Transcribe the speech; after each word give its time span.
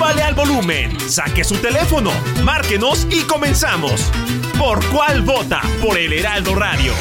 Súbale 0.00 0.22
al 0.22 0.34
volumen, 0.34 0.98
saque 1.10 1.44
su 1.44 1.56
teléfono, 1.56 2.10
márquenos 2.42 3.06
y 3.10 3.20
comenzamos. 3.24 4.10
¿Por 4.58 4.82
cuál 4.86 5.20
vota? 5.20 5.60
Por 5.82 5.98
el 5.98 6.14
Heraldo 6.14 6.54
Radio. 6.54 6.94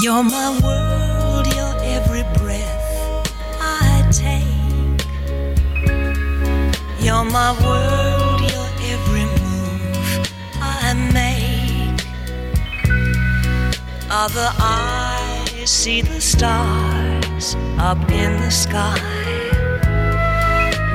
You're 0.00 0.22
my 0.22 0.56
world, 0.62 1.52
you're 1.52 1.82
every 1.82 2.22
breath 2.38 3.26
I 3.60 4.08
take. 4.12 5.04
You're 7.00 7.24
my 7.24 7.56
world, 7.60 7.95
Other 14.08 14.52
eyes 14.60 15.68
see 15.68 16.00
the 16.00 16.20
stars 16.20 17.56
up 17.78 17.98
in 18.08 18.40
the 18.40 18.50
sky. 18.50 19.00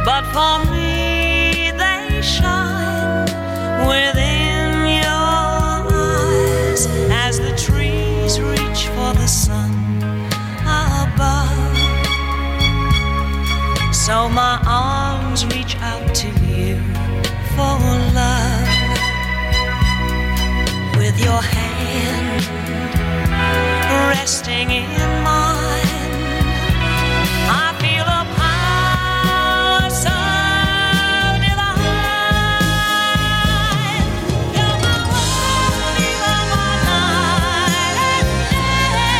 But 0.05 0.23
for 0.31 0.71
me, 0.71 1.71
they 1.71 2.21
shine 2.21 3.25
within 3.85 4.87
your 5.03 5.27
eyes 5.91 6.87
as 7.11 7.37
the 7.37 7.53
trees 7.57 8.39
reach 8.39 8.87
for 8.95 9.13
the 9.13 9.27
sun 9.27 9.71
above. 10.63 11.51
So 13.93 14.29
my 14.29 14.57
arms 14.65 15.45
reach 15.47 15.75
out 15.77 16.15
to 16.15 16.27
you 16.47 16.77
for 17.55 17.77
love. 18.15 18.69
With 20.97 21.19
your 21.19 21.41
hand 21.41 23.00
resting 24.11 24.69
in 24.71 24.89
mine, 25.23 26.11
I 27.63 27.65
feel 27.81 28.07
a 28.19 28.23
power 28.41 29.89
so 30.05 30.17
divine. 31.45 31.79
You're 34.55 34.77
my 34.85 34.97
world, 35.11 35.95
you're 36.03 36.43
my 36.53 36.71
night 36.89 37.97
and 38.19 38.29
day. 38.95 39.15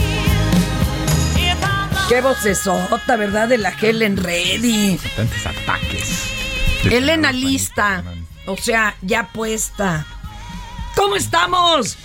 If 1.50 1.60
I'm 1.64 1.90
Qué 2.08 2.18
vocesota, 2.20 3.16
¿verdad? 3.16 3.48
De 3.48 3.58
la 3.58 3.70
Helen 3.70 4.16
Reddy. 4.16 4.98
Tantos 5.16 5.44
ataques. 5.44 6.27
Elena 6.84 7.32
lista. 7.32 8.04
O 8.46 8.56
sea, 8.56 8.96
ya 9.02 9.28
puesta. 9.28 10.06
¿Cómo 10.96 11.16
estamos? 11.16 11.98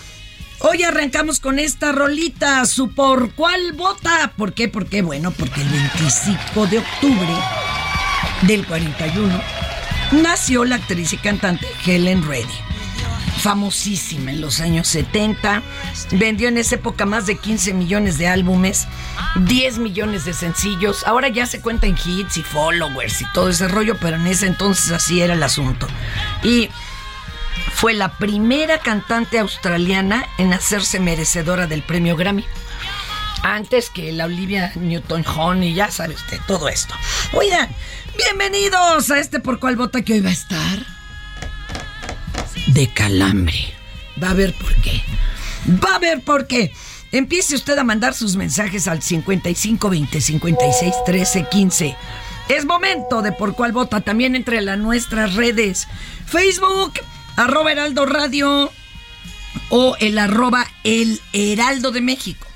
Hoy 0.59 0.83
arrancamos 0.83 1.39
con 1.39 1.59
esta 1.59 1.91
rolita, 1.91 2.65
su 2.65 2.93
por 2.93 3.33
cuál 3.33 3.73
vota. 3.73 4.33
¿Por 4.37 4.53
qué? 4.53 4.69
¿Por 4.69 4.87
qué? 4.87 5.01
Bueno, 5.01 5.31
porque 5.31 5.61
el 5.61 5.69
25 5.69 6.67
de 6.67 6.79
octubre 6.79 7.33
del 8.43 8.65
41 8.65 9.41
nació 10.11 10.63
la 10.63 10.75
actriz 10.75 11.13
y 11.13 11.17
cantante 11.17 11.67
Helen 11.85 12.25
Reddy. 12.25 12.72
Famosísima 13.43 14.31
en 14.31 14.39
los 14.39 14.61
años 14.61 14.87
70, 14.87 15.61
vendió 16.11 16.47
en 16.47 16.57
esa 16.57 16.75
época 16.75 17.05
más 17.05 17.25
de 17.25 17.37
15 17.37 17.73
millones 17.73 18.17
de 18.17 18.29
álbumes, 18.29 18.87
10 19.35 19.79
millones 19.79 20.23
de 20.23 20.33
sencillos. 20.33 21.05
Ahora 21.05 21.27
ya 21.27 21.45
se 21.45 21.59
cuenta 21.59 21.85
en 21.85 21.97
hits 21.97 22.37
y 22.37 22.41
followers 22.41 23.21
y 23.21 23.25
todo 23.33 23.49
ese 23.49 23.67
rollo, 23.67 23.97
pero 23.99 24.15
en 24.15 24.27
ese 24.27 24.47
entonces 24.47 24.91
así 24.91 25.19
era 25.19 25.33
el 25.33 25.43
asunto. 25.43 25.89
Y 26.41 26.69
fue 27.73 27.93
la 27.93 28.17
primera 28.17 28.77
cantante 28.77 29.39
australiana 29.39 30.25
en 30.37 30.53
hacerse 30.53 31.01
merecedora 31.01 31.67
del 31.67 31.83
premio 31.83 32.15
Grammy. 32.15 32.45
Antes 33.43 33.89
que 33.89 34.13
la 34.13 34.23
Olivia 34.23 34.71
Newton-John 34.75 35.63
y 35.63 35.73
ya 35.73 35.91
sabes 35.91 36.25
de 36.31 36.39
todo 36.47 36.69
esto. 36.69 36.95
Oigan, 37.33 37.67
bienvenidos 38.15 39.11
a 39.11 39.19
este 39.19 39.41
por 39.41 39.59
cuál 39.59 39.75
vota 39.75 40.01
que 40.01 40.13
hoy 40.13 40.21
va 40.21 40.29
a 40.29 40.31
estar 40.31 41.02
de 42.73 42.87
calambre. 42.87 43.73
Va 44.21 44.31
a 44.31 44.33
ver 44.33 44.53
por 44.53 44.73
qué. 44.81 45.01
Va 45.83 45.95
a 45.95 45.99
ver 45.99 46.21
por 46.21 46.47
qué. 46.47 46.73
Empiece 47.11 47.55
usted 47.55 47.77
a 47.77 47.83
mandar 47.83 48.13
sus 48.13 48.35
mensajes 48.35 48.87
al 48.87 49.01
5520 49.01 50.21
56 50.21 50.93
13 51.05 51.47
15. 51.49 51.95
Es 52.49 52.65
momento 52.65 53.21
de 53.21 53.31
por 53.31 53.55
cuál 53.55 53.71
vota 53.71 54.01
también 54.01 54.35
entre 54.35 54.61
las 54.61 54.77
nuestras 54.77 55.35
redes. 55.35 55.87
Facebook, 56.25 56.93
arroba 57.35 57.71
Heraldo 57.71 58.05
Radio 58.05 58.71
o 59.69 59.95
el 59.99 60.17
arroba 60.17 60.65
El 60.83 61.21
Heraldo 61.31 61.91
de 61.91 62.01
México. 62.01 62.47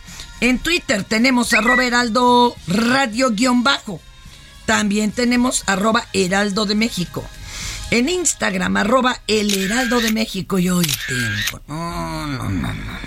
En 0.41 0.59
Twitter 0.59 1.03
tenemos 1.03 1.53
arroba 1.53 1.85
Heraldo 1.85 2.55
Radio 2.67 3.31
guion 3.31 3.63
bajo. 3.63 4.01
También 4.65 5.11
tenemos 5.11 5.63
arroba 5.67 6.05
Heraldo 6.13 6.65
de 6.65 6.75
México. 6.75 7.23
En 7.89 8.09
Instagram, 8.09 8.75
arroba 8.75 9.21
El 9.27 9.53
Heraldo 9.57 10.01
de 10.01 10.11
México. 10.11 10.59
Y 10.59 10.69
hoy 10.69 10.85
tengo. 11.07 11.61
No, 11.67 12.27
no, 12.27 12.43
no, 12.43 12.49
no, 12.49 12.73
no, 12.73 12.73
no. 12.73 12.99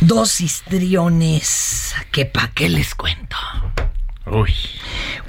Dos 0.00 0.40
histriones. 0.40 1.94
Que 2.10 2.26
pa' 2.26 2.50
qué 2.52 2.68
les 2.68 2.96
cuento. 2.96 3.36
Uy. 4.26 4.52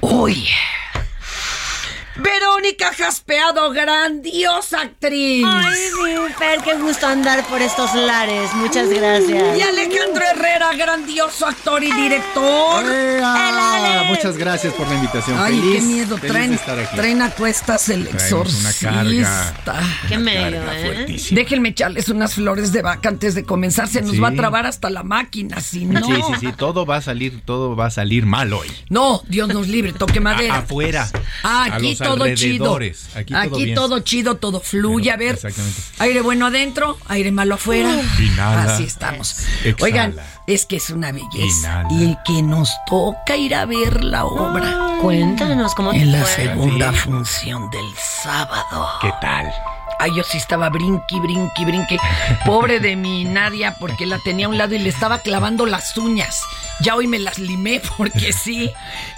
Uy. 0.01 0.47
Verónica 2.15 2.91
Jaspeado, 2.95 3.71
grandiosa 3.71 4.81
actriz. 4.81 5.43
Ay, 5.47 5.79
mi 6.03 6.33
Fer, 6.37 6.61
qué 6.63 6.75
gusto 6.75 7.07
andar 7.07 7.43
por 7.47 7.61
estos 7.61 7.93
lares. 7.95 8.53
Muchas 8.53 8.87
gracias. 8.89 9.57
Y 9.57 9.61
Alejandro 9.61 10.23
Herrera, 10.23 10.73
grandioso 10.75 11.47
actor 11.47 11.83
y 11.83 11.91
director. 11.91 12.85
Ah, 13.23 14.03
muchas 14.09 14.37
gracias 14.37 14.73
por 14.73 14.87
la 14.87 14.95
invitación. 14.95 15.37
Ay, 15.39 15.55
Feliz- 15.59 15.73
qué 15.73 15.81
miedo. 15.81 16.17
Traen, 16.17 16.59
traen 16.95 17.21
a 17.23 17.31
cuestas 17.31 17.89
el 17.89 18.01
una 18.01 18.09
exorcista. 18.11 18.89
carga. 18.91 19.53
Qué 20.07 20.15
Una 20.17 20.23
medio, 20.23 20.59
carga 20.65 20.79
¿eh? 20.79 21.17
Déjenme 21.31 21.69
echarles 21.69 22.09
unas 22.09 22.35
flores 22.35 22.71
de 22.71 22.81
vaca 22.83 23.09
antes 23.09 23.33
de 23.33 23.43
comenzar. 23.43 23.87
Se 23.87 24.01
nos 24.01 24.11
Sí. 24.11 24.19
va 24.19 24.27
a 24.29 24.33
trabar 24.33 24.65
hasta 24.67 24.89
la 24.91 25.01
máquina, 25.03 25.61
si 25.61 25.85
no. 25.85 26.05
Sí, 26.05 26.13
sí, 26.13 26.33
sí, 26.47 26.53
todo 26.55 26.85
va 26.85 26.97
a 26.97 27.01
salir, 27.01 27.41
todo 27.43 27.75
va 27.75 27.87
a 27.87 27.91
salir 27.91 28.25
mal 28.27 28.53
hoy. 28.53 28.67
No, 28.89 29.21
Dios 29.27 29.47
nos 29.49 29.67
libre, 29.67 29.93
toque 29.93 30.19
madera. 30.19 30.55
A- 30.55 30.57
afuera. 30.59 31.09
Ah, 31.43 31.63
a 31.71 31.75
aquí 31.75 31.89
los 31.89 32.01
todo 32.03 32.35
chido. 32.35 32.79
Aquí 33.15 33.33
todo 33.33 33.57
bien. 33.57 33.75
todo 33.75 33.99
chido, 33.99 34.35
todo 34.37 34.59
fluye. 34.59 35.05
Pero, 35.05 35.13
a 35.13 35.17
ver, 35.17 35.35
exactamente. 35.35 35.81
aire 35.99 36.21
bueno 36.21 36.47
adentro, 36.47 36.97
aire 37.07 37.31
malo 37.31 37.55
afuera. 37.55 37.89
Inhala. 38.19 38.73
Así 38.75 38.83
estamos. 38.83 39.37
Exhala. 39.63 39.83
Oigan, 39.83 40.15
es 40.47 40.65
que 40.65 40.75
es 40.77 40.89
una 40.89 41.11
belleza. 41.11 41.83
Inhala. 41.87 41.87
Y 41.93 42.17
que 42.25 42.41
nos 42.43 42.69
toca 42.87 43.35
ir 43.35 43.55
a 43.55 43.65
ver 43.65 44.03
la 44.03 44.25
obra 44.25 44.97
Cuéntanos 45.01 45.75
cómo 45.75 45.91
te 45.91 45.97
en 45.97 46.11
la 46.11 46.23
fue. 46.23 46.35
segunda 46.45 46.91
Sí. 46.91 46.97
función 46.99 47.69
del 47.71 47.85
sábado. 48.23 48.87
¿Qué 49.01 49.11
tal? 49.21 49.51
Ay, 50.03 50.11
yo 50.15 50.23
sí 50.23 50.37
estaba 50.37 50.67
brinqui, 50.67 51.17
brinqui, 51.21 51.63
brinqui. 51.63 51.97
Pobre 52.45 52.81
de 52.81 52.97
mi 52.97 53.23
Nadia, 53.23 53.77
porque 53.79 54.05
la 54.05 54.19
tenía 54.19 54.47
a 54.47 54.49
un 54.49 54.57
lado 54.57 54.75
y 54.75 54.79
le 54.79 54.89
estaba 54.89 55.19
clavando 55.19 55.65
las 55.65 55.97
uñas. 55.97 56.41
Ya 56.81 56.97
hoy 56.97 57.07
me 57.07 57.19
las 57.19 57.39
limé 57.39 57.81
porque 57.97 58.33
sí, 58.33 58.69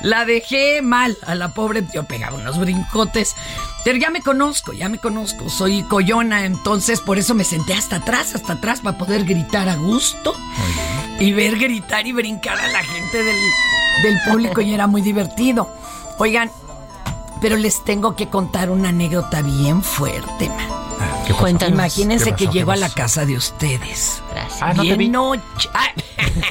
la 0.02 0.26
dejé 0.26 0.84
mal 0.84 1.18
a 1.26 1.34
la 1.34 1.56
pobre. 1.56 1.84
Yo 1.92 2.04
pegaba 2.04 2.38
unos 2.38 2.60
brincotes. 2.60 3.36
Pero 3.84 3.98
ya 3.98 4.12
me 4.12 4.22
conozco, 4.22 4.74
ya 4.74 4.88
me 4.88 5.00
conozco. 5.00 5.50
Soy 5.50 5.82
coyona, 5.82 6.46
entonces 6.46 7.02
por 7.02 7.18
eso 7.18 7.34
me 7.34 7.46
senté 7.46 7.74
hasta 7.74 7.96
atrás, 7.96 8.36
hasta 8.36 8.54
atrás, 8.54 8.82
para 8.82 8.96
poder 8.96 9.26
gritar 9.26 9.68
a 9.70 9.78
gusto. 9.78 10.36
Y 11.20 11.34
ver 11.34 11.58
gritar 11.58 12.06
y 12.06 12.12
brincar 12.12 12.60
a 12.60 12.68
la 12.68 12.84
gente 12.84 13.24
del, 13.24 13.40
del 14.04 14.20
público 14.30 14.62
y 14.62 14.76
era 14.76 14.86
muy 14.86 15.02
divertido. 15.02 15.68
Oigan, 16.20 16.52
pero 17.42 17.58
les 17.58 17.84
tengo 17.84 18.16
que 18.16 18.28
contar 18.30 18.70
una 18.70 18.90
anécdota 18.90 19.42
bien 19.42 19.82
fuerte, 19.84 20.50
man. 20.50 20.68
¿Qué 21.26 21.32
pasó? 21.34 21.42
Cuéntanos. 21.42 21.74
Imagínense 21.74 22.26
¿Qué 22.26 22.32
pasó? 22.32 22.38
que 22.38 22.48
¿Qué 22.48 22.54
llego 22.60 22.72
a 22.72 22.76
la 22.78 22.90
casa 22.90 23.26
de 23.26 23.36
ustedes. 23.36 24.22
Gracias. 24.32 24.62
Ah, 24.62 24.74
no 24.74 24.82
te 24.84 24.88
bien 24.90 24.98
vi. 25.00 25.10
noche. 25.10 25.70
Ah, 25.74 25.88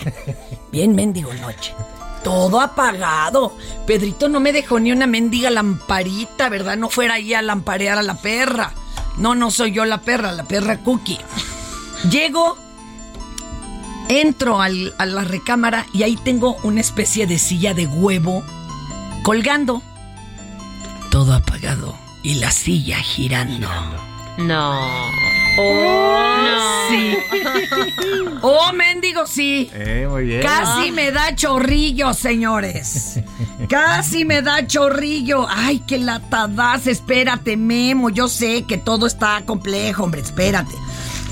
bien 0.73 0.95
mendigo 0.95 1.33
noche. 1.35 1.75
Todo 2.23 2.61
apagado. 2.61 3.55
Pedrito 3.87 4.29
no 4.29 4.41
me 4.41 4.53
dejó 4.53 4.81
ni 4.81 4.93
una 4.93 5.07
mendiga 5.07 5.51
lamparita, 5.51 6.49
¿verdad? 6.49 6.77
No 6.77 6.89
fuera 6.89 7.15
ahí 7.15 7.35
a 7.35 7.43
lamparear 7.43 7.99
a 7.99 8.03
la 8.03 8.15
perra. 8.15 8.73
No, 9.19 9.35
no 9.35 9.51
soy 9.51 9.73
yo 9.73 9.85
la 9.85 9.99
perra, 10.01 10.33
la 10.33 10.45
perra 10.45 10.79
Cookie. 10.79 11.19
Llego, 12.11 12.57
entro 14.09 14.61
al- 14.61 14.95
a 14.99 15.07
la 15.07 15.23
recámara 15.25 15.87
y 15.93 16.03
ahí 16.03 16.17
tengo 16.17 16.57
una 16.63 16.81
especie 16.81 17.27
de 17.27 17.39
silla 17.39 17.75
de 17.75 17.87
huevo 17.87 18.43
colgando. 19.23 19.83
Todo 21.15 21.33
apagado 21.33 21.97
y 22.25 22.35
la 22.41 22.51
silla 22.51 22.99
girando. 22.99 23.69
No. 24.37 24.81
Sí. 26.91 27.17
Oh, 28.43 28.73
mendigo, 28.75 29.27
sí. 29.27 29.71
Eh, 29.73 30.07
muy 30.11 30.25
bien. 30.25 30.43
Casi 30.43 30.91
me 30.91 31.13
da 31.13 31.35
chorrillo, 31.35 32.13
señores. 32.13 33.21
Casi 33.71 34.25
me 34.25 34.43
da 34.43 34.67
chorrillo. 34.67 35.47
Ay, 35.49 35.83
qué 35.87 35.99
latadas. 35.99 36.89
Espérate, 36.89 37.57
Memo. 37.57 38.11
Yo 38.11 38.29
sé 38.29 38.65
que 38.65 38.77
todo 38.77 39.07
está 39.07 39.41
complejo, 39.47 40.03
hombre. 40.03 40.21
Espérate. 40.21 40.75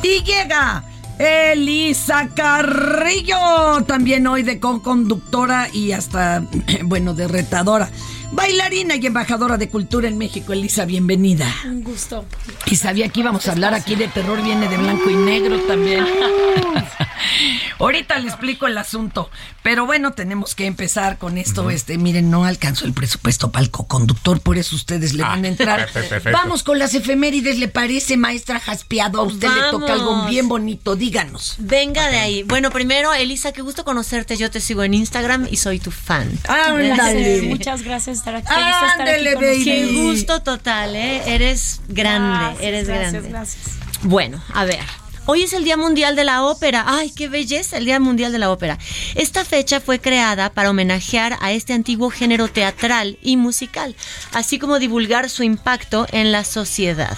Y 0.02 0.22
llega 0.22 0.84
Elisa 1.22 2.30
Carrillo. 2.34 3.84
También 3.86 4.26
hoy 4.26 4.42
de 4.42 4.58
conductora 4.58 5.68
y 5.72 5.92
hasta, 5.92 6.44
bueno, 6.82 7.14
de 7.14 7.28
retadora. 7.28 7.88
Bailarina 8.32 8.96
y 8.96 9.06
embajadora 9.06 9.56
de 9.56 9.68
cultura 9.68 10.08
en 10.08 10.18
México. 10.18 10.52
Elisa, 10.52 10.84
bienvenida. 10.84 11.46
Un 11.64 11.84
gusto. 11.84 12.24
Y 12.66 12.76
sabía 12.76 13.08
que 13.08 13.20
íbamos 13.20 13.46
a 13.46 13.52
hablar 13.52 13.72
aquí 13.72 13.94
de 13.94 14.08
terror, 14.08 14.42
viene 14.42 14.68
de 14.68 14.76
blanco 14.76 15.10
y 15.10 15.14
negro 15.14 15.60
también. 15.60 16.04
Ahorita 17.82 18.18
le 18.20 18.28
explico 18.28 18.68
el 18.68 18.78
asunto, 18.78 19.28
pero 19.64 19.86
bueno, 19.86 20.12
tenemos 20.12 20.54
que 20.54 20.66
empezar 20.66 21.18
con 21.18 21.36
esto. 21.36 21.68
Este, 21.68 21.98
miren, 21.98 22.30
no 22.30 22.44
alcanzó 22.44 22.84
el 22.84 22.92
presupuesto 22.92 23.50
para 23.50 23.64
el 23.64 23.70
coconductor, 23.70 24.40
por 24.40 24.56
eso 24.56 24.76
ustedes 24.76 25.14
le 25.14 25.22
van 25.22 25.44
a 25.44 25.48
entrar. 25.48 25.72
Ah, 25.82 25.86
perfecto. 25.92 26.30
Vamos 26.32 26.62
con 26.62 26.78
las 26.78 26.94
efemérides, 26.94 27.58
¿le 27.58 27.66
parece, 27.66 28.16
maestra 28.16 28.60
Jaspeado? 28.60 29.20
A 29.20 29.22
usted 29.24 29.48
le 29.48 29.70
toca 29.70 29.94
algo 29.94 30.26
bien 30.26 30.46
bonito, 30.46 30.94
díganos. 30.94 31.56
Venga 31.58 32.08
de 32.08 32.18
ahí. 32.18 32.42
Bueno, 32.44 32.70
primero, 32.70 33.12
Elisa, 33.12 33.52
qué 33.52 33.62
gusto 33.62 33.84
conocerte. 33.84 34.36
Yo 34.36 34.50
te 34.50 34.60
sigo 34.60 34.84
en 34.84 34.94
Instagram 34.94 35.48
y 35.50 35.56
soy 35.56 35.80
tu 35.80 35.90
fan. 35.90 36.30
Ándale. 36.46 36.88
Gracias, 36.94 37.42
muchas 37.44 37.82
gracias 37.82 38.18
estar 38.18 38.36
aquí. 38.36 38.46
Con 38.46 39.42
baby. 39.42 39.64
Qué 39.64 39.92
gusto 40.02 40.42
total, 40.42 40.94
¿eh? 40.94 41.22
Eres 41.26 41.80
grande, 41.88 42.38
Gracias, 42.38 42.62
eres 42.62 42.86
gracias, 42.86 43.12
grande. 43.12 43.28
Gracias. 43.30 43.62
Bueno, 44.02 44.42
a 44.52 44.64
ver. 44.64 45.01
Hoy 45.24 45.42
es 45.42 45.52
el 45.52 45.62
Día 45.62 45.76
Mundial 45.76 46.16
de 46.16 46.24
la 46.24 46.42
Ópera. 46.42 46.84
¡Ay, 46.88 47.10
qué 47.10 47.28
belleza! 47.28 47.78
El 47.78 47.84
Día 47.84 48.00
Mundial 48.00 48.32
de 48.32 48.40
la 48.40 48.50
Ópera. 48.50 48.78
Esta 49.14 49.44
fecha 49.44 49.80
fue 49.80 50.00
creada 50.00 50.50
para 50.50 50.70
homenajear 50.70 51.38
a 51.40 51.52
este 51.52 51.72
antiguo 51.72 52.10
género 52.10 52.48
teatral 52.48 53.18
y 53.22 53.36
musical, 53.36 53.94
así 54.32 54.58
como 54.58 54.80
divulgar 54.80 55.30
su 55.30 55.44
impacto 55.44 56.08
en 56.10 56.32
la 56.32 56.42
sociedad. 56.42 57.16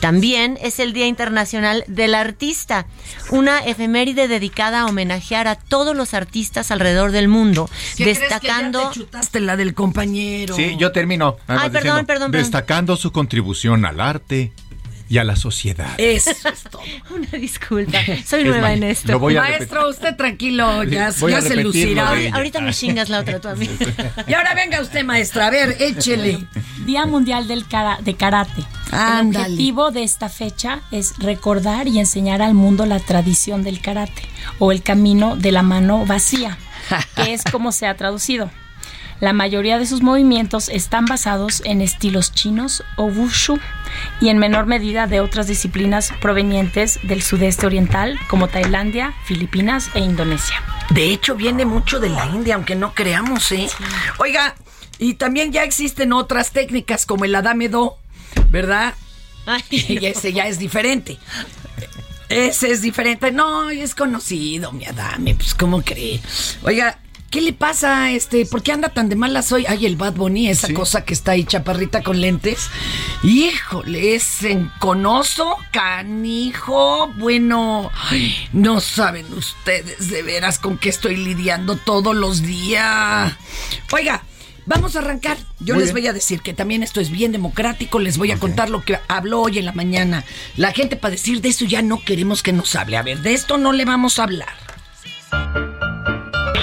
También 0.00 0.58
es 0.62 0.80
el 0.80 0.94
Día 0.94 1.06
Internacional 1.06 1.84
del 1.88 2.14
Artista, 2.14 2.86
una 3.30 3.58
efeméride 3.58 4.28
dedicada 4.28 4.80
a 4.80 4.86
homenajear 4.86 5.46
a 5.46 5.56
todos 5.56 5.94
los 5.94 6.14
artistas 6.14 6.70
alrededor 6.70 7.12
del 7.12 7.28
mundo, 7.28 7.68
¿Qué 7.96 8.04
crees 8.04 8.18
que 8.18 8.24
destacando... 8.24 8.82
ya 8.82 8.88
te 8.88 8.94
chutaste 8.94 9.40
la 9.40 9.56
del 9.56 9.74
compañero? 9.74 10.56
Sí, 10.56 10.76
yo 10.78 10.90
termino. 10.90 11.36
Ay, 11.46 11.68
perdón, 11.68 11.72
diciendo, 11.72 12.06
perdón, 12.06 12.06
perdón. 12.06 12.32
Destacando 12.32 12.96
su 12.96 13.12
contribución 13.12 13.84
al 13.84 14.00
arte 14.00 14.52
y 15.08 15.18
a 15.18 15.24
la 15.24 15.36
sociedad. 15.36 15.90
Eso 15.98 16.30
es 16.48 16.62
todo. 16.70 16.82
Una 17.14 17.28
disculpa, 17.38 17.98
soy 18.26 18.40
Es 18.42 18.46
nueva 18.46 18.72
en 18.72 18.82
esto. 18.82 19.12
lo 19.12 19.18
voy 19.18 19.36
a 19.36 19.42
Maestro, 19.42 19.88
usted 19.88 20.16
tranquilo, 20.16 20.82
ya, 20.84 21.12
Voy 21.20 21.32
a 21.32 21.40
ya 21.40 21.48
se 21.48 21.56
lucirá. 21.56 22.12
Ahorita 22.32 22.60
me 22.60 22.72
chingas 22.72 23.08
la 23.08 23.20
otra 23.20 23.40
tú 23.40 23.48
a 23.48 23.54
mí. 23.54 23.68
Y 24.26 24.34
ahora 24.34 24.54
venga 24.54 24.80
usted, 24.80 25.04
maestra, 25.04 25.46
a 25.46 25.50
ver, 25.50 25.76
échele. 25.80 26.46
Día 26.84 27.06
Mundial 27.06 27.46
del 27.48 27.66
Kara- 27.66 27.98
de 28.02 28.14
Karate. 28.14 28.62
Ándale. 28.90 29.46
El 29.46 29.52
objetivo 29.52 29.90
de 29.90 30.02
esta 30.04 30.28
fecha 30.28 30.80
es 30.90 31.18
recordar 31.18 31.88
y 31.88 31.98
enseñar 31.98 32.42
al 32.42 32.54
mundo 32.54 32.86
la 32.86 33.00
tradición 33.00 33.62
del 33.64 33.80
karate 33.80 34.22
o 34.58 34.70
el 34.72 34.82
camino 34.82 35.36
de 35.36 35.50
la 35.52 35.62
mano 35.62 36.06
vacía, 36.06 36.56
que 37.16 37.32
es 37.34 37.42
como 37.50 37.72
se 37.72 37.86
ha 37.86 37.96
traducido. 37.96 38.50
La 39.20 39.32
mayoría 39.32 39.78
de 39.78 39.86
sus 39.86 40.02
movimientos 40.02 40.68
están 40.68 41.06
basados 41.06 41.62
en 41.64 41.80
estilos 41.80 42.32
chinos 42.32 42.84
o 42.96 43.04
wushu 43.04 43.58
y 44.20 44.28
en 44.28 44.38
menor 44.38 44.66
medida 44.66 45.06
de 45.06 45.20
otras 45.20 45.46
disciplinas 45.46 46.12
provenientes 46.20 46.98
del 47.02 47.22
sudeste 47.22 47.66
oriental 47.66 48.18
como 48.28 48.48
Tailandia, 48.48 49.14
Filipinas 49.24 49.90
e 49.94 50.00
Indonesia. 50.00 50.56
De 50.90 51.10
hecho, 51.10 51.34
viene 51.34 51.64
mucho 51.64 51.98
de 51.98 52.10
la 52.10 52.26
India, 52.26 52.56
aunque 52.56 52.76
no 52.76 52.92
creamos, 52.92 53.50
¿eh? 53.52 53.68
Oiga, 54.18 54.54
y 54.98 55.14
también 55.14 55.50
ya 55.50 55.64
existen 55.64 56.12
otras 56.12 56.52
técnicas 56.52 57.06
como 57.06 57.24
el 57.24 57.34
Adame 57.34 57.68
Do, 57.68 57.96
¿verdad? 58.50 58.94
Y 59.70 60.04
ese 60.04 60.32
ya 60.32 60.46
es 60.46 60.58
diferente. 60.58 61.18
Ese 62.28 62.72
es 62.72 62.82
diferente. 62.82 63.30
No, 63.30 63.70
es 63.70 63.94
conocido, 63.94 64.72
mi 64.72 64.84
Adame, 64.84 65.34
pues, 65.36 65.54
¿cómo 65.54 65.82
cree? 65.82 66.20
Oiga, 66.62 66.98
¿qué 67.36 67.42
le 67.42 67.52
pasa, 67.52 68.12
este? 68.12 68.46
¿Por 68.46 68.62
qué 68.62 68.72
anda 68.72 68.88
tan 68.88 69.10
de 69.10 69.14
malas 69.14 69.52
hoy? 69.52 69.66
Ay, 69.68 69.84
el 69.84 69.96
Bad 69.96 70.14
Bunny, 70.14 70.48
esa 70.48 70.68
Sí. 70.68 70.72
cosa 70.72 71.04
que 71.04 71.12
está 71.12 71.32
ahí 71.32 71.44
chaparrita 71.44 72.02
con 72.02 72.18
lentes. 72.18 72.70
Híjole, 73.22 74.14
es 74.14 74.42
enconoso, 74.42 75.54
canijo. 75.70 77.08
Bueno, 77.18 77.90
ay, 78.10 78.34
no 78.54 78.80
saben 78.80 79.26
ustedes 79.34 80.08
de 80.08 80.22
veras 80.22 80.58
con 80.58 80.78
qué 80.78 80.88
estoy 80.88 81.16
lidiando 81.16 81.76
todos 81.76 82.16
los 82.16 82.40
días. 82.40 83.34
Oiga. 83.92 84.22
Vamos 84.64 84.96
a 84.96 85.00
arrancar. 85.00 85.36
Yo 85.60 85.74
Muy 85.74 85.84
les 85.84 85.92
bien. 85.92 86.04
voy 86.04 86.08
a 86.08 86.12
decir 86.14 86.40
que 86.40 86.54
también 86.54 86.82
esto 86.82 87.00
es 87.02 87.10
bien 87.10 87.32
democrático. 87.32 87.98
Les 88.00 88.16
voy 88.18 88.32
a 88.32 88.38
contar 88.38 88.68
lo 88.70 88.82
que 88.82 88.98
habló 89.08 89.42
hoy 89.42 89.58
en 89.58 89.64
la 89.66 89.72
mañana. 89.72 90.24
La 90.56 90.72
gente 90.72 90.96
para 90.96 91.12
decir 91.12 91.40
de 91.42 91.50
eso 91.50 91.66
ya 91.66 91.82
no 91.82 92.02
queremos 92.02 92.42
que 92.42 92.52
nos 92.54 92.74
hable. 92.74 92.96
A 92.96 93.02
ver, 93.02 93.18
de 93.20 93.34
esto 93.34 93.58
no 93.58 93.72
le 93.74 93.84
vamos 93.84 94.18
a 94.18 94.24
hablar. 94.24 94.48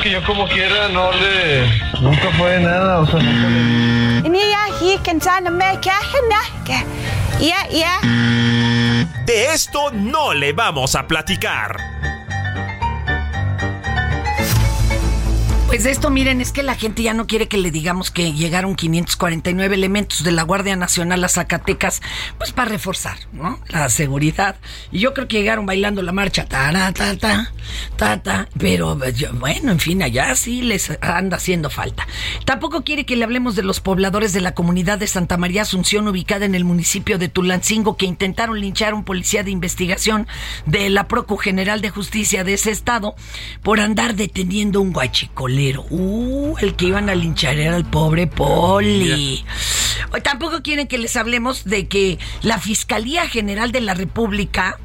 Que 0.04 0.12
yo 0.12 0.22
como 0.26 0.46
quiera 0.50 0.90
no 0.90 1.14
le... 1.14 1.66
Nunca 2.02 2.30
fue 2.38 2.60
nada, 2.60 3.00
o 3.00 3.06
sea, 3.08 3.22
nunca 3.22 3.48
le... 3.48 4.30
De 9.26 9.54
esto 9.54 9.92
no 9.94 10.34
le 10.34 10.52
vamos 10.52 10.96
a 10.96 11.08
platicar. 11.08 11.78
Pues 15.74 15.86
de 15.86 15.90
esto, 15.90 16.12
miren, 16.12 16.40
es 16.40 16.52
que 16.52 16.62
la 16.62 16.76
gente 16.76 17.02
ya 17.02 17.16
no 17.16 17.26
quiere 17.26 17.48
que 17.48 17.58
le 17.58 17.72
digamos 17.72 18.12
que 18.12 18.32
llegaron 18.32 18.76
549 18.76 19.74
elementos 19.74 20.24
de 20.24 20.32
la 20.32 20.44
Guardia 20.44 20.76
Nacional 20.76 21.24
a 21.24 21.28
Zacatecas, 21.28 22.04
pues 22.38 22.52
para 22.52 22.70
reforzar, 22.70 23.18
¿no? 23.32 23.60
La 23.70 23.90
seguridad. 23.90 24.58
Y 24.92 25.00
yo 25.00 25.16
creo 25.16 25.28
que 25.28 25.38
llegaron 25.38 25.66
bailando 25.66 26.04
la 26.04 26.12
marcha, 26.12 26.46
ta, 26.46 26.72
ta, 26.94 27.18
ta, 27.18 27.52
ta, 27.96 28.22
ta, 28.22 28.50
pero 28.60 28.96
bueno, 29.40 29.72
en 29.72 29.80
fin, 29.80 30.04
allá 30.04 30.36
sí 30.36 30.62
les 30.62 30.92
anda 31.02 31.38
haciendo 31.38 31.72
falta. 31.72 32.06
Tampoco 32.46 32.84
quiere 32.84 33.08
que 33.08 33.16
le 33.16 33.24
hablemos 33.24 33.56
de 33.56 33.64
los 33.64 33.80
pobladores 33.80 34.32
de 34.32 34.42
la 34.42 34.54
comunidad 34.54 35.00
de 35.00 35.08
Santa 35.08 35.38
María 35.38 35.64
Asunción, 35.64 36.08
ubicada 36.08 36.46
en 36.46 36.54
el 36.54 36.66
municipio 36.66 37.18
de 37.18 37.30
Tulancingo, 37.30 37.98
que 37.98 38.06
intentaron 38.06 38.62
linchar 38.62 38.94
a 38.94 38.96
un 38.96 39.06
policía 39.06 39.42
de 39.42 39.50
investigación 39.50 40.28
de 40.68 40.92
la 40.92 41.08
Procu 41.08 41.38
General 41.38 41.82
de 41.82 41.90
Justicia 41.90 42.44
de 42.44 42.54
ese 42.54 42.70
estado 42.70 43.16
por 43.64 43.80
andar 43.80 44.14
deteniendo 44.14 44.80
un 44.80 44.94
guachicolero. 45.72 45.86
Uh, 45.90 46.56
el 46.60 46.76
que 46.76 46.86
iban 46.86 47.10
a 47.10 47.16
linchar 47.16 47.58
era 47.58 47.78
el 47.78 47.86
pobre 47.86 48.28
Poli. 48.28 49.46
Tampoco 50.24 50.62
quieren 50.62 50.88
que 50.88 50.98
les 50.98 51.16
hablemos 51.16 51.64
de 51.66 51.88
que 51.88 52.20
la 52.42 52.60
Fiscalía 52.60 53.28
General 53.28 53.72
de 53.72 53.82
la 53.82 53.94
República 53.94 54.80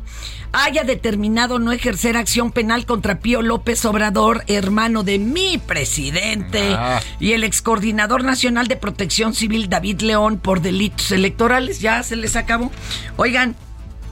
haya 0.52 0.82
determinado 0.82 1.58
no 1.58 1.72
ejercer 1.72 2.16
acción 2.16 2.52
penal 2.52 2.86
contra 2.86 3.20
Pío 3.20 3.42
López 3.42 3.84
Obrador, 3.84 4.44
hermano 4.46 5.02
de 5.02 5.18
mi 5.18 5.58
presidente, 5.58 6.72
Ah. 6.74 7.00
y 7.20 7.32
el 7.32 7.44
excoordinador 7.44 8.24
nacional 8.24 8.66
de 8.66 8.76
protección 8.76 9.34
civil 9.34 9.68
David 9.68 10.00
León 10.00 10.38
por 10.38 10.62
delitos 10.62 11.12
electorales. 11.12 11.80
Ya 11.80 12.02
se 12.02 12.16
les 12.16 12.34
acabó. 12.34 12.72
Oigan, 13.18 13.56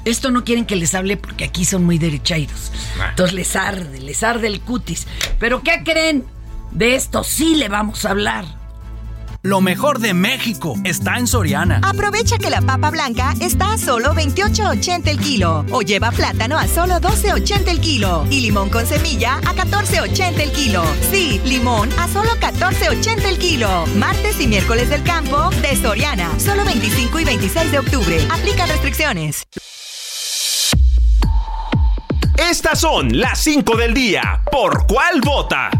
esto 0.05 0.31
no 0.31 0.45
quieren 0.45 0.67
que 0.67 0.77
les 0.77 0.95
hable 0.95 1.17
porque 1.17 1.45
aquí 1.45 1.65
son 1.65 1.85
muy 1.85 1.97
derechairos. 1.97 2.71
Ah. 3.01 3.07
Entonces 3.11 3.35
les 3.35 3.57
arde, 3.57 3.99
les 4.01 4.23
arde 4.23 4.47
el 4.49 4.61
cutis. 4.61 5.07
Pero 5.39 5.63
¿qué 5.63 5.83
creen? 5.85 6.25
De 6.77 6.95
esto 6.95 7.25
sí 7.25 7.55
le 7.55 7.71
vamos 7.71 8.05
a 8.05 8.11
hablar. 8.11 8.45
Lo 9.41 9.63
mejor 9.63 9.99
de 9.99 10.13
México 10.13 10.75
está 10.85 11.17
en 11.17 11.27
Soriana. 11.27 11.81
Aprovecha 11.83 12.37
que 12.37 12.51
la 12.51 12.61
papa 12.61 12.91
blanca 12.91 13.33
está 13.41 13.73
a 13.73 13.79
solo 13.79 14.13
28.80 14.13 15.09
el 15.09 15.19
kilo 15.19 15.65
o 15.71 15.81
lleva 15.81 16.11
plátano 16.11 16.59
a 16.59 16.69
solo 16.69 16.97
12.80 16.97 17.69
el 17.69 17.81
kilo 17.81 18.27
y 18.29 18.41
limón 18.41 18.69
con 18.69 18.85
semilla 18.85 19.37
a 19.37 19.55
14.80 19.55 20.39
el 20.39 20.53
kilo. 20.53 20.85
Sí, 21.11 21.41
limón 21.47 21.89
a 21.99 22.09
solo 22.09 22.33
14.80 22.41 23.25
el 23.25 23.39
kilo. 23.39 23.87
Martes 23.97 24.39
y 24.39 24.47
miércoles 24.47 24.91
del 24.91 25.03
campo 25.03 25.49
de 25.63 25.77
Soriana, 25.77 26.29
solo 26.39 26.63
25 26.67 27.21
y 27.21 27.25
26 27.25 27.73
de 27.73 27.79
octubre. 27.79 28.19
Aplica 28.31 28.67
restricciones. 28.67 29.45
Estas 32.37 32.81
son 32.81 33.19
las 33.19 33.39
5 33.39 33.79
del 33.79 33.95
día. 33.95 34.43
¿Por 34.53 34.87
cuál 34.87 35.23
vota? 35.23 35.71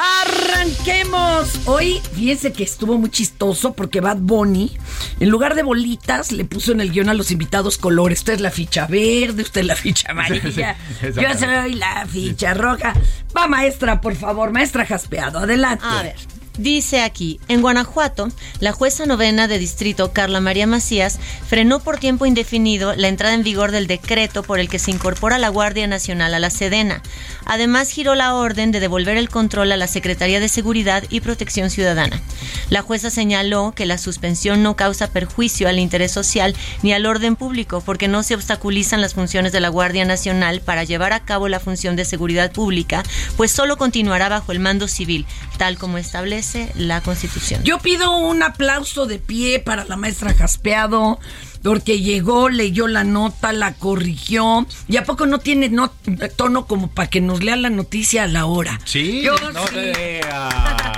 Arranquemos. 0.00 1.60
Hoy, 1.66 2.00
fíjense 2.14 2.52
que 2.52 2.62
estuvo 2.62 2.96
muy 2.96 3.10
chistoso 3.10 3.74
porque 3.74 4.00
Bad 4.00 4.16
Bunny, 4.18 4.76
en 5.18 5.28
lugar 5.28 5.54
de 5.54 5.62
bolitas, 5.62 6.32
le 6.32 6.44
puso 6.44 6.72
en 6.72 6.80
el 6.80 6.90
guion 6.90 7.10
a 7.10 7.14
los 7.14 7.30
invitados 7.30 7.76
colores. 7.76 8.20
Usted 8.20 8.34
es 8.34 8.40
la 8.40 8.50
ficha 8.50 8.86
verde, 8.86 9.42
usted 9.42 9.60
es 9.60 9.66
la 9.66 9.76
ficha 9.76 10.10
amarilla. 10.10 10.76
Sí, 11.00 11.06
Yo 11.14 11.38
soy 11.38 11.74
la 11.74 12.06
ficha 12.06 12.54
roja. 12.54 12.94
Va, 13.36 13.46
maestra, 13.46 14.00
por 14.00 14.16
favor, 14.16 14.50
maestra 14.52 14.86
Jaspeado, 14.86 15.40
adelante. 15.40 15.84
A 15.86 16.02
ver. 16.02 16.39
Dice 16.58 17.00
aquí, 17.00 17.40
en 17.48 17.62
Guanajuato, 17.62 18.28
la 18.58 18.72
jueza 18.72 19.06
novena 19.06 19.46
de 19.46 19.58
distrito, 19.58 20.12
Carla 20.12 20.40
María 20.40 20.66
Macías, 20.66 21.18
frenó 21.48 21.80
por 21.80 21.98
tiempo 21.98 22.26
indefinido 22.26 22.94
la 22.96 23.08
entrada 23.08 23.34
en 23.34 23.44
vigor 23.44 23.70
del 23.70 23.86
decreto 23.86 24.42
por 24.42 24.58
el 24.58 24.68
que 24.68 24.80
se 24.80 24.90
incorpora 24.90 25.38
la 25.38 25.48
Guardia 25.48 25.86
Nacional 25.86 26.34
a 26.34 26.40
la 26.40 26.50
Sedena. 26.50 27.02
Además, 27.46 27.90
giró 27.90 28.14
la 28.14 28.34
orden 28.34 28.72
de 28.72 28.80
devolver 28.80 29.16
el 29.16 29.30
control 29.30 29.72
a 29.72 29.76
la 29.76 29.86
Secretaría 29.86 30.40
de 30.40 30.48
Seguridad 30.48 31.04
y 31.08 31.20
Protección 31.20 31.70
Ciudadana. 31.70 32.20
La 32.68 32.82
jueza 32.82 33.10
señaló 33.10 33.72
que 33.74 33.86
la 33.86 33.96
suspensión 33.96 34.62
no 34.62 34.76
causa 34.76 35.08
perjuicio 35.08 35.68
al 35.68 35.78
interés 35.78 36.12
social 36.12 36.54
ni 36.82 36.92
al 36.92 37.06
orden 37.06 37.36
público 37.36 37.80
porque 37.80 38.08
no 38.08 38.22
se 38.22 38.34
obstaculizan 38.34 39.00
las 39.00 39.14
funciones 39.14 39.52
de 39.52 39.60
la 39.60 39.68
Guardia 39.68 40.04
Nacional 40.04 40.60
para 40.60 40.84
llevar 40.84 41.12
a 41.12 41.24
cabo 41.24 41.48
la 41.48 41.60
función 41.60 41.96
de 41.96 42.04
seguridad 42.04 42.52
pública, 42.52 43.02
pues 43.36 43.50
solo 43.50 43.78
continuará 43.78 44.28
bajo 44.28 44.52
el 44.52 44.60
mando 44.60 44.88
civil, 44.88 45.26
tal 45.56 45.78
como 45.78 45.96
establece 45.96 46.49
la 46.76 47.00
Constitución. 47.00 47.62
Yo 47.64 47.78
pido 47.78 48.16
un 48.16 48.42
aplauso 48.42 49.06
de 49.06 49.18
pie 49.18 49.58
para 49.60 49.84
la 49.84 49.96
maestra 49.96 50.34
Jaspeado, 50.34 51.18
porque 51.62 52.00
llegó, 52.00 52.48
leyó 52.48 52.86
la 52.88 53.04
nota, 53.04 53.52
la 53.52 53.74
corrigió. 53.74 54.66
¿Y 54.88 54.96
a 54.96 55.04
poco 55.04 55.26
no 55.26 55.38
tiene 55.40 55.68
no- 55.68 55.92
tono 56.36 56.66
como 56.66 56.88
para 56.88 57.10
que 57.10 57.20
nos 57.20 57.42
lea 57.42 57.56
la 57.56 57.70
noticia 57.70 58.24
a 58.24 58.26
la 58.26 58.46
hora? 58.46 58.80
Sí, 58.84 59.22
Yo 59.22 59.34
no 59.52 59.66
sí. 59.68 59.74
lea. 59.74 60.89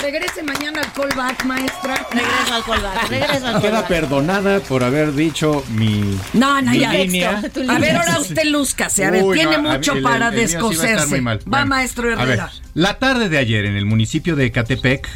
Regrese 0.00 0.42
mañana 0.42 0.80
al 0.82 0.92
callback, 0.92 1.44
maestra. 1.44 2.06
Regreso 2.10 2.54
al 2.54 2.64
callback, 2.64 3.08
regreso 3.08 3.46
al 3.46 3.60
Queda 3.60 3.70
callback. 3.72 3.86
perdonada 3.88 4.60
por 4.60 4.84
haber 4.84 5.14
dicho 5.14 5.64
mi. 5.70 6.18
No, 6.32 6.60
no, 6.62 6.70
mi 6.70 6.78
ya. 6.80 6.92
línea. 6.92 7.42
A 7.68 7.78
ver, 7.78 7.96
ahora 7.96 8.20
usted 8.20 8.44
lúzcase. 8.44 9.04
A 9.04 9.10
ver, 9.10 9.22
Uy, 9.24 9.36
tiene 9.36 9.58
no, 9.58 9.70
a 9.70 9.74
mucho 9.74 9.94
para 10.02 10.28
el 10.28 10.34
mío 10.34 10.48
sí 10.48 10.54
va 10.56 10.68
a 10.68 10.72
estar 10.74 11.08
descoserse. 11.08 11.20
Va, 11.20 11.38
Bueno, 11.44 11.66
maestro 11.66 12.04
a 12.12 12.16
ver, 12.16 12.20
Herrera. 12.38 12.50
la 12.74 12.98
tarde 12.98 13.28
de 13.28 13.38
ayer 13.38 13.64
en 13.64 13.76
el 13.76 13.84
municipio 13.86 14.36
de 14.36 14.46
Ecatepec, 14.46 15.08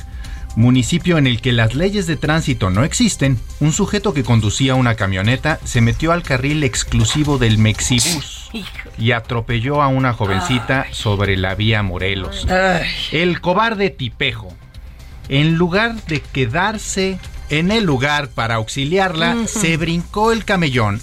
municipio 0.56 1.16
en 1.18 1.26
el 1.26 1.40
que 1.40 1.52
las 1.52 1.74
leyes 1.74 2.06
de 2.06 2.16
tránsito 2.16 2.70
no 2.70 2.82
existen, 2.82 3.38
un 3.60 3.72
sujeto 3.72 4.12
que 4.14 4.24
conducía 4.24 4.74
una 4.74 4.94
camioneta 4.96 5.60
se 5.64 5.80
metió 5.80 6.10
al 6.12 6.22
carril 6.22 6.64
exclusivo 6.64 7.38
del 7.38 7.58
Mexibus 7.58 8.50
y 8.98 9.12
atropelló 9.12 9.80
a 9.80 9.86
una 9.88 10.12
jovencita 10.12 10.86
sobre 10.90 11.36
la 11.36 11.54
vía 11.54 11.82
Morelos. 11.84 12.46
El 13.12 13.40
cobarde 13.40 13.90
tipejo, 13.90 14.52
en 15.30 15.54
lugar 15.54 15.94
de 16.06 16.20
quedarse 16.20 17.20
en 17.50 17.70
el 17.70 17.84
lugar 17.84 18.28
para 18.28 18.56
auxiliarla, 18.56 19.46
se 19.46 19.76
brincó 19.76 20.32
el 20.32 20.44
camellón. 20.44 21.00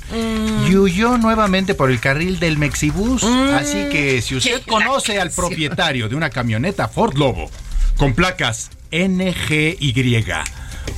Y 0.68 0.76
huyó 0.76 1.18
nuevamente 1.18 1.74
por 1.76 1.90
el 1.90 2.00
carril 2.02 2.40
del 2.40 2.58
Mexibus. 2.58 3.24
Así 3.24 3.88
que 3.90 4.22
si 4.22 4.36
usted 4.36 4.62
conoce 4.68 5.20
al 5.20 5.32
propietario 5.32 6.10
de 6.10 6.16
una 6.16 6.30
camioneta 6.30 6.90
Ford 6.90 7.18
Lobo 7.18 7.50
con 7.98 8.14
placas 8.14 8.70
NGY 8.92 10.26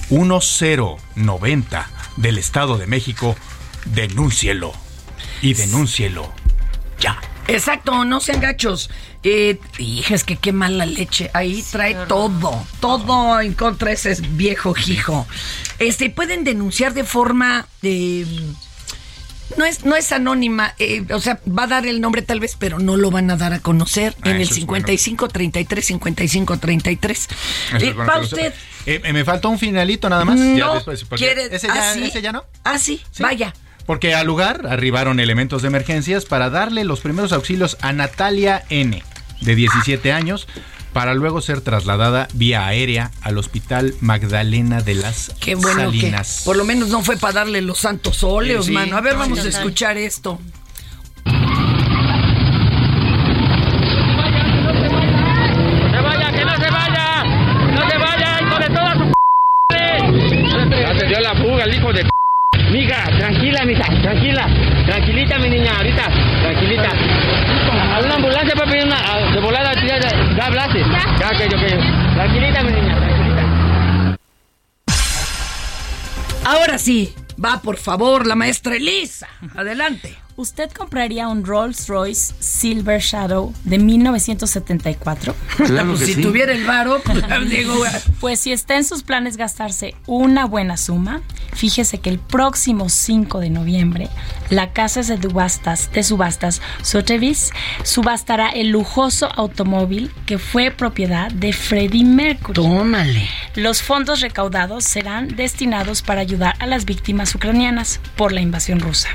1090 0.09 1.89
del 2.17 2.38
Estado 2.39 2.77
de 2.77 2.88
México, 2.88 3.36
denúncielo 3.86 4.74
y 5.41 5.53
denúncielo 5.53 6.31
ya. 7.00 7.19
Exacto, 7.50 8.06
no 8.06 8.20
sean 8.20 8.39
gachos. 8.41 8.89
Eh, 9.24 9.60
hija, 9.77 10.15
es 10.15 10.24
que 10.24 10.38
qué 10.38 10.51
mala 10.53 10.86
leche. 10.86 11.29
Ahí 11.34 11.63
trae 11.72 11.96
todo, 12.08 12.65
todo 12.79 13.39
en 13.41 13.53
contra 13.53 13.89
de 13.89 13.96
ese 13.96 14.15
viejo 14.32 14.74
hijo. 14.88 15.27
Este, 15.79 16.10
pueden 16.10 16.44
denunciar 16.44 16.94
de 16.94 17.03
forma 17.03 17.68
eh, 17.84 18.25
no 19.58 19.65
es, 19.65 19.84
no 19.84 19.96
es 19.96 20.12
anónima, 20.12 20.75
eh, 20.77 21.03
o 21.12 21.20
sea, 21.20 21.39
va 21.48 21.63
a 21.63 21.68
dar 21.68 21.86
el 21.88 22.00
nombre 22.01 22.22
tal 22.22 22.39
vez, 22.39 22.56
pero 22.58 22.77
no 22.79 22.98
lo 22.98 23.10
van 23.12 23.32
a 23.32 23.36
dar 23.36 23.51
a 23.51 23.60
conocer 23.60 24.15
Ah, 24.22 24.29
en 24.29 24.36
el 24.38 24.41
eso 24.44 24.53
es 24.53 24.65
bueno. 24.65 24.86
55 24.88 25.27
33 25.27 25.86
55 25.86 26.58
33. 26.60 27.18
Eso 27.20 27.86
Eh, 27.86 27.94
bueno 27.94 28.12
va 28.12 28.20
usted. 28.20 28.53
Eh, 28.86 29.01
eh, 29.03 29.12
me 29.13 29.25
faltó 29.25 29.50
un 29.50 29.58
finalito 29.60 30.08
nada 30.08 30.24
más. 30.24 30.38
ya 30.39 30.65
No 30.65 30.75
después, 30.75 31.03
porque 31.03 31.25
quiere- 31.25 31.53
ese, 31.56 31.68
ya, 31.68 31.74
¿Ah, 31.91 31.94
sí? 31.94 32.03
ese 32.03 32.22
ya 32.22 32.32
no. 32.32 32.46
Ah, 32.63 32.77
sí, 32.77 33.01
Sí. 33.12 33.24
vaya. 33.24 33.53
Porque 33.89 34.13
al 34.13 34.27
lugar 34.27 34.67
arribaron 34.69 35.19
elementos 35.19 35.63
de 35.63 35.67
emergencias 35.69 36.25
para 36.25 36.51
darle 36.51 36.84
los 36.84 37.00
primeros 37.00 37.31
auxilios 37.31 37.75
a 37.81 37.91
Natalia 37.91 38.63
N, 38.69 39.01
de 39.41 39.55
17 39.55 40.12
años, 40.12 40.48
para 40.93 41.15
luego 41.15 41.41
ser 41.41 41.62
trasladada 41.62 42.27
vía 42.36 42.67
aérea 42.67 43.10
al 43.22 43.39
hospital 43.39 43.96
Magdalena 44.00 44.81
de 44.84 44.93
las 44.93 45.31
Qué 45.39 45.55
bueno 45.55 45.86
Salinas. 45.86 46.38
que 46.38 46.46
por 46.46 46.55
lo 46.58 46.65
menos 46.65 46.89
no 46.89 47.01
fue 47.01 47.17
para 47.17 47.34
darle 47.34 47.63
los 47.63 47.79
santos 47.79 48.24
óleos, 48.24 48.65
Sí, 48.65 48.74
sí. 48.74 48.75
mano. 48.75 48.96
A 48.96 49.01
ver, 49.01 49.13
Sí, 49.13 49.19
vamos 49.22 49.39
a 49.39 49.48
escuchar 49.50 49.98
esto. 49.98 50.39
Tranquila, 63.51 63.65
mija, 63.65 64.01
tranquila. 64.01 64.48
Tranquilita, 64.86 65.39
mi 65.39 65.50
niña, 65.50 65.72
ahorita. 65.77 66.03
Tranquilita. 66.41 66.89
A 67.96 68.00
una 68.03 68.15
ambulancia 68.15 68.53
para 68.56 68.72
pedir 68.72 68.86
una. 68.86 68.98
a- 68.98 69.32
de 69.32 69.39
volada, 69.39 69.74
ya, 69.75 70.00
ya, 70.00 70.36
ya 70.36 70.46
hablaste. 70.46 70.79
Ya, 70.79 71.27
ok, 71.27 71.41
ok. 71.53 72.13
Tranquilita, 72.15 72.63
mi 72.63 72.72
niña, 72.72 72.96
tranquilita. 72.98 74.18
Ahora 76.46 76.77
sí, 76.77 77.13
va 77.44 77.62
por 77.62 77.77
favor 77.77 78.25
la 78.25 78.36
maestra 78.36 78.75
Elisa. 78.75 79.27
Adelante. 79.56 80.15
¿Usted 80.39 80.72
compraría 80.72 81.27
un 81.27 81.43
Rolls 81.43 81.89
Royce 81.89 82.34
Silver 82.39 83.01
Shadow 83.01 83.53
de 83.65 83.77
1974? 83.77 85.36
Pues 85.58 86.00
si 86.00 86.22
tuviera 86.22 86.53
el 86.53 86.63
varo, 86.63 87.01
pues, 87.03 87.50
digo, 87.50 87.75
Pues 88.22 88.39
si 88.39 88.53
está 88.53 88.77
en 88.77 88.86
sus 88.86 89.03
planes 89.03 89.36
gastarse 89.36 89.96
una 90.08 90.46
buena 90.46 90.77
suma, 90.77 91.22
fíjese 91.51 91.98
que 91.98 92.10
el 92.10 92.19
próximo 92.19 92.88
5 92.88 93.41
de 93.41 93.50
noviembre, 93.50 94.08
la 94.50 94.72
casa 94.72 95.01
de 95.01 95.22
subastas, 95.22 95.91
de 95.91 96.03
subastas 96.03 96.62
Sotheby's 96.84 97.51
subastará 97.84 98.48
el 98.48 98.69
lujoso 98.69 99.27
automóvil 99.36 100.10
que 100.25 100.38
fue 100.38 100.72
propiedad 100.72 101.29
de 101.34 101.51
Freddie 101.51 102.05
Mercury. 102.05 102.53
tómale. 102.53 103.27
Los 103.55 103.81
fondos 103.81 104.22
recaudados 104.22 104.86
serán 104.86 105.36
destinados 105.36 106.01
para 106.01 106.22
ayudar 106.22 106.55
a 106.60 106.65
las 106.65 106.86
víctimas 106.86 107.36
ucranianas 107.36 108.00
por 108.15 108.31
la 108.31 108.39
invasión 108.39 108.79
rusa. 108.79 109.10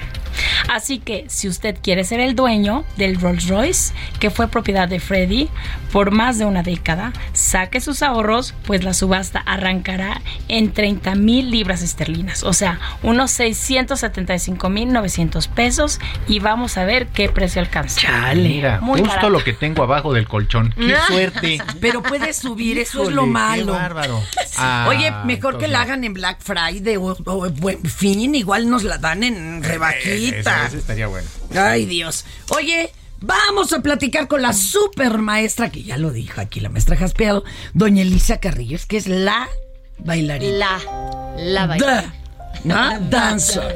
Así 0.69 0.99
que 0.99 1.25
si 1.29 1.49
usted 1.49 1.77
quiere 1.83 2.05
ser 2.05 2.21
el 2.21 2.35
dueño 2.35 2.85
del 2.97 3.21
Rolls 3.21 3.49
Royce, 3.49 3.93
que 4.21 4.31
fue 4.31 4.49
propiedad 4.49 4.89
de 4.89 5.01
Freddie 5.01 5.49
por 5.93 6.11
más 6.11 6.39
de 6.39 6.45
una 6.45 6.63
década, 6.63 7.13
saque 7.33 7.81
sus 7.81 8.03
ahorros, 8.03 8.55
pues 8.67 8.83
la 8.83 8.95
subasta 8.95 9.41
arrancará 9.41 10.21
en 10.49 10.73
30 10.73 11.15
mil 11.15 11.51
libras 11.51 11.83
esterlinas, 11.83 12.43
o 12.43 12.53
sea, 12.53 12.81
unos 13.03 13.31
675 13.31 14.69
mil 14.71 14.93
900 14.93 15.47
pesos, 15.49 16.01
y 16.27 16.41
vamos 16.41 16.77
a 16.79 16.85
ver 16.85 17.07
qué 17.09 17.29
precio 17.29 17.61
alcanza. 17.61 18.01
Chale. 18.01 18.49
Mira, 18.49 18.81
Muy 18.81 18.99
justo 19.01 19.09
barato. 19.15 19.31
lo 19.31 19.45
que 19.45 19.53
tengo 19.53 19.83
abajo 19.83 20.13
del 20.13 20.27
colchón. 20.27 20.75
¡Qué 20.77 20.95
suerte! 21.09 21.59
Pero 21.81 22.03
puede 22.03 22.33
subir, 22.33 22.79
eso 22.79 23.05
es 23.05 23.11
lo 23.15 23.23
qué 23.25 23.29
malo. 23.31 23.73
bárbaro. 23.75 24.21
Ah, 24.57 24.87
Oye, 24.89 25.13
mejor 25.25 25.59
que 25.59 25.69
la 25.69 25.83
hagan 25.83 26.05
en 26.05 26.15
Black 26.15 26.39
Friday 26.41 26.97
o, 26.97 27.17
o 27.25 27.51
Buen 27.51 27.83
Fin, 27.85 28.35
igual 28.35 28.69
nos 28.69 28.83
la 28.85 28.99
dan 28.99 29.23
en 29.23 29.63
Rebajita. 30.31 30.67
ese 30.67 30.79
estaría 30.79 31.07
bueno. 31.07 31.29
Ay, 31.55 31.87
Dios. 31.87 32.25
Oye, 32.51 32.91
vamos 33.21 33.73
a 33.73 33.81
platicar 33.81 34.29
con 34.29 34.43
la 34.43 34.53
super 34.53 35.19
maestra, 35.19 35.71
que 35.71 35.83
ya 35.83 35.97
lo 35.97 36.11
dijo 36.11 36.41
aquí 36.41 36.61
la 36.61 36.69
maestra 36.69 36.97
Jaspeado, 36.97 37.45
doña 37.73 38.03
Elisa 38.03 38.39
Carrillos, 38.39 38.87
que 38.87 38.97
es 38.97 39.07
la 39.07 39.49
bailarina. 39.99 40.57
La, 40.57 41.37
la 41.37 41.67
bailarina. 41.67 42.15
The 42.63 42.73
¿Ah? 42.73 42.99
Dancer. 42.99 43.75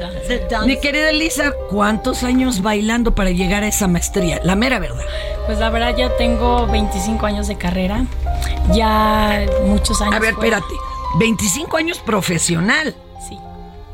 Mi 0.65 0.79
querida 0.79 1.11
Elisa, 1.11 1.51
¿cuántos 1.69 2.23
años 2.23 2.63
bailando 2.63 3.13
para 3.13 3.29
llegar 3.29 3.61
a 3.63 3.67
esa 3.67 3.87
maestría? 3.87 4.39
La 4.43 4.55
mera 4.55 4.79
verdad. 4.79 5.05
Pues 5.45 5.59
la 5.59 5.69
verdad 5.69 5.95
ya 5.95 6.15
tengo 6.17 6.65
25 6.65 7.23
años 7.25 7.47
de 7.47 7.55
carrera, 7.57 8.05
ya 8.73 9.45
muchos 9.65 10.01
años. 10.01 10.15
A 10.15 10.19
ver, 10.19 10.33
fuera. 10.33 10.57
espérate. 10.57 10.75
25 11.19 11.77
años 11.77 11.99
profesional. 11.99 12.95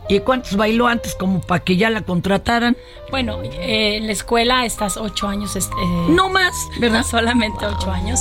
¿Y 0.07 0.19
cuántos 0.19 0.55
bailó 0.55 0.87
antes 0.87 1.15
como 1.15 1.41
para 1.41 1.63
que 1.63 1.77
ya 1.77 1.89
la 1.89 2.01
contrataran? 2.01 2.77
Bueno, 3.09 3.41
eh, 3.43 3.97
en 3.97 4.05
la 4.05 4.13
escuela 4.13 4.65
estás 4.65 4.97
ocho 4.97 5.27
años. 5.27 5.55
este, 5.55 5.73
eh, 5.75 6.05
No 6.09 6.29
más, 6.29 6.53
¿verdad? 6.79 7.03
Solamente 7.09 7.65
ocho 7.65 7.91
años. 7.91 8.19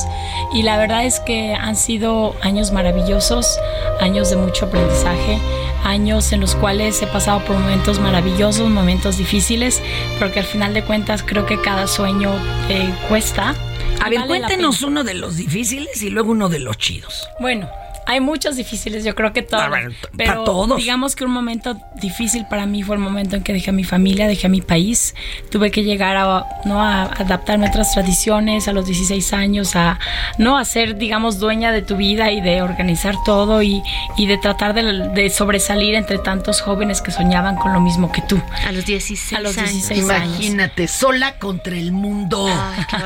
Y 0.52 0.62
la 0.62 0.78
verdad 0.78 1.04
es 1.04 1.20
que 1.20 1.54
han 1.54 1.76
sido 1.76 2.34
años 2.42 2.72
maravillosos, 2.72 3.58
años 4.00 4.30
de 4.30 4.36
mucho 4.36 4.66
aprendizaje, 4.66 5.38
años 5.84 6.32
en 6.32 6.40
los 6.40 6.54
cuales 6.54 7.00
he 7.02 7.06
pasado 7.06 7.40
por 7.44 7.58
momentos 7.58 7.98
maravillosos, 7.98 8.70
momentos 8.70 9.18
difíciles, 9.18 9.82
pero 10.18 10.32
que 10.32 10.40
al 10.40 10.46
final 10.46 10.72
de 10.72 10.82
cuentas 10.84 11.22
creo 11.22 11.44
que 11.44 11.60
cada 11.60 11.86
sueño 11.86 12.32
eh, 12.68 12.92
cuesta. 13.08 13.54
A 14.02 14.08
ver, 14.08 14.20
vale 14.20 14.28
cuéntenos 14.28 14.82
uno 14.82 15.04
de 15.04 15.14
los 15.14 15.36
difíciles 15.36 16.02
y 16.02 16.10
luego 16.10 16.32
uno 16.32 16.48
de 16.48 16.58
los 16.60 16.76
chidos. 16.78 17.28
Bueno, 17.40 17.68
hay 18.06 18.20
muchos 18.20 18.56
difíciles, 18.56 19.04
yo 19.04 19.14
creo 19.14 19.32
que 19.32 19.42
todos. 19.42 19.64
Ah, 19.64 19.68
bueno, 19.68 19.90
t- 19.90 20.08
pero 20.16 20.44
todos. 20.44 20.76
digamos 20.76 21.16
que 21.16 21.24
un 21.24 21.30
momento 21.30 21.76
difícil 22.00 22.46
para 22.46 22.66
mí 22.66 22.82
fue 22.82 22.96
el 22.96 23.02
momento 23.02 23.36
en 23.36 23.42
que 23.42 23.52
dejé 23.52 23.70
a 23.70 23.72
mi 23.72 23.84
familia, 23.84 24.26
dejé 24.26 24.46
a 24.46 24.50
mi 24.50 24.60
país. 24.60 25.14
Tuve 25.50 25.70
que 25.70 25.82
llegar 25.84 26.16
a, 26.16 26.44
¿no? 26.64 26.82
a 26.82 27.04
adaptarme 27.04 27.66
a 27.66 27.70
otras 27.70 27.92
tradiciones 27.92 28.68
a 28.68 28.72
los 28.72 28.86
16 28.86 29.32
años, 29.32 29.76
a 29.76 29.98
no 30.38 30.58
a 30.58 30.64
ser, 30.64 30.96
digamos, 30.96 31.38
dueña 31.38 31.72
de 31.72 31.82
tu 31.82 31.96
vida 31.96 32.30
y 32.30 32.40
de 32.40 32.62
organizar 32.62 33.14
todo 33.24 33.62
y, 33.62 33.82
y 34.16 34.26
de 34.26 34.38
tratar 34.38 34.74
de, 34.74 34.82
de 35.10 35.30
sobresalir 35.30 35.94
entre 35.94 36.18
tantos 36.18 36.60
jóvenes 36.60 37.00
que 37.02 37.10
soñaban 37.10 37.56
con 37.56 37.72
lo 37.72 37.80
mismo 37.80 38.10
que 38.12 38.22
tú. 38.22 38.40
A 38.66 38.72
los 38.72 38.84
16 38.86 39.38
A 39.38 39.40
los 39.42 39.58
años. 39.58 39.72
16 39.72 40.10
años. 40.10 40.26
Imagínate, 40.36 40.88
sola 40.88 41.38
contra 41.38 41.76
el 41.76 41.92
mundo. 41.92 42.46
Ay, 42.48 42.84
qué. 42.90 42.96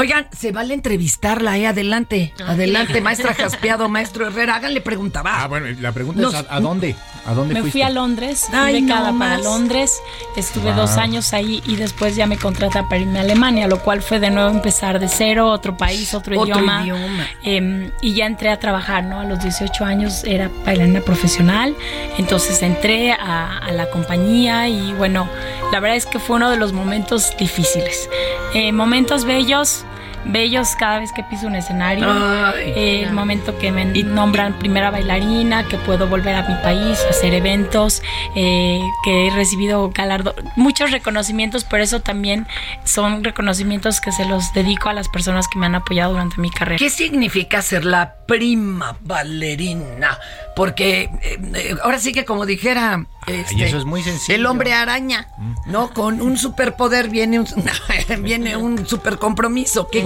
Oigan, 0.00 0.26
se 0.36 0.52
vale 0.52 0.74
entrevistarla, 0.74 1.58
¿eh? 1.58 1.66
Adelante, 1.66 2.32
adelante, 2.46 3.00
maestra 3.00 3.34
Jaspeado, 3.34 3.88
maestro 3.88 4.26
Herrera, 4.38 4.54
háganle 4.56 4.80
pregunta, 4.80 5.22
va. 5.22 5.42
Ah, 5.42 5.48
bueno, 5.48 5.66
la 5.80 5.92
pregunta 5.92 6.22
Nos- 6.22 6.34
es 6.34 6.46
¿a, 6.48 6.54
a 6.56 6.60
dónde? 6.60 6.94
¿A 7.26 7.34
dónde 7.34 7.54
Me 7.54 7.60
fuiste? 7.60 7.72
fui 7.72 7.82
a 7.82 7.90
Londres, 7.90 8.44
fui 8.48 8.56
Ay, 8.58 8.82
becada 8.82 9.12
no 9.12 9.18
para. 9.18 9.38
Londres, 9.38 9.98
estuve 10.36 10.66
Wow. 10.70 10.76
dos 10.76 10.96
años 10.96 11.32
ahí 11.34 11.62
y 11.66 11.76
después 11.76 12.14
ya 12.16 12.26
me 12.26 12.38
contratan 12.38 12.88
para 12.88 13.00
irme 13.02 13.18
a 13.18 13.22
Alemania, 13.22 13.66
lo 13.66 13.80
cual 13.80 14.00
fue 14.00 14.18
de 14.20 14.30
nuevo 14.30 14.48
empezar 14.50 14.98
de 15.00 15.08
cero, 15.08 15.48
otro 15.50 15.76
país, 15.76 16.14
otro, 16.14 16.40
Otro 16.40 16.54
idioma. 16.54 16.82
idioma. 16.84 17.26
Em, 17.42 17.90
y 18.00 18.14
ya 18.14 18.26
entré 18.26 18.50
a 18.50 18.58
trabajar, 18.58 19.04
¿no? 19.04 19.20
A 19.20 19.24
los 19.24 19.42
18 19.42 19.84
años 19.84 20.22
era 20.24 20.50
bailarina 20.64 21.00
profesional, 21.00 21.74
entonces 22.16 22.62
entré 22.62 23.12
a, 23.12 23.58
a 23.58 23.72
la 23.72 23.90
compañía 23.90 24.68
y 24.68 24.92
bueno, 24.94 25.28
la 25.72 25.80
verdad 25.80 25.96
es 25.96 26.06
que 26.06 26.18
fue 26.18 26.36
uno 26.36 26.50
de 26.50 26.56
los 26.56 26.72
momentos 26.72 27.36
difíciles. 27.38 28.08
Eh, 28.54 28.72
momentos 28.72 29.24
bellos. 29.24 29.84
Bellos 30.24 30.74
cada 30.76 30.98
vez 30.98 31.12
que 31.12 31.22
piso 31.24 31.46
un 31.46 31.54
escenario. 31.54 32.06
Ay, 32.08 32.72
Eh, 32.76 33.02
el 33.04 33.12
momento 33.12 33.58
que 33.58 33.72
me 33.72 33.84
nombran 33.84 34.58
primera 34.58 34.90
bailarina, 34.90 35.66
que 35.68 35.76
puedo 35.78 36.06
volver 36.06 36.34
a 36.34 36.46
mi 36.48 36.54
país, 36.62 36.98
hacer 37.08 37.34
eventos, 37.34 38.02
eh, 38.34 38.80
que 39.04 39.26
he 39.26 39.30
recibido 39.30 39.90
galardo, 39.90 40.34
muchos 40.56 40.90
reconocimientos, 40.90 41.64
pero 41.64 41.82
eso 41.82 42.00
también 42.00 42.46
son 42.84 43.24
reconocimientos 43.24 44.00
que 44.00 44.12
se 44.12 44.24
los 44.24 44.52
dedico 44.52 44.88
a 44.88 44.92
las 44.92 45.08
personas 45.08 45.48
que 45.48 45.58
me 45.58 45.66
han 45.66 45.74
apoyado 45.74 46.12
durante 46.12 46.40
mi 46.40 46.50
carrera. 46.50 46.78
¿Qué 46.78 46.90
significa 46.90 47.62
ser 47.62 47.84
la 47.84 48.14
prima 48.26 48.96
bailarina? 49.00 50.18
Porque 50.54 51.10
eh, 51.22 51.38
eh, 51.54 51.76
ahora 51.82 51.98
sí 51.98 52.12
que 52.12 52.24
como 52.24 52.44
dijera 52.46 53.06
este, 53.26 53.64
eso 53.64 53.78
es 53.78 53.84
muy 53.84 54.02
sencillo. 54.02 54.36
el 54.36 54.46
hombre 54.46 54.72
araña, 54.72 55.28
¿no? 55.66 55.90
Con 55.92 56.20
un 56.20 56.36
superpoder 56.38 57.08
viene 57.10 57.40
un, 57.40 57.46
viene 58.22 58.56
un 58.56 58.86
super 58.86 59.18
compromiso. 59.18 59.88
¿Qué 59.88 60.02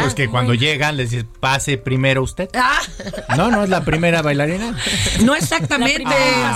Pues, 0.00 0.14
que 0.14 0.28
cuando 0.28 0.54
llegan 0.54 0.96
les 0.96 1.10
dices, 1.10 1.26
pase 1.40 1.78
primero 1.78 2.22
usted. 2.22 2.48
Ah, 2.54 2.80
No, 3.36 3.50
no 3.50 3.64
es 3.64 3.68
la 3.68 3.84
primera 3.84 4.22
bailarina. 4.22 4.76
no 5.22 5.34
exactamente, 5.34 6.04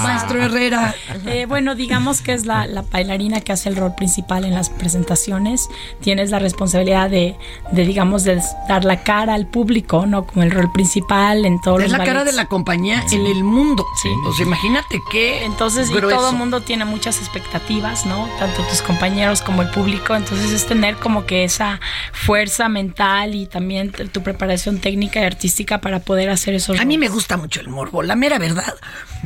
maestro 0.02 0.42
Herrera. 0.42 0.94
Eh, 1.26 1.46
bueno, 1.46 1.74
digamos 1.74 2.20
que 2.20 2.32
es 2.32 2.46
la, 2.46 2.66
la 2.66 2.82
bailarina 2.82 3.40
que 3.40 3.52
hace 3.52 3.68
el 3.68 3.76
rol 3.76 3.94
principal 3.94 4.44
en 4.44 4.54
las 4.54 4.70
presentaciones. 4.70 5.68
Tienes 6.00 6.30
la 6.30 6.38
responsabilidad 6.38 7.10
de, 7.10 7.36
de, 7.72 7.84
digamos, 7.84 8.24
de 8.24 8.40
dar 8.68 8.84
la 8.84 9.02
cara 9.02 9.34
al 9.34 9.46
público, 9.46 10.06
¿no? 10.06 10.26
Como 10.26 10.42
el 10.42 10.50
rol 10.50 10.70
principal 10.72 11.44
en 11.44 11.60
todos 11.60 11.82
Es 11.82 11.90
los 11.90 11.98
la 11.98 12.04
cara 12.04 12.24
de 12.24 12.32
la 12.32 12.46
compañía 12.46 13.04
en 13.12 13.26
el 13.26 13.44
mundo. 13.44 13.84
Sí. 14.02 14.08
O 14.26 14.32
sea, 14.32 14.46
imagínate 14.46 15.00
qué 15.10 15.44
Entonces, 15.44 15.90
y 15.90 16.00
todo 16.00 16.30
el 16.30 16.36
mundo 16.36 16.60
tiene 16.60 16.84
muchas 16.84 17.18
expectativas, 17.18 18.06
¿no? 18.06 18.28
Tanto 18.38 18.62
tus 18.64 18.82
compañeros 18.82 19.42
como 19.42 19.62
el 19.62 19.70
público. 19.70 20.14
Entonces, 20.14 20.50
es 20.52 20.66
tener 20.66 20.96
como 20.96 21.26
que 21.26 21.44
esa 21.44 21.80
fuerza 22.12 22.68
mental 22.68 22.89
y 23.34 23.46
también 23.46 23.92
tu 23.92 24.22
preparación 24.22 24.78
técnica 24.80 25.20
y 25.20 25.24
artística 25.24 25.80
para 25.80 26.00
poder 26.00 26.30
hacer 26.30 26.54
esos 26.54 26.78
A 26.80 26.84
mí 26.84 26.98
me 26.98 27.08
gusta 27.08 27.36
mucho 27.36 27.60
el 27.60 27.68
morbo, 27.68 28.02
la 28.02 28.16
mera 28.16 28.38
verdad. 28.38 28.74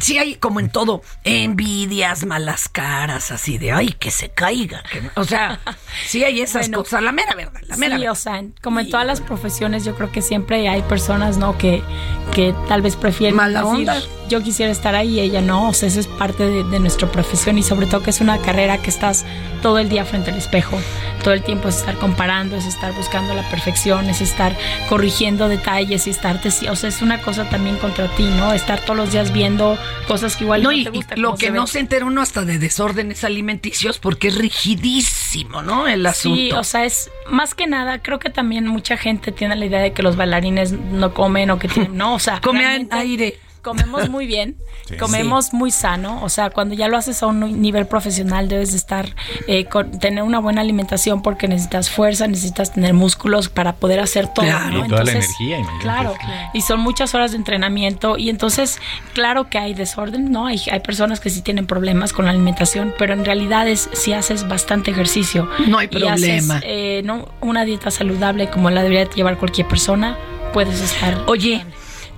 Sí 0.01 0.19
hay 0.19 0.35
como 0.37 0.61
en 0.61 0.71
todo, 0.71 1.03
envidias, 1.25 2.25
malas 2.27 2.69
caras, 2.69 3.31
así 3.31 3.59
de, 3.59 3.73
ay, 3.73 3.93
que 3.99 4.11
se 4.11 4.29
caiga. 4.31 4.83
que 4.91 5.03
no". 5.03 5.11
O 5.17 5.25
sea, 5.25 5.61
sí 6.07 6.25
hay 6.25 6.41
esas 6.41 6.63
Bueno, 6.69 6.79
cosas, 6.79 7.03
la 7.03 7.13
mera 7.13 7.35
verdad, 7.35 7.61
la 7.67 7.77
mera 7.77 7.97
Sí, 7.97 8.01
verdad. 8.01 8.13
o 8.13 8.17
sea, 8.17 8.43
como 8.63 8.81
en 8.81 8.91
todas 8.91 9.07
las 9.07 9.21
profesiones, 9.21 9.85
yo 9.85 9.95
creo 9.95 10.11
que 10.11 10.23
siempre 10.23 10.69
hay 10.69 10.83
personas, 10.83 11.37
¿no? 11.37 11.57
Que, 11.59 11.83
que 12.35 12.55
tal 12.69 12.83
vez 12.83 12.97
prefieren 12.97 13.37
Mala 13.37 13.61
decir, 13.63 13.89
onda. 13.91 14.03
yo 14.29 14.43
quisiera 14.43 14.73
estar 14.73 14.95
ahí 14.95 15.15
y 15.19 15.21
ella 15.21 15.41
no. 15.41 15.69
O 15.69 15.73
sea, 15.75 15.89
eso 15.89 16.01
es 16.01 16.07
parte 16.07 16.45
de, 16.45 16.65
de 16.65 16.81
nuestra 16.81 17.11
profesión 17.11 17.59
y 17.59 17.63
sobre 17.63 17.87
todo 17.87 18.03
que 18.03 18.11
es 18.11 18.21
una 18.21 18.39
carrera 18.39 18.79
que 18.79 18.91
estás 18.91 19.25
todo 19.63 19.79
el 19.79 19.89
día 19.89 20.05
frente 20.05 20.31
al 20.31 20.39
espejo. 20.39 20.79
Todo 21.23 21.35
el 21.35 21.43
tiempo 21.43 21.69
es 21.69 21.77
estar 21.77 21.97
comparando, 21.99 22.57
es 22.57 22.67
estar 22.67 22.93
buscando 22.95 23.35
la 23.35 23.49
perfección, 23.55 24.11
es 24.11 24.21
estar 24.21 24.57
corrigiendo 24.89 25.49
detalles 25.49 26.09
y 26.09 26.11
estarte, 26.11 26.49
o 26.49 26.75
sea, 26.75 26.89
es 26.89 27.03
una 27.03 27.21
cosa 27.21 27.49
también 27.49 27.77
contra 27.77 28.09
ti, 28.17 28.25
¿no? 28.25 28.53
Estar 28.53 28.81
todos 28.81 28.97
los 28.97 29.13
días 29.13 29.33
viendo 29.33 29.79
cosas 30.09 30.35
que 30.35 30.43
igual 30.43 30.65
No, 30.65 30.71
no, 30.71 30.77
y, 30.77 30.83
te 30.83 30.91
y 30.91 30.93
gustan 30.93 31.23
lo 31.23 31.37
que 31.37 31.47
se 31.47 31.53
no 31.53 31.69
se 31.69 31.79
entera 31.79 32.05
uno 32.05 32.21
hasta 32.21 32.45
de 32.45 32.59
desórdenes 32.59 33.23
alimenticios 33.23 33.99
porque 33.99 34.27
es 34.29 34.39
rigidísimo, 34.39 35.63
¿no? 35.63 35.87
El 35.87 36.05
asunto. 36.05 36.37
Sí, 36.37 36.51
o 36.51 36.65
sea, 36.65 36.85
es 36.85 37.13
más 37.31 37.55
que 37.55 37.69
nada, 37.69 38.03
creo 38.03 38.19
que 38.19 38.29
también 38.29 38.67
mucha 38.67 38.97
gente 38.97 39.31
tiene 39.31 39.55
la 39.55 39.67
idea 39.67 39.81
de 39.81 39.93
que 39.93 40.03
los 40.03 40.17
bailarines 40.17 40.73
no 40.73 41.15
comen 41.15 41.53
o 41.53 41.61
que 41.61 41.69
tienen, 41.69 41.97
no, 41.97 42.15
o 42.15 42.19
sea, 42.19 42.41
Comen 42.43 42.63
realmente 42.63 42.97
aire. 42.97 43.39
Comemos 43.65 44.09
muy 44.11 44.27
bien, 44.27 44.57
comemos 45.01 45.53
muy 45.55 45.71
sano, 45.71 46.23
o 46.23 46.29
sea, 46.29 46.51
cuando 46.51 46.75
ya 46.75 46.87
lo 46.87 46.97
haces 46.97 47.23
a 47.23 47.27
un 47.27 47.61
nivel 47.63 47.87
profesional 47.87 48.49
debes 48.49 48.73
de 48.73 48.77
estar, 48.77 49.09
eh, 49.49 49.65
con- 49.65 49.99
tener 49.99 50.23
una 50.23 50.39
buena 50.39 50.61
alimentación 50.61 51.23
porque 51.23 51.49
necesitas 51.49 51.89
fuerza, 51.91 52.27
necesitas 52.27 52.73
tener 52.73 52.93
músculos 52.95 53.49
para 53.49 53.75
poder 53.77 54.01
hacer 54.01 54.29
todo, 54.29 54.45
Claro. 54.45 54.71
¿no? 54.79 54.85
Y 54.85 54.89
toda 54.89 55.05
la 55.05 55.13
energía, 55.13 55.59
imagínate. 55.59 55.83
Claro, 55.83 56.15
y 56.53 56.61
son 56.61 56.81
muchas 56.81 57.15
horas 57.15 57.31
de 57.33 57.39
entrenamiento 57.39 58.19
y 58.19 58.29
entonces, 58.29 58.79
claro 59.15 59.49
que 59.49 59.59
hay 59.59 59.73
desorden, 59.75 60.31
¿no? 60.31 60.47
Hay, 60.47 60.61
hay 60.71 60.81
personas 60.81 61.19
que 61.21 61.31
sí 61.31 61.41
tienen 61.43 61.67
problemas 61.67 62.13
con 62.13 62.27
la 62.27 62.31
alimentación, 62.33 62.93
pero 62.99 63.15
en 63.15 63.25
realidad 63.25 63.67
es 63.67 63.89
si 63.95 64.13
haces 64.13 64.47
bastante 64.47 64.91
ejercicio. 64.91 65.49
No 65.69 65.79
hay 65.79 65.89
y 65.91 65.97
haces, 66.07 66.45
problema. 66.47 66.61
eh, 66.65 67.01
¿no? 67.05 67.29
Una 67.41 67.65
dieta 67.65 67.91
saludable 67.91 68.51
como 68.51 68.69
la 68.71 68.83
debería 68.83 69.09
llevar 69.11 69.39
cualquier 69.39 69.67
persona, 69.67 70.19
puedes 70.53 70.81
estar... 70.81 71.23
Oye, 71.27 71.65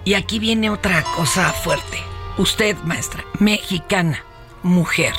y 0.07 0.15
aquí 0.15 0.39
viene 0.39 0.71
otra 0.71 1.03
cosa 1.17 1.53
fuerte. 1.53 1.99
Usted, 2.39 2.77
maestra, 2.85 3.25
mexicana, 3.41 4.25
mujer, 4.63 5.15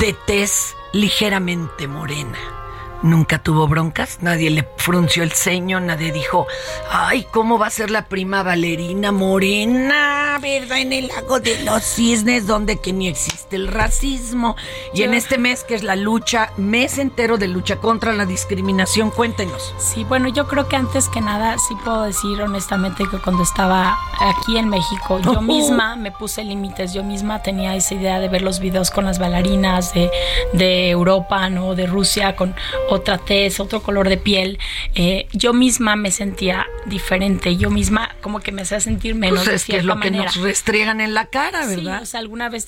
de 0.00 0.14
tez 0.26 0.74
ligeramente 0.92 1.86
morena. 1.86 2.57
Nunca 3.02 3.38
tuvo 3.38 3.68
broncas, 3.68 4.18
nadie 4.22 4.50
le 4.50 4.68
frunció 4.76 5.22
el 5.22 5.30
ceño, 5.30 5.78
nadie 5.78 6.10
dijo, 6.10 6.48
ay, 6.90 7.24
¿cómo 7.30 7.56
va 7.56 7.68
a 7.68 7.70
ser 7.70 7.92
la 7.92 8.06
prima 8.06 8.42
bailarina 8.42 9.12
morena, 9.12 10.36
verdad? 10.42 10.78
En 10.78 10.92
el 10.92 11.06
lago 11.06 11.38
de 11.38 11.62
los 11.62 11.84
cisnes, 11.84 12.48
donde 12.48 12.80
que 12.80 12.92
ni 12.92 13.06
existe 13.06 13.54
el 13.54 13.68
racismo. 13.68 14.56
Y 14.92 15.04
en 15.04 15.14
este 15.14 15.38
mes 15.38 15.62
que 15.62 15.76
es 15.76 15.84
la 15.84 15.94
lucha, 15.94 16.50
mes 16.56 16.98
entero 16.98 17.38
de 17.38 17.46
lucha 17.46 17.76
contra 17.76 18.12
la 18.14 18.26
discriminación, 18.26 19.10
cuéntenos. 19.10 19.74
Sí, 19.78 20.02
bueno, 20.02 20.28
yo 20.28 20.48
creo 20.48 20.68
que 20.68 20.74
antes 20.74 21.08
que 21.08 21.20
nada 21.20 21.56
sí 21.58 21.76
puedo 21.84 22.02
decir 22.02 22.42
honestamente 22.42 23.04
que 23.08 23.18
cuando 23.18 23.44
estaba 23.44 23.96
aquí 24.20 24.58
en 24.58 24.68
México, 24.68 25.20
yo 25.20 25.40
misma 25.40 25.94
me 25.94 26.10
puse 26.10 26.42
límites, 26.42 26.92
yo 26.94 27.04
misma 27.04 27.42
tenía 27.42 27.76
esa 27.76 27.94
idea 27.94 28.18
de 28.18 28.28
ver 28.28 28.42
los 28.42 28.58
videos 28.58 28.90
con 28.90 29.04
las 29.04 29.20
bailarinas 29.20 29.94
de, 29.94 30.10
de 30.52 30.90
Europa, 30.90 31.48
¿no? 31.48 31.76
De 31.76 31.86
Rusia, 31.86 32.34
con 32.34 32.56
otra 32.88 33.18
tez, 33.18 33.60
otro 33.60 33.82
color 33.82 34.08
de 34.08 34.16
piel. 34.16 34.58
Eh, 34.94 35.26
yo 35.32 35.52
misma 35.52 35.96
me 35.96 36.10
sentía 36.10 36.66
diferente, 36.86 37.56
yo 37.56 37.70
misma 37.70 38.16
como 38.20 38.40
que 38.40 38.52
me 38.52 38.62
hacía 38.62 38.80
sentir 38.80 39.14
menos 39.14 39.38
Pues 39.40 39.48
de 39.48 39.54
es 39.56 39.64
que 39.64 39.72
es 39.76 39.82
cierta 39.82 39.86
lo 39.94 40.00
que 40.00 40.10
manera. 40.10 40.24
nos 40.24 40.36
restriegan 40.36 41.00
en 41.00 41.14
la 41.14 41.26
cara, 41.26 41.64
Sí, 41.68 41.76
¿verdad? 41.76 42.02
o 42.02 42.06
sea, 42.06 42.20
alguna 42.20 42.48
vez 42.48 42.66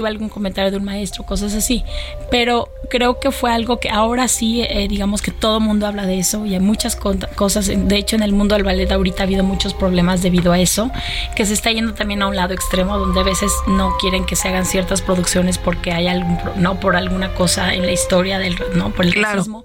tuve 0.00 0.08
algún 0.08 0.30
comentario 0.30 0.70
de 0.70 0.78
un 0.78 0.84
maestro, 0.84 1.24
cosas 1.24 1.52
así. 1.54 1.84
Pero 2.30 2.68
creo 2.88 3.20
que 3.20 3.30
fue 3.30 3.52
algo 3.52 3.78
que 3.80 3.90
ahora 3.90 4.28
sí, 4.28 4.62
eh, 4.62 4.86
digamos 4.88 5.20
que 5.20 5.30
todo 5.30 5.60
mundo 5.60 5.86
habla 5.86 6.06
de 6.06 6.18
eso 6.18 6.46
y 6.46 6.54
hay 6.54 6.60
muchas 6.60 6.96
cosas. 6.96 7.66
De 7.66 7.96
hecho, 7.96 8.16
en 8.16 8.22
el 8.22 8.32
mundo 8.32 8.54
del 8.54 8.64
ballet 8.64 8.90
ahorita 8.90 9.22
ha 9.22 9.26
habido 9.26 9.44
muchos 9.44 9.74
problemas 9.74 10.22
debido 10.22 10.52
a 10.52 10.58
eso, 10.58 10.90
que 11.36 11.44
se 11.44 11.52
está 11.52 11.70
yendo 11.70 11.92
también 11.92 12.22
a 12.22 12.28
un 12.28 12.36
lado 12.36 12.54
extremo 12.54 12.96
donde 12.98 13.20
a 13.20 13.24
veces 13.24 13.52
no 13.66 13.96
quieren 14.00 14.24
que 14.24 14.36
se 14.36 14.48
hagan 14.48 14.64
ciertas 14.64 15.02
producciones 15.02 15.58
porque 15.58 15.92
hay 15.92 16.06
algún, 16.06 16.38
no 16.56 16.80
por 16.80 16.96
alguna 16.96 17.34
cosa 17.34 17.74
en 17.74 17.84
la 17.84 17.92
historia 17.92 18.38
del, 18.38 18.56
no 18.74 18.90
por 18.90 19.04
el 19.04 19.12
Claro. 19.12 19.36
racismo. 19.38 19.64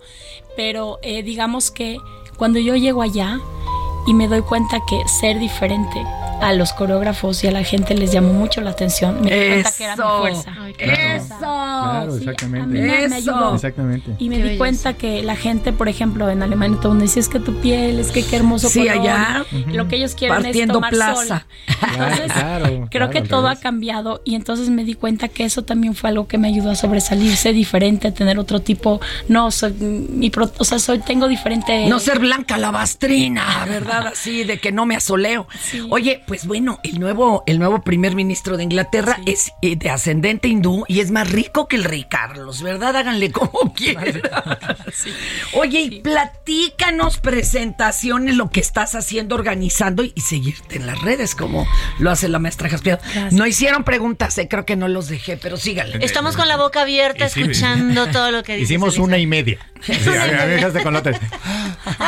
Pero 0.57 0.99
eh, 1.01 1.23
digamos 1.23 1.71
que 1.71 1.97
cuando 2.37 2.59
yo 2.59 2.75
llego 2.75 3.01
allá 3.01 3.39
y 4.07 4.13
me 4.13 4.27
doy 4.27 4.41
cuenta 4.41 4.79
que 4.87 5.01
ser 5.07 5.39
diferente 5.39 6.03
a 6.41 6.51
los 6.53 6.73
coreógrafos 6.73 7.43
y 7.43 7.47
a 7.47 7.51
la 7.51 7.63
gente 7.63 7.95
les 7.95 8.11
llamó 8.11 8.33
mucho 8.33 8.59
la 8.61 8.71
atención, 8.71 9.21
me 9.21 9.31
di 9.31 9.47
cuenta 9.63 9.71
que 9.77 9.83
era 9.85 9.95
mi 9.95 10.01
Eso. 10.01 10.19
fuerza. 10.19 10.55
Eso. 10.77 11.35
Claro, 11.39 12.11
Sí, 12.11 12.17
exactamente. 12.19 12.63
a 12.63 12.67
mí 12.67 12.79
me- 12.79 12.87
me 12.87 13.05
Eso. 13.05 13.15
ayudó. 13.15 13.55
Exactamente. 13.55 14.11
Y 14.19 14.29
me 14.29 14.35
Qué 14.35 14.41
di 14.41 14.43
belleza. 14.49 14.57
cuenta 14.59 14.93
que 14.93 15.23
la 15.23 15.35
gente, 15.37 15.71
por 15.71 15.87
ejemplo, 15.87 16.29
en 16.29 16.43
Alemania 16.43 16.77
todo 16.77 16.89
el 16.89 16.97
mundo 16.97 17.03
dice 17.03 17.21
es 17.21 17.29
que 17.29 17.39
tu 17.39 17.55
piel, 17.61 17.99
es 17.99 18.11
que 18.11 18.23
qué 18.25 18.35
hermoso 18.35 18.67
Sí, 18.69 18.79
color". 18.85 18.99
allá, 19.01 19.45
Lo 19.67 19.87
que 19.87 19.95
ellos 19.95 20.13
quieren 20.13 20.35
partiendo 20.41 20.73
es 20.73 20.75
tomar 20.75 20.91
plaza. 20.91 21.25
sol. 21.25 21.41
Entonces, 21.93 22.31
Claro, 22.33 22.65
creo 22.65 22.87
claro, 22.89 23.09
que 23.11 23.21
todo 23.21 23.47
ha 23.47 23.55
cambiado 23.55 24.21
y 24.25 24.35
entonces 24.35 24.69
me 24.69 24.83
di 24.83 24.95
cuenta 24.95 25.29
que 25.29 25.45
eso 25.45 25.63
también 25.63 25.95
fue 25.95 26.09
algo 26.09 26.27
que 26.27 26.37
me 26.37 26.49
ayudó 26.49 26.71
a 26.71 26.75
sobresalir, 26.75 27.35
ser 27.37 27.53
diferente, 27.55 28.11
tener 28.11 28.37
otro 28.39 28.59
tipo, 28.61 28.99
no, 29.29 29.51
soy 29.51 29.71
mi 29.73 30.29
pro- 30.29 30.51
o 30.57 30.63
sea, 30.65 30.79
soy 30.79 30.99
tengo 30.99 31.27
diferente 31.29 31.87
No 31.87 31.99
ser 31.99 32.19
blanca 32.19 32.57
lavastrina, 32.57 33.65
¿verdad? 33.67 33.94
Así 33.99 34.43
de 34.43 34.59
que 34.59 34.71
no 34.71 34.85
me 34.85 34.95
asoleo. 34.95 35.47
Oye, 35.89 36.21
pues 36.27 36.45
bueno, 36.45 36.79
el 36.83 36.99
nuevo, 36.99 37.43
el 37.47 37.59
nuevo 37.59 37.81
primer 37.83 38.15
ministro 38.15 38.57
de 38.57 38.63
Inglaterra 38.63 39.19
es 39.25 39.51
eh, 39.61 39.75
de 39.75 39.89
ascendente 39.89 40.47
hindú 40.47 40.85
y 40.87 40.99
es 40.99 41.11
más 41.11 41.31
rico 41.31 41.67
que 41.67 41.75
el 41.75 41.83
rey 41.83 42.05
Carlos, 42.09 42.61
¿verdad? 42.61 42.95
Háganle 42.95 43.31
como 43.31 43.73
quieran. 43.75 44.21
Oye, 45.53 45.81
y 45.81 46.01
platícanos 46.01 47.17
presentaciones, 47.17 48.35
lo 48.35 48.49
que 48.49 48.59
estás 48.59 48.95
haciendo, 48.95 49.35
organizando 49.35 50.03
y, 50.03 50.11
y 50.15 50.21
seguirte 50.21 50.77
en 50.77 50.87
las 50.87 51.01
redes, 51.01 51.35
como 51.35 51.67
lo 51.99 52.11
hace 52.11 52.27
la 52.29 52.39
maestra 52.39 52.69
Jaspiado. 52.69 52.99
No 53.31 53.45
hicieron 53.47 53.83
preguntas, 53.83 54.37
eh, 54.37 54.47
creo 54.49 54.65
que 54.65 54.75
no 54.75 54.87
los 54.87 55.07
dejé, 55.07 55.37
pero 55.37 55.57
síganle. 55.57 56.03
Estamos 56.05 56.35
con 56.35 56.47
la 56.47 56.57
boca 56.57 56.81
abierta 56.81 57.25
escuchando 57.25 58.07
todo 58.07 58.31
lo 58.31 58.43
que 58.43 58.53
dice. 58.53 58.65
Hicimos 58.65 58.97
una 58.97 59.17
y 59.17 59.27
media. 59.27 59.57
Sí, 59.85 59.91
a 59.93 60.25
mí- 60.25 60.33
a 60.33 60.47
dejaste 60.47 60.81
con 60.81 60.93
la 60.93 60.99
otra. 60.99 61.19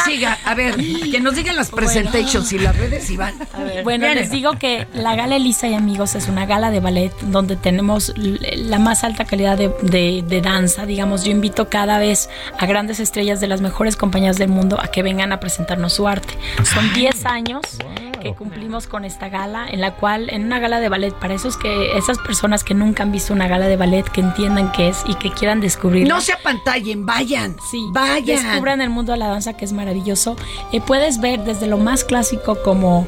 Siga, 0.03 0.39
a 0.45 0.55
ver, 0.55 0.75
que 0.77 1.19
nos 1.19 1.35
digan 1.35 1.55
las 1.55 1.69
presentations 1.77 2.51
y 2.53 2.59
las 2.59 2.75
redes, 2.75 3.09
Iván. 3.09 3.33
Bueno, 3.83 4.05
Viene. 4.05 4.15
les 4.21 4.31
digo 4.31 4.53
que 4.59 4.87
la 4.93 5.15
gala 5.15 5.35
Elisa 5.35 5.67
y 5.67 5.73
Amigos 5.73 6.15
es 6.15 6.27
una 6.27 6.45
gala 6.45 6.71
de 6.71 6.79
ballet 6.79 7.11
donde 7.21 7.55
tenemos 7.55 8.13
la 8.17 8.79
más 8.79 9.03
alta 9.03 9.25
calidad 9.25 9.57
de, 9.57 9.69
de- 9.81 10.23
de 10.27 10.41
danza. 10.41 10.85
Digamos, 10.85 11.23
yo 11.23 11.31
invito 11.31 11.69
cada 11.69 11.97
vez 11.99 12.29
a 12.59 12.65
grandes 12.65 12.99
estrellas 12.99 13.39
de 13.39 13.47
las 13.47 13.61
mejores 13.61 13.95
compañías 13.95 14.37
del 14.37 14.49
mundo 14.49 14.77
a 14.81 14.87
que 14.87 15.03
vengan 15.03 15.31
a 15.31 15.39
presentarnos 15.39 15.93
su 15.93 16.07
arte. 16.07 16.33
Son 16.63 16.93
10 16.93 17.25
años 17.25 17.61
que 18.21 18.33
cumplimos 18.33 18.87
con 18.87 19.05
esta 19.05 19.29
gala, 19.29 19.67
en 19.69 19.79
la 19.79 19.93
cual, 19.93 20.29
en 20.31 20.43
una 20.45 20.57
gala 20.59 20.79
de 20.79 20.89
ballet, 20.89 21.13
para 21.13 21.35
esos 21.35 21.55
que, 21.55 21.95
esas 21.97 22.17
personas 22.17 22.63
que 22.63 22.73
nunca 22.73 23.03
han 23.03 23.11
visto 23.11 23.31
una 23.31 23.47
gala 23.47 23.67
de 23.67 23.77
ballet, 23.77 24.03
que 24.09 24.21
entiendan 24.21 24.71
qué 24.71 24.87
es 24.89 25.03
y 25.05 25.13
que 25.15 25.29
quieran 25.31 25.61
descubrirla. 25.61 26.15
No 26.15 26.19
se 26.21 26.33
apantallen, 26.33 27.05
vayan. 27.05 27.55
Sí, 27.69 27.79
vayan. 27.91 28.25
descubran 28.25 28.81
el 28.81 28.89
mundo 28.89 29.11
de 29.11 29.19
la 29.19 29.27
danza 29.27 29.53
que 29.53 29.65
es 29.65 29.71
maravilloso. 29.71 30.35
Eh, 30.71 30.81
puedes 30.81 31.21
ver 31.21 31.43
desde 31.43 31.66
lo 31.67 31.77
más 31.77 32.03
clásico 32.03 32.61
como 32.63 33.07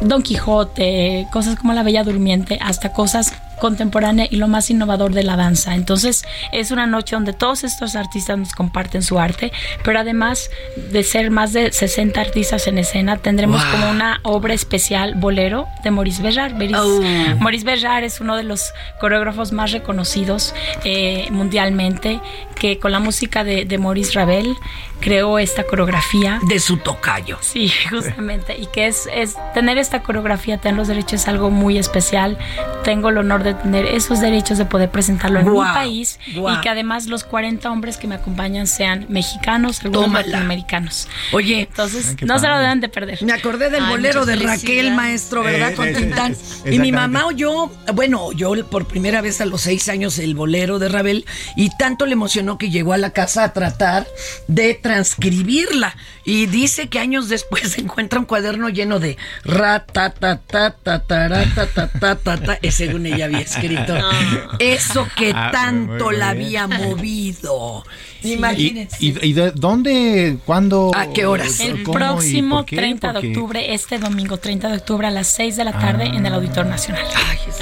Don 0.00 0.22
Quijote, 0.22 1.26
cosas 1.32 1.56
como 1.56 1.72
La 1.74 1.82
Bella 1.82 2.02
Durmiente, 2.04 2.58
hasta 2.62 2.92
cosas 2.92 3.34
contemporáneas 3.60 4.32
y 4.32 4.36
lo 4.36 4.48
más 4.48 4.70
innovador 4.70 5.12
de 5.12 5.22
la 5.22 5.36
danza. 5.36 5.74
Entonces 5.74 6.24
es 6.50 6.70
una 6.70 6.86
noche 6.86 7.14
donde 7.14 7.34
todos 7.34 7.62
estos 7.62 7.94
artistas 7.94 8.38
nos 8.38 8.52
comparten 8.54 9.02
su 9.02 9.18
arte, 9.18 9.52
pero 9.84 9.98
además 9.98 10.48
de 10.90 11.02
ser 11.02 11.30
más 11.30 11.52
de 11.52 11.70
60 11.70 12.18
artistas 12.18 12.66
en 12.68 12.78
escena, 12.78 13.18
tendremos 13.18 13.62
Wow. 13.62 13.70
como 13.72 13.90
una 13.90 14.20
obra 14.22 14.54
especial 14.54 15.14
bolero 15.16 15.66
de 15.84 15.90
Maurice. 15.90 16.22
Beris- 16.22 16.74
Oh. 16.74 17.36
Maurice 17.38 17.66
Béjart 17.66 18.02
es 18.02 18.22
uno 18.22 18.38
de 18.38 18.44
los 18.44 18.72
coreógrafos 18.98 19.52
más 19.52 19.72
reconocidos 19.72 20.54
eh, 20.84 21.28
mundialmente, 21.30 22.18
que 22.54 22.78
con 22.78 22.92
la 22.92 22.98
música 22.98 23.44
de, 23.44 23.66
de 23.66 23.76
Maurice 23.76 24.12
Ravel 24.14 24.54
creó 25.00 25.38
esta 25.38 25.64
coreografía. 25.64 26.38
De 26.46 26.58
su 26.60 26.76
tocayo. 26.76 27.38
Sí, 27.40 27.70
justamente. 27.90 28.56
Y 28.58 28.66
que 28.66 28.86
es, 28.86 29.08
es 29.14 29.34
tener 29.54 29.78
esta 29.78 30.02
coreografía, 30.02 30.58
tener 30.58 30.76
los 30.76 30.88
derechos 30.88 31.22
es 31.22 31.28
algo 31.28 31.50
muy 31.50 31.78
especial. 31.78 32.38
Tengo 32.84 33.08
el 33.08 33.18
honor 33.18 33.42
de 33.42 33.54
tener 33.54 33.86
esos 33.86 34.20
derechos 34.20 34.58
de 34.58 34.64
poder 34.64 34.90
presentarlo 34.90 35.40
en 35.40 35.52
mi 35.52 35.58
país 35.58 36.18
y 36.26 36.60
que 36.60 36.68
además 36.68 37.06
los 37.06 37.24
40 37.24 37.70
hombres 37.70 37.96
que 37.96 38.06
me 38.06 38.14
acompañan 38.14 38.66
sean 38.66 39.06
mexicanos, 39.08 39.80
algunos 39.84 40.04
Tómala. 40.06 40.26
latinoamericanos. 40.26 41.08
Oye, 41.32 41.62
Entonces, 41.62 42.16
no 42.22 42.38
se 42.38 42.48
lo 42.48 42.58
deben 42.58 42.80
de 42.80 42.88
perder. 42.88 43.22
me 43.22 43.32
acordé 43.32 43.70
del 43.70 43.84
Ay, 43.84 43.90
bolero 43.90 44.24
de 44.26 44.36
Raquel, 44.36 44.92
maestro, 44.94 45.42
¿verdad? 45.42 45.72
Eh, 45.72 45.74
Con 45.74 45.88
eh, 45.88 45.92
Tintán. 45.94 46.32
eh, 46.64 46.74
Y 46.74 46.78
mi 46.78 46.92
mamá 46.92 47.26
oyó, 47.26 47.70
bueno, 47.94 48.22
oyó 48.24 48.50
por 48.68 48.86
primera 48.86 49.20
vez 49.20 49.40
a 49.40 49.46
los 49.46 49.62
seis 49.62 49.88
años 49.88 50.18
el 50.18 50.34
bolero 50.34 50.78
de 50.78 50.88
Ravel 50.88 51.24
y 51.56 51.70
tanto 51.76 52.06
le 52.06 52.12
emocionó 52.12 52.58
que 52.58 52.70
llegó 52.70 52.92
a 52.92 52.98
la 52.98 53.10
casa 53.10 53.44
a 53.44 53.52
tratar 53.52 54.06
de 54.48 54.74
transcribirla. 54.94 55.96
Y 56.24 56.46
dice 56.46 56.88
que 56.88 56.98
años 56.98 57.28
después 57.28 57.70
se 57.72 57.80
encuentra 57.80 58.18
un 58.18 58.26
cuaderno 58.26 58.68
lleno 58.68 58.98
de 59.00 59.16
ra 59.44 59.84
ta 59.86 60.10
ta 60.10 60.38
ta 60.38 60.70
ta 60.70 60.98
ta 61.00 61.28
ra, 61.28 61.44
ta 61.54 61.66
ta 61.66 61.88
ta 61.88 62.14
ta 62.16 62.36
ta. 62.36 62.58
Eh, 62.62 62.70
según 62.70 63.06
ella 63.06 63.24
había 63.26 63.40
escrito. 63.40 63.94
Eso 64.58 65.06
que 65.16 65.32
Ah, 65.34 65.50
tanto 65.52 66.10
la 66.10 66.30
había 66.30 66.66
movido. 66.66 67.84
¿Y, 68.22 68.34
Imagínense. 68.34 68.96
y, 69.00 69.28
y 69.28 69.32
de 69.32 69.52
dónde, 69.52 70.36
cuándo? 70.44 70.90
¿A 70.94 71.06
qué 71.10 71.24
horas? 71.24 71.58
El 71.60 71.82
próximo 71.84 72.56
por 72.56 72.64
qué? 72.66 72.76
30 72.76 73.12
de 73.14 73.18
octubre, 73.28 73.72
este 73.74 73.98
domingo 73.98 74.36
30 74.36 74.68
de 74.68 74.76
octubre 74.76 75.06
a 75.06 75.10
las 75.10 75.28
6 75.28 75.56
de 75.56 75.64
la 75.64 75.72
tarde 75.72 76.04
en 76.04 76.26
el 76.26 76.34
Auditorio 76.34 76.70
Nacional. 76.70 77.06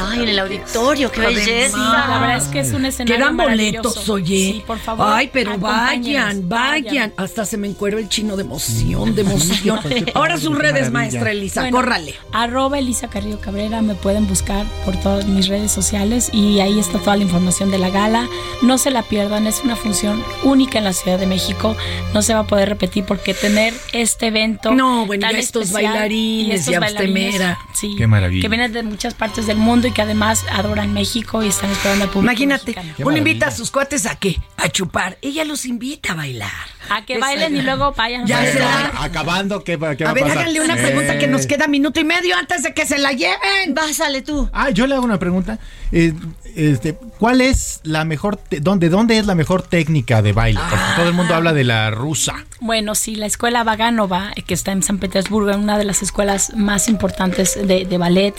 Ay, 0.01 0.23
en 0.23 0.29
el 0.29 0.39
auditorio, 0.39 1.13
qué 1.13 1.21
belleza. 1.21 1.77
Sí, 1.77 1.81
la 1.83 2.19
verdad 2.21 2.37
es 2.39 2.45
que 2.45 2.61
es 2.61 2.73
un 2.73 2.85
escenario 2.87 3.17
Quedan 3.17 3.37
boletos, 3.37 4.09
oye. 4.09 4.53
Sí, 4.55 4.63
por 4.67 4.79
favor. 4.79 5.07
Ay, 5.09 5.31
pero 5.33 5.59
vayan, 5.59 6.49
vayan. 6.49 7.13
Hasta 7.19 7.45
se 7.45 7.57
me 7.57 7.67
encuero 7.67 7.99
el 7.99 8.09
chino 8.09 8.37
de 8.37 8.45
emoción, 8.45 9.17
de 9.17 9.23
emoción. 9.23 9.81
Ahora 10.15 10.39
sus 10.39 10.57
redes, 10.57 10.93
maestra 10.93 11.33
Elisa, 11.33 11.63
Bueno, 11.63 11.79
córrale. 11.79 12.15
Arroba 12.33 12.79
Elisa 12.79 13.11
Carrillo 13.11 13.41
Cabrera, 13.41 13.83
me 13.83 13.97
pueden 13.97 14.29
buscar 14.29 14.65
por 14.85 14.97
todas 15.01 15.27
mis 15.27 15.49
redes 15.49 15.73
sociales 15.73 16.31
y 16.33 16.61
ahí 16.61 16.79
está 16.79 17.01
toda 17.01 17.17
la 17.17 17.25
información 17.25 17.73
de 17.73 17.79
la 17.79 17.91
gala. 17.91 18.29
No 18.63 18.79
se 18.79 18.93
la 18.93 19.03
pierdan, 19.03 19.49
es 19.49 19.65
una 19.65 19.75
función 19.75 20.23
única 20.45 20.79
en 20.79 20.85
la 20.85 20.93
Ciudad 20.93 21.19
de 21.19 21.27
México. 21.27 21.77
No 22.15 22.23
se 22.23 22.35
va 22.35 22.41
a 22.41 22.47
poder 22.47 22.69
repetir 22.69 23.05
porque 23.05 23.35
tener 23.35 23.75
este 23.93 24.29
evento. 24.29 24.73
No, 24.73 25.05
bueno, 25.05 25.27
tan 25.27 25.35
estos 25.35 25.71
especial 25.71 25.95
bailarines, 25.95 26.61
estos 26.61 26.73
ya 26.73 26.79
usted 26.79 26.95
bailarines, 26.95 27.33
mera. 27.33 27.59
Sí, 27.75 27.97
Qué 27.99 28.07
maravilla. 28.07 28.43
Que 28.43 28.49
vienen 28.49 28.73
de 28.73 28.85
muchas 28.85 29.15
partes 29.15 29.49
del 29.49 29.57
mundo 29.57 29.89
y 29.89 29.91
que 29.91 30.03
además 30.03 30.45
adoran 30.53 30.93
México 30.93 31.43
y 31.43 31.49
están 31.49 31.73
esperando 31.73 32.05
al 32.05 32.11
público. 32.11 32.31
Imagínate, 32.31 32.77
mexicano. 32.77 32.95
Uno 33.09 33.17
invita 33.17 33.49
a 33.49 33.51
sus 33.51 33.73
cuates 33.73 34.07
a 34.07 34.15
qué? 34.15 34.37
A 34.57 34.69
chupar. 34.69 35.19
Ella 35.21 35.45
los 35.45 35.67
invita 35.67 36.13
a 36.13 36.15
bailar. 36.15 36.79
A 36.91 37.05
que 37.09 37.19
bailen 37.19 37.57
y 37.57 37.63
luego 37.63 37.93
vayan. 37.93 38.27
Ya 38.27 38.41
a 38.41 38.45
se 38.45 38.59
la- 38.59 38.93
Acabando, 39.03 39.65
¿qué, 39.65 39.77
va- 39.77 39.97
qué 39.97 40.05
va 40.05 40.11
A 40.11 40.13
ver, 40.15 40.25
pasar? 40.25 40.39
háganle 40.39 40.61
una 40.61 40.75
Eh. 40.79 40.83
pregunta 40.83 41.19
que 41.19 41.27
nos 41.27 41.47
queda 41.47 41.67
minuto 41.67 41.99
y 42.01 42.05
medio 42.05 42.37
antes 42.37 42.63
de 42.63 42.75
que 42.75 42.85
se 42.85 42.99
la 42.99 43.13
lleven. 43.13 43.75
Pásale 43.75 44.21
tú. 44.21 44.49
Ah, 44.53 44.69
yo 44.71 44.87
le 44.87 44.95
hago 44.95 45.05
una 45.07 45.19
pregunta. 45.19 45.59
Eh, 45.91 46.13
este, 46.57 46.95
¿Cuál 47.19 47.41
es 47.41 47.81
la 47.83 48.05
mejor, 48.05 48.41
dónde, 48.61 48.89
dónde 48.89 49.19
es 49.19 49.27
la 49.27 49.35
mejor 49.35 49.63
técnica 49.63 50.23
de 50.23 50.33
baile? 50.33 50.61
Porque 50.71 50.85
todo 50.97 51.09
el 51.09 51.15
mundo 51.15 51.35
habla 51.35 51.53
de 51.53 51.65
la 51.65 51.91
rusa. 51.91 52.35
Bueno, 52.61 52.95
sí, 52.95 53.15
la 53.17 53.27
escuela 53.27 53.63
Vaganova, 53.65 54.31
eh, 54.37 54.43
que 54.43 54.55
está 54.55 54.73
en 54.73 54.83
San 54.83 54.99
Petersburgo, 54.99 55.51
en 55.51 55.61
una 55.61 55.79
de 55.79 55.85
las 55.85 56.03
escuelas 56.03 56.55
más 56.57 56.89
importantes 56.89 57.55
de, 57.67 57.85
de 57.87 57.99
ballet. 57.99 58.35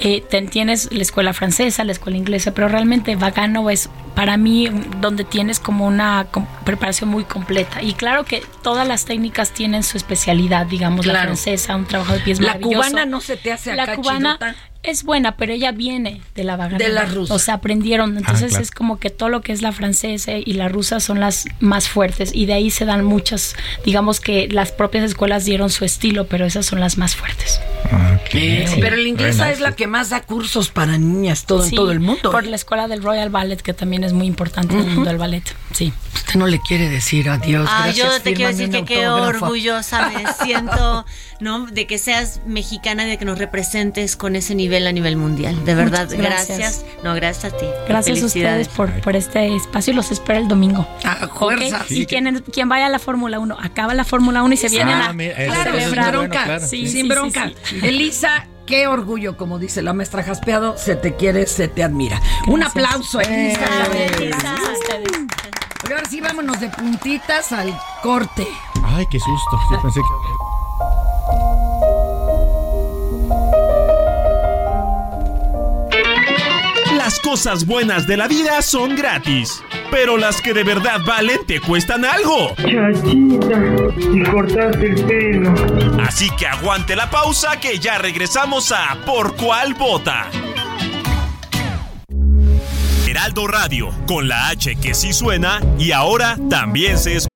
Eh, 0.00 0.22
ten- 0.28 0.48
tienes 0.48 0.88
la 0.92 1.02
escuela 1.02 1.32
francesa, 1.32 1.84
la 1.84 1.92
escuela 1.92 2.18
inglesa, 2.18 2.52
pero 2.52 2.68
realmente 2.68 3.16
Vaganova 3.16 3.72
es 3.72 3.88
para 4.14 4.36
mí 4.36 4.68
donde 5.00 5.24
tienes 5.24 5.60
como 5.60 5.86
una 5.86 6.26
preparación 6.64 7.10
muy 7.10 7.24
completa. 7.24 7.82
Y 7.82 7.92
claro 7.94 8.24
que 8.24 8.42
todas 8.62 8.86
las 8.88 9.04
técnicas 9.04 9.50
tienen 9.52 9.82
su 9.82 9.96
especialidad, 9.96 10.66
digamos, 10.66 11.06
la 11.06 11.22
francesa, 11.22 11.76
un 11.76 11.84
trabajo 11.86 12.12
de 12.14 12.20
pies 12.20 12.40
La 12.40 12.48
maravilloso. 12.54 12.76
cubana 12.90 13.06
no 13.06 13.20
se 13.20 13.36
te 13.36 13.52
hace 13.52 13.72
acá 13.72 13.86
La 13.86 13.96
cubana. 13.96 14.38
Es 14.86 15.04
buena, 15.04 15.36
pero 15.36 15.52
ella 15.52 15.72
viene 15.72 16.22
de 16.34 16.44
la 16.44 16.56
Vaganova. 16.56 16.84
De 16.84 16.92
la 16.92 17.04
rusa. 17.04 17.34
O 17.34 17.38
sea, 17.38 17.54
aprendieron. 17.54 18.16
Entonces 18.16 18.50
claro. 18.50 18.62
es 18.62 18.70
como 18.70 18.98
que 18.98 19.10
todo 19.10 19.28
lo 19.28 19.40
que 19.42 19.52
es 19.52 19.62
la 19.62 19.72
francesa 19.72 20.32
y 20.32 20.52
la 20.54 20.68
rusa 20.68 21.00
son 21.00 21.20
las 21.20 21.46
más 21.60 21.88
fuertes. 21.88 22.30
Y 22.34 22.46
de 22.46 22.54
ahí 22.54 22.70
se 22.70 22.84
dan 22.84 23.04
muchas, 23.04 23.56
digamos 23.84 24.20
que 24.20 24.48
las 24.48 24.72
propias 24.72 25.04
escuelas 25.04 25.44
dieron 25.44 25.70
su 25.70 25.84
estilo, 25.84 26.26
pero 26.26 26.46
esas 26.46 26.66
son 26.66 26.80
las 26.80 26.98
más 26.98 27.16
fuertes. 27.16 27.60
Eh, 28.32 28.66
pero 28.80 28.96
la 28.96 29.08
inglesa 29.08 29.50
es 29.50 29.60
la 29.60 29.72
que 29.72 29.86
más 29.86 30.10
da 30.10 30.20
cursos 30.22 30.70
para 30.70 30.98
niñas 30.98 31.44
todo, 31.44 31.64
en 31.64 31.70
todo 31.70 31.92
el 31.92 32.00
mundo. 32.00 32.30
Por 32.30 32.46
la 32.46 32.56
escuela 32.56 32.88
del 32.88 33.02
Royal 33.02 33.30
Ballet, 33.30 33.60
que 33.62 33.72
también 33.72 34.04
es 34.04 34.12
muy 34.12 34.26
importante 34.26 34.74
en 34.74 34.80
el 34.80 34.86
mundo 34.86 35.10
del 35.10 35.18
ballet. 35.18 35.44
Sí. 35.72 35.92
Usted 36.14 36.34
no 36.34 36.46
le 36.46 36.60
quiere 36.60 36.88
decir 36.88 37.28
adiós. 37.28 37.68
Yo 37.94 38.04
gracias, 38.04 38.22
te 38.22 38.34
quiero 38.34 38.50
decir 38.50 38.70
que 38.70 38.84
qué 38.84 39.08
orgullosa 39.08 40.10
me 40.10 40.24
siento, 40.44 41.06
¿no? 41.40 41.66
De 41.66 41.86
que 41.86 41.98
seas 41.98 42.40
mexicana 42.46 43.06
y 43.06 43.10
de 43.10 43.18
que 43.18 43.24
nos 43.24 43.38
representes 43.38 44.16
con 44.16 44.36
ese 44.36 44.54
nivel 44.54 44.75
a 44.84 44.90
nivel 44.92 45.16
mundial. 45.16 45.64
De 45.64 45.74
verdad, 45.76 46.08
gracias. 46.10 46.58
gracias. 46.58 46.84
No, 47.04 47.14
gracias 47.14 47.52
a 47.52 47.56
ti. 47.56 47.66
Gracias 47.86 48.22
a 48.22 48.26
ustedes 48.26 48.66
por, 48.68 48.90
por 49.00 49.14
este 49.14 49.54
espacio 49.54 49.92
y 49.92 49.96
los 49.96 50.10
espero 50.10 50.40
el 50.40 50.48
domingo. 50.48 50.86
A 51.04 51.26
¿Ok? 51.26 51.38
fuerza. 51.38 51.84
Y 51.88 52.06
quien, 52.06 52.42
quien 52.52 52.68
vaya 52.68 52.86
a 52.86 52.88
la 52.88 52.98
Fórmula 52.98 53.38
1, 53.38 53.56
acaba 53.62 53.94
la 53.94 54.04
Fórmula 54.04 54.42
1 54.42 54.54
y 54.54 54.56
se 54.56 54.68
vienen 54.68 54.94
Ah, 54.96 55.10
a, 55.10 55.12
mira, 55.12 55.34
bueno, 55.46 56.10
bronca, 56.10 56.44
claro. 56.44 56.66
Sí, 56.66 56.88
sin 56.88 57.02
sí, 57.04 57.08
bronca. 57.08 57.52
sí, 57.62 57.78
sí. 57.80 57.86
Elisa, 57.86 58.46
qué 58.66 58.86
orgullo, 58.88 59.36
como 59.36 59.58
dice 59.58 59.82
la 59.82 59.92
maestra 59.92 60.22
Jaspeado, 60.24 60.76
se 60.76 60.96
te 60.96 61.14
quiere, 61.14 61.46
se 61.46 61.68
te 61.68 61.84
admira. 61.84 62.20
Un 62.48 62.62
aplauso, 62.64 63.20
Elisa. 63.20 63.60
Gracias 63.60 64.44
a 64.68 64.72
ustedes. 64.72 65.06
Oye, 65.84 65.94
ahora 65.94 66.08
sí, 66.10 66.20
vámonos 66.20 66.58
de 66.60 66.68
puntitas 66.70 67.52
al 67.52 67.72
corte. 68.02 68.46
Ay, 68.84 69.04
qué 69.10 69.20
susto. 69.20 69.58
Yo 69.70 69.80
pensé 69.82 70.00
que. 70.00 70.45
Cosas 77.36 77.66
buenas 77.66 78.06
de 78.06 78.16
la 78.16 78.28
vida 78.28 78.62
son 78.62 78.96
gratis, 78.96 79.62
pero 79.90 80.16
las 80.16 80.40
que 80.40 80.54
de 80.54 80.64
verdad 80.64 81.02
valen 81.04 81.44
te 81.46 81.60
cuestan 81.60 82.02
algo. 82.06 82.54
Chachita, 82.56 83.58
y 84.10 84.22
cortaste 84.22 84.86
el 84.86 85.04
pelo. 85.04 85.54
Así 86.00 86.30
que 86.38 86.46
aguante 86.46 86.96
la 86.96 87.10
pausa 87.10 87.60
que 87.60 87.78
ya 87.78 87.98
regresamos 87.98 88.72
a 88.72 88.96
Por 89.04 89.36
cuál 89.36 89.74
vota. 89.74 90.30
Heraldo 93.06 93.46
Radio, 93.48 93.90
con 94.08 94.28
la 94.28 94.48
H 94.48 94.74
que 94.76 94.94
sí 94.94 95.12
suena 95.12 95.60
y 95.78 95.92
ahora 95.92 96.38
también 96.48 96.96
se 96.96 97.16
escucha. 97.16 97.28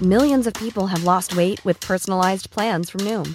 Millions 0.00 0.46
of 0.46 0.54
people 0.54 0.86
have 0.86 1.04
lost 1.04 1.36
weight 1.36 1.62
with 1.62 1.78
personalized 1.86 2.50
plans 2.50 2.88
from 2.88 3.04
Noom, 3.04 3.34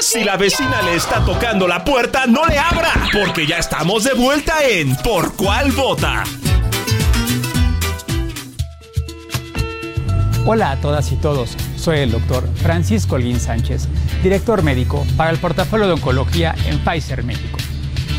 Si 0.00 0.22
la 0.22 0.36
vecina 0.36 0.80
le 0.82 0.94
está 0.94 1.24
tocando 1.24 1.66
la 1.66 1.82
puerta, 1.82 2.24
no 2.26 2.46
le 2.46 2.56
abra, 2.56 2.92
porque 3.12 3.48
ya 3.48 3.58
estamos 3.58 4.04
de 4.04 4.14
vuelta 4.14 4.54
en 4.64 4.94
Por 4.96 5.34
cuál 5.34 5.72
vota. 5.72 6.22
Hola 10.46 10.70
a 10.70 10.76
todas 10.80 11.10
y 11.10 11.16
todos, 11.16 11.56
soy 11.76 11.98
el 11.98 12.12
doctor 12.12 12.48
Francisco 12.62 13.16
Holguín 13.16 13.40
Sánchez, 13.40 13.88
director 14.22 14.62
médico 14.62 15.04
para 15.16 15.30
el 15.30 15.38
portafolio 15.38 15.88
de 15.88 15.94
oncología 15.94 16.54
en 16.66 16.78
Pfizer 16.78 17.24
México. 17.24 17.58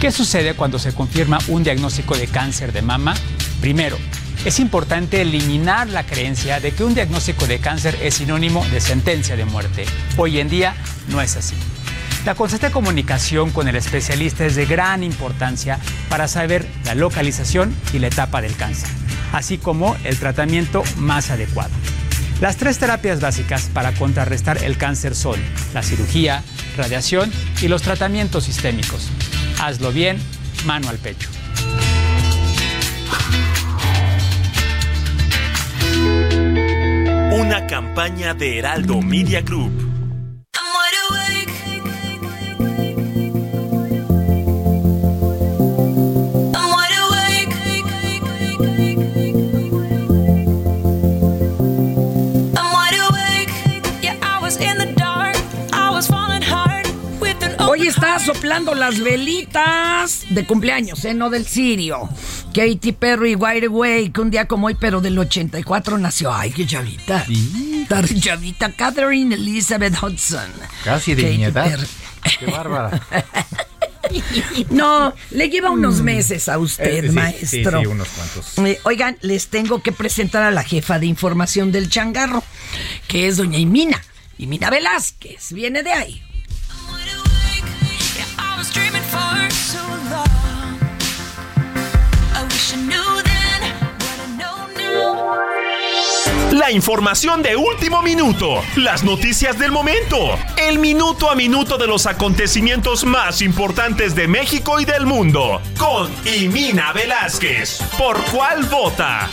¿Qué 0.01 0.11
sucede 0.11 0.55
cuando 0.55 0.79
se 0.79 0.93
confirma 0.93 1.39
un 1.47 1.63
diagnóstico 1.63 2.15
de 2.17 2.27
cáncer 2.27 2.73
de 2.73 2.81
mama? 2.81 3.15
Primero, 3.61 3.97
es 4.45 4.60
importante 4.60 5.21
eliminar 5.21 5.88
la 5.89 6.06
creencia 6.06 6.60
de 6.60 6.71
que 6.71 6.84
un 6.84 6.93
diagnóstico 6.93 7.45
de 7.45 7.60
cáncer 7.60 7.97
es 8.02 8.15
sinónimo 8.15 8.65
de 8.67 8.80
sentencia 8.80 9.36
de 9.36 9.45
muerte. 9.45 9.86
Hoy 10.17 10.39
en 10.39 10.49
día 10.49 10.75
no 11.10 11.21
es 11.21 11.36
así. 11.36 11.56
La 12.25 12.36
constante 12.36 12.71
comunicación 12.71 13.52
con 13.52 13.67
el 13.67 13.75
especialista 13.75 14.45
es 14.45 14.56
de 14.56 14.65
gran 14.65 15.04
importancia 15.04 15.80
para 16.10 16.28
saber 16.28 16.67
la 16.86 16.95
localización 16.95 17.75
y 17.93 17.99
la 17.99 18.08
etapa 18.08 18.41
del 18.41 18.56
cáncer, 18.56 18.89
así 19.32 19.58
como 19.58 19.95
el 20.04 20.17
tratamiento 20.17 20.84
más 20.97 21.32
adecuado. 21.32 21.71
Las 22.41 22.56
tres 22.56 22.78
terapias 22.78 23.19
básicas 23.19 23.69
para 23.73 23.93
contrarrestar 23.93 24.63
el 24.63 24.78
cáncer 24.78 25.15
son 25.15 25.39
la 25.73 25.84
cirugía, 25.84 26.43
radiación 26.78 27.32
y 27.62 27.67
los 27.67 27.82
tratamientos 27.82 28.45
sistémicos. 28.45 29.10
Hazlo 29.60 29.91
bien, 29.91 30.17
mano 30.65 30.89
al 30.89 30.97
pecho. 30.97 31.30
Una 37.39 37.65
campaña 37.67 38.34
de 38.34 38.60
Heraldo 38.60 39.02
Media 39.02 39.39
Group. 39.39 39.88
Está 57.89 58.19
soplando 58.19 58.75
las 58.75 58.99
velitas 58.99 60.25
de 60.30 60.45
cumpleaños, 60.45 61.04
¿eh? 61.06 61.13
No 61.13 61.30
del 61.30 61.45
Sirio. 61.45 62.08
Katy 62.54 62.91
Perry, 62.93 63.36
Wide 63.36 63.65
Away, 63.65 64.12
que 64.12 64.21
un 64.21 64.30
día 64.30 64.45
como 64.47 64.67
hoy, 64.67 64.75
pero 64.80 65.02
del 65.02 65.17
84 65.17 65.97
nació. 65.97 66.34
Ay, 66.34 66.52
qué 66.52 66.65
chavita. 66.65 67.25
Re 67.89 68.19
chavita. 68.19 68.71
Catherine 68.73 69.34
Elizabeth 69.34 69.95
Hudson. 70.02 70.52
Casi 70.84 71.15
de 71.15 71.23
mi 71.36 71.43
edad. 71.45 71.80
Qué 72.39 72.45
bárbara. 72.45 73.02
No, 74.71 75.13
le 75.30 75.49
lleva 75.49 75.69
unos 75.69 76.02
meses 76.02 76.49
a 76.49 76.58
usted, 76.58 77.04
Eh, 77.06 77.10
sí, 77.10 77.13
maestro. 77.13 77.80
Sí, 77.80 77.86
sí, 77.86 77.91
unos 77.91 78.08
cuantos. 78.08 78.58
Eh, 78.58 78.80
Oigan, 78.84 79.17
les 79.21 79.49
tengo 79.49 79.84
que 79.84 79.91
presentar 79.91 80.41
a 80.41 80.49
la 80.49 80.63
jefa 80.63 80.97
de 80.97 81.06
información 81.06 81.71
del 81.71 81.89
changarro, 81.89 82.43
que 83.08 83.28
es 83.28 83.38
doña 83.38 83.60
Imina. 83.60 84.02
Imina 84.39 84.71
Velázquez, 84.71 85.52
viene 85.54 85.84
de 85.84 85.91
ahí. 85.91 86.23
Información 96.71 97.41
de 97.41 97.55
último 97.55 98.03
minuto, 98.03 98.62
las 98.75 99.03
noticias 99.03 99.58
del 99.58 99.71
momento, 99.71 100.38
el 100.55 100.77
minuto 100.77 101.32
a 101.32 101.36
minuto 101.36 101.79
de 101.79 101.88
los 101.88 102.05
acontecimientos 102.05 103.05
más 103.05 103.41
importantes 103.41 104.13
de 104.13 104.27
México 104.27 104.79
y 104.79 104.86
del 104.86 105.08
mundo, 105.08 105.62
con 105.79 106.12
Imina 106.27 106.93
Velázquez. 106.93 107.79
¿Por 107.97 108.21
cuál 108.25 108.65
vota? 108.65 109.27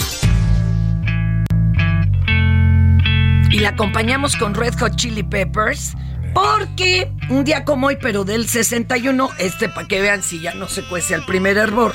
Y 3.50 3.58
la 3.58 3.68
acompañamos 3.70 4.34
con 4.36 4.54
Red 4.54 4.78
Hot 4.78 4.96
Chili 4.96 5.22
Peppers. 5.22 5.92
Porque 6.32 7.10
un 7.28 7.44
día 7.44 7.64
como 7.64 7.88
hoy, 7.88 7.98
pero 8.00 8.24
del 8.24 8.48
61, 8.48 9.30
este 9.38 9.68
para 9.68 9.86
que 9.86 10.00
vean 10.00 10.22
si 10.22 10.40
ya 10.40 10.54
no 10.54 10.68
se 10.68 10.82
cuece 10.84 11.14
al 11.14 11.24
primer 11.26 11.58
hervor, 11.58 11.94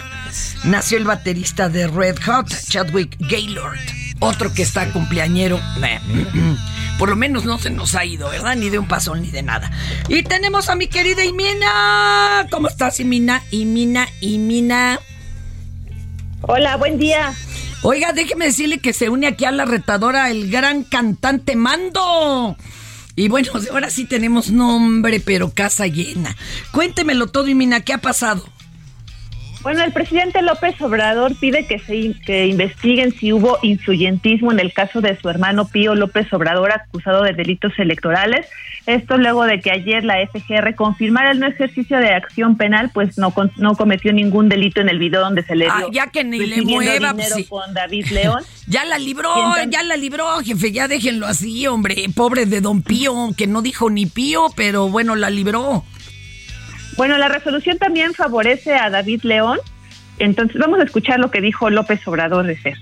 nació 0.66 0.98
el 0.98 1.06
baterista 1.06 1.68
de 1.70 1.88
Red 1.88 2.18
Hot, 2.26 2.48
Chadwick 2.70 3.18
Gaylord. 3.20 4.01
Otro 4.24 4.54
que 4.54 4.62
está 4.62 4.88
cumpleañero. 4.94 5.60
Por 7.00 7.10
lo 7.10 7.16
menos 7.16 7.44
no 7.44 7.58
se 7.58 7.72
nos 7.72 7.96
ha 7.96 8.06
ido, 8.06 8.30
¿verdad? 8.30 8.56
Ni 8.56 8.70
de 8.70 8.78
un 8.78 8.88
pasón 8.88 9.24
ni 9.24 9.32
de 9.32 9.42
nada. 9.42 9.72
Y 10.10 10.22
tenemos 10.22 10.70
a 10.70 10.76
mi 10.76 10.86
querida 10.86 11.26
Imina. 11.26 12.46
¿Cómo 12.52 12.68
estás, 12.68 13.00
Imina? 13.00 13.42
Imina, 13.50 14.08
Imina. 14.22 15.00
Hola, 16.42 16.78
buen 16.78 17.00
día. 17.00 17.34
Oiga, 17.82 18.14
déjeme 18.14 18.46
decirle 18.46 18.78
que 18.78 18.94
se 18.94 19.10
une 19.10 19.26
aquí 19.26 19.46
a 19.46 19.52
la 19.52 19.66
retadora 19.66 20.30
el 20.30 20.52
gran 20.52 20.84
cantante 20.84 21.56
Mando. 21.56 22.56
Y 23.16 23.28
bueno, 23.28 23.52
ahora 23.72 23.90
sí 23.90 24.06
tenemos 24.06 24.52
nombre, 24.52 25.20
pero 25.20 25.52
casa 25.52 25.88
llena. 25.88 26.38
Cuéntemelo 26.72 27.26
todo, 27.26 27.48
Imina, 27.48 27.80
¿qué 27.82 27.94
ha 27.94 27.98
pasado? 27.98 28.48
Bueno, 29.64 29.84
el 29.84 29.92
presidente 29.92 30.42
López 30.42 30.80
Obrador 30.82 31.36
pide 31.40 31.68
que 31.68 31.78
se 31.78 32.14
que 32.26 32.48
investiguen 32.48 33.12
si 33.14 33.32
hubo 33.32 33.60
influyentismo 33.62 34.52
en 34.52 34.60
el 34.60 34.74
caso 34.74 35.02
de 35.02 35.16
su 35.20 35.30
hermano 35.30 35.68
Pío 35.68 35.94
López 35.94 36.32
Obrador 36.34 36.72
acusado 36.72 37.22
de 37.24 37.34
delitos 37.34 37.72
electorales. 37.78 38.48
Esto 38.88 39.18
luego 39.18 39.44
de 39.44 39.60
que 39.60 39.70
ayer 39.70 40.04
la 40.04 40.16
FGR 40.26 40.74
confirmara 40.74 41.30
el 41.32 41.40
no 41.40 41.46
ejercicio 41.46 42.00
de 42.00 42.10
acción 42.10 42.58
penal, 42.58 42.90
pues 42.92 43.20
no 43.20 43.30
con- 43.30 43.52
no 43.58 43.76
cometió 43.76 44.12
ningún 44.12 44.50
delito 44.50 44.82
en 44.82 44.90
el 44.90 44.98
video 44.98 45.22
donde 45.22 45.44
se 45.44 45.56
le 45.56 45.68
Ah, 45.70 45.76
dio 45.78 45.92
ya 45.92 46.08
que 46.08 46.24
ni 46.24 46.40
le 46.40 46.64
mueva, 46.64 47.14
pues 47.14 47.48
con 47.48 47.72
David 47.76 48.08
León. 48.08 48.42
Ya 48.68 48.84
la 48.86 48.98
libró, 48.98 49.30
entonces- 49.38 49.70
ya 49.70 49.84
la 49.84 49.96
libró, 49.98 50.40
jefe, 50.40 50.72
ya 50.72 50.88
déjenlo 50.88 51.28
así, 51.28 51.68
hombre. 51.68 52.06
Pobre 52.16 52.48
de 52.48 52.62
Don 52.62 52.82
Pío, 52.82 53.30
que 53.38 53.46
no 53.46 53.62
dijo 53.62 53.92
ni 53.92 54.08
Pío, 54.08 54.48
pero 54.56 54.90
bueno, 54.90 55.16
la 55.16 55.30
libró. 55.30 55.84
Bueno, 57.02 57.18
la 57.18 57.30
resolución 57.30 57.80
también 57.80 58.14
favorece 58.14 58.76
a 58.76 58.92
David 58.92 59.24
León. 59.24 59.58
Entonces 60.20 60.56
vamos 60.60 60.80
a 60.80 60.84
escuchar 60.84 61.20
lo 61.20 61.32
que 61.32 61.42
dijo 61.42 61.68
López 61.72 62.08
Obrador 62.08 62.46
de 62.46 62.62
ser. 62.62 62.78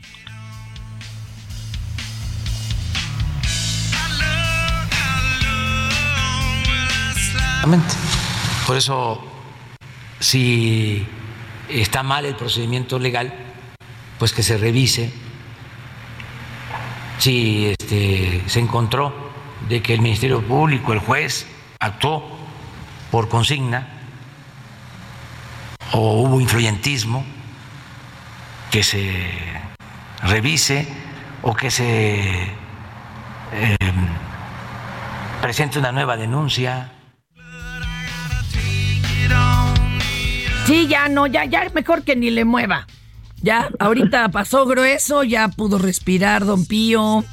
Por 8.68 8.76
eso, 8.76 9.24
si 10.20 11.08
está 11.70 12.04
mal 12.04 12.26
el 12.26 12.36
procedimiento 12.36 13.00
legal, 13.00 13.32
pues 14.18 14.34
que 14.34 14.44
se 14.44 14.58
revise. 14.58 15.14
Si 17.20 17.68
este, 17.68 18.44
se 18.48 18.60
encontró 18.60 19.14
de 19.70 19.82
que 19.82 19.94
el 19.94 20.02
Ministerio 20.02 20.42
Público, 20.42 20.92
el 20.92 21.00
juez, 21.00 21.48
actuó 21.80 22.38
por 23.12 23.30
consigna 23.30 23.96
o 25.94 26.22
hubo 26.22 26.42
influyentismo, 26.42 27.26
que 28.72 28.84
se 28.84 29.26
revise 30.24 30.88
o 31.42 31.56
que 31.56 31.72
se 31.72 32.60
eh, 33.54 33.78
presente 35.42 35.80
una 35.80 35.92
nueva 35.92 36.18
denuncia. 36.18 36.92
Sí, 40.66 40.88
ya 40.88 41.08
no, 41.10 41.26
ya, 41.26 41.46
ya 41.46 41.68
mejor 41.74 42.04
que 42.04 42.16
ni 42.16 42.30
le 42.30 42.46
mueva. 42.46 42.86
Ya, 43.42 43.70
ahorita 43.80 44.30
pasó 44.32 44.66
grueso, 44.66 45.24
ya 45.24 45.48
pudo 45.48 45.80
respirar 45.80 46.46
Don 46.46 46.66
Pío. 46.66 47.24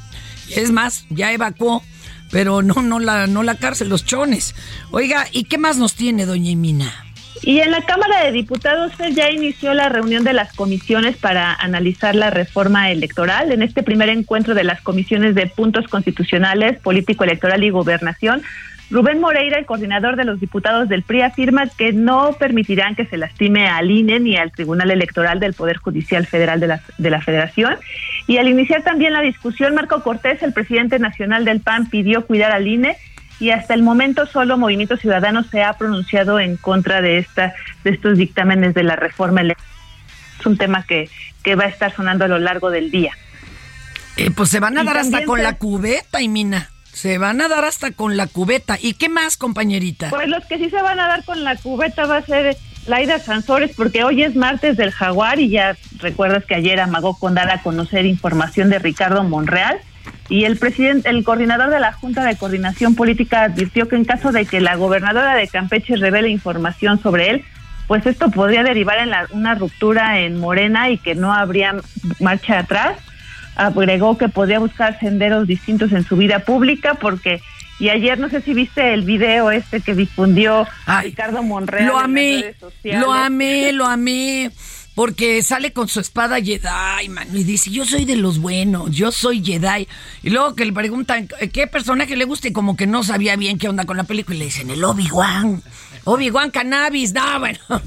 Es 0.49 0.71
más, 0.71 1.05
ya 1.09 1.31
evacuó, 1.33 1.83
pero 2.31 2.61
no, 2.61 2.81
no 2.81 2.99
la, 2.99 3.27
no 3.27 3.43
la 3.43 3.55
cárcel, 3.55 3.89
los 3.89 4.05
chones. 4.05 4.55
Oiga, 4.91 5.27
¿y 5.31 5.43
qué 5.43 5.57
más 5.57 5.77
nos 5.77 5.93
tiene, 5.93 6.25
doña 6.25 6.51
Emina? 6.51 7.06
Y 7.41 7.59
en 7.59 7.71
la 7.71 7.81
Cámara 7.81 8.23
de 8.23 8.31
Diputados 8.31 8.95
Fer, 8.95 9.13
ya 9.13 9.29
inició 9.29 9.73
la 9.73 9.89
reunión 9.89 10.23
de 10.23 10.33
las 10.33 10.53
comisiones 10.53 11.17
para 11.17 11.53
analizar 11.53 12.15
la 12.15 12.29
reforma 12.29 12.91
electoral. 12.91 13.51
En 13.51 13.61
este 13.61 13.83
primer 13.83 14.09
encuentro 14.09 14.53
de 14.53 14.63
las 14.63 14.81
comisiones 14.81 15.35
de 15.35 15.47
puntos 15.47 15.87
constitucionales, 15.87 16.79
político 16.79 17.23
electoral 17.23 17.63
y 17.63 17.69
gobernación, 17.69 18.41
Rubén 18.89 19.19
Moreira, 19.19 19.59
el 19.59 19.65
coordinador 19.65 20.15
de 20.15 20.23
los 20.23 20.39
diputados 20.39 20.87
del 20.87 21.03
PRI, 21.03 21.21
afirma 21.21 21.67
que 21.67 21.91
no 21.91 22.33
permitirán 22.39 22.95
que 22.95 23.05
se 23.05 23.17
lastime 23.17 23.67
al 23.67 23.91
INE 23.91 24.21
ni 24.21 24.37
al 24.37 24.51
Tribunal 24.51 24.91
Electoral 24.91 25.41
del 25.41 25.53
Poder 25.53 25.77
Judicial 25.77 26.25
Federal 26.25 26.61
de 26.61 26.67
la, 26.67 26.81
de 26.97 27.09
la 27.09 27.21
Federación. 27.21 27.75
Y 28.27 28.37
al 28.37 28.47
iniciar 28.47 28.83
también 28.83 29.11
la 29.11 29.21
discusión, 29.21 29.75
Marco 29.75 30.01
Cortés, 30.03 30.41
el 30.41 30.53
presidente 30.53 30.99
nacional 30.99 31.43
del 31.43 31.59
PAN, 31.59 31.89
pidió 31.89 32.25
cuidar 32.25 32.53
al 32.53 32.65
INE 32.65 32.95
y 33.39 33.51
hasta 33.51 33.73
el 33.73 33.83
momento 33.83 34.25
solo 34.25 34.57
Movimiento 34.57 34.97
Ciudadano 34.97 35.43
se 35.43 35.63
ha 35.63 35.73
pronunciado 35.73 36.39
en 36.39 36.57
contra 36.57 37.01
de 37.01 37.19
esta 37.19 37.53
de 37.83 37.91
estos 37.91 38.17
dictámenes 38.17 38.73
de 38.73 38.83
la 38.83 38.95
reforma 38.95 39.41
electoral. 39.41 39.71
Es 40.39 40.45
un 40.45 40.57
tema 40.57 40.83
que, 40.87 41.09
que 41.43 41.55
va 41.55 41.65
a 41.65 41.67
estar 41.67 41.95
sonando 41.95 42.25
a 42.25 42.27
lo 42.27 42.39
largo 42.39 42.69
del 42.69 42.91
día. 42.91 43.11
Eh, 44.17 44.31
pues 44.35 44.49
se 44.49 44.59
van 44.59 44.77
a 44.77 44.83
Y 44.83 44.85
dar 44.85 44.97
hasta 44.97 45.23
con 45.25 45.37
se- 45.39 45.43
la 45.43 45.53
cubeta, 45.57 46.19
Emina. 46.19 46.69
Se 46.93 47.19
van 47.19 47.41
a 47.41 47.47
dar 47.47 47.63
hasta 47.65 47.91
con 47.91 48.17
la 48.17 48.25
cubeta. 48.25 48.77
¿Y 48.81 48.95
qué 48.95 49.07
más, 49.09 49.37
compañerita? 49.37 50.09
Pues 50.09 50.27
los 50.27 50.43
que 50.45 50.57
sí 50.57 50.69
se 50.71 50.81
van 50.81 50.99
a 50.99 51.07
dar 51.07 51.23
con 51.25 51.43
la 51.43 51.55
cubeta 51.55 52.07
va 52.07 52.17
a 52.17 52.25
ser 52.25 52.57
Laida 52.87 53.19
Sansores, 53.19 53.71
porque 53.75 54.03
hoy 54.03 54.23
es 54.23 54.35
martes 54.35 54.77
del 54.77 54.91
Jaguar 54.91 55.39
y 55.39 55.49
ya 55.49 55.75
recuerdas 55.99 56.43
que 56.45 56.55
ayer 56.55 56.79
amagó 56.79 57.15
con 57.19 57.35
dar 57.35 57.51
a 57.51 57.61
conocer 57.61 58.05
información 58.07 58.69
de 58.71 58.79
Ricardo 58.79 59.23
Monreal. 59.23 59.77
Y 60.29 60.43
el 60.45 60.57
presidente, 60.57 61.09
el 61.09 61.23
coordinador 61.23 61.69
de 61.69 61.79
la 61.79 61.93
Junta 61.93 62.23
de 62.25 62.35
Coordinación 62.35 62.95
Política 62.95 63.43
advirtió 63.43 63.87
que 63.87 63.95
en 63.95 64.03
caso 64.05 64.31
de 64.31 64.45
que 64.45 64.59
la 64.59 64.75
gobernadora 64.75 65.35
de 65.35 65.47
Campeche 65.47 65.95
revele 65.95 66.29
información 66.29 67.01
sobre 67.01 67.29
él, 67.29 67.45
pues 67.87 68.05
esto 68.05 68.29
podría 68.31 68.63
derivar 68.63 68.97
en 68.99 69.09
la- 69.11 69.27
una 69.31 69.55
ruptura 69.55 70.19
en 70.19 70.37
Morena 70.37 70.89
y 70.89 70.97
que 70.97 71.15
no 71.15 71.33
habría 71.33 71.75
marcha 72.19 72.59
atrás. 72.59 72.97
Agregó 73.55 74.17
que 74.17 74.27
podría 74.29 74.59
buscar 74.59 74.99
senderos 74.99 75.47
distintos 75.47 75.91
en 75.93 76.03
su 76.03 76.15
vida 76.17 76.39
pública 76.39 76.93
porque 76.95 77.41
y 77.79 77.89
ayer 77.89 78.17
no 78.19 78.27
sé 78.27 78.41
si 78.41 78.53
viste 78.55 78.93
el 78.93 79.03
video 79.03 79.51
este 79.51 79.81
que 79.81 79.93
difundió 79.93 80.67
Ricardo 81.03 81.43
Monreal. 81.43 81.85
Lo 81.85 81.91
en 81.93 81.95
las 81.97 82.03
amé, 82.05 82.41
redes 82.41 82.57
sociales. 82.59 83.01
lo 83.01 83.13
amé, 83.13 83.71
lo 83.71 83.85
amé. 83.85 84.51
Porque 84.97 85.43
sale 85.43 85.73
con 85.73 85.87
su 85.87 85.99
espada 85.99 86.41
Jedi, 86.41 87.09
mano, 87.09 87.37
y 87.37 87.43
dice, 87.43 87.69
yo 87.69 87.85
soy 87.85 88.03
de 88.03 88.15
los 88.15 88.39
buenos, 88.39 88.89
yo 88.89 89.11
soy 89.11 89.45
Jedi. 89.45 89.87
Y 90.23 90.31
luego 90.31 90.55
que 90.55 90.65
le 90.65 90.73
preguntan 90.73 91.29
qué 91.53 91.67
personaje 91.67 92.15
le 92.15 92.25
gusta 92.25 92.47
y 92.47 92.51
como 92.51 92.75
que 92.75 92.87
no 92.87 93.03
sabía 93.03 93.35
bien 93.35 93.59
qué 93.59 93.69
onda 93.69 93.85
con 93.85 93.95
la 93.95 94.05
película 94.05 94.35
y 94.35 94.39
le 94.39 94.45
dicen, 94.45 94.71
el 94.71 94.83
Obi-Wan. 94.83 95.61
Obi-Wan 96.05 96.49
Cannabis, 96.49 97.13
no, 97.13 97.39
bueno. 97.39 97.59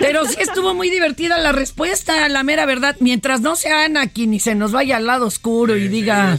Pero 0.00 0.26
sí 0.26 0.34
estuvo 0.40 0.74
muy 0.74 0.90
divertida 0.90 1.38
la 1.38 1.52
respuesta, 1.52 2.28
la 2.28 2.42
mera 2.42 2.66
verdad. 2.66 2.96
Mientras 2.98 3.40
no 3.40 3.54
sea 3.54 3.84
Anakin 3.84 4.34
y 4.34 4.40
se 4.40 4.56
nos 4.56 4.72
vaya 4.72 4.96
al 4.96 5.06
lado 5.06 5.26
oscuro 5.26 5.76
y 5.76 5.86
diga, 5.86 6.36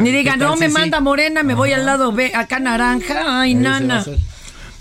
ni 0.00 0.10
diga, 0.10 0.32
¿Qué 0.32 0.38
tal 0.40 0.48
no 0.48 0.56
me 0.56 0.68
manda 0.68 0.98
morena, 0.98 1.44
me 1.44 1.54
voy 1.54 1.70
al 1.70 1.86
lado 1.86 2.10
B, 2.10 2.32
acá 2.34 2.58
naranja. 2.58 3.42
Ay, 3.42 3.50
Ahí 3.50 3.54
nana. 3.54 4.04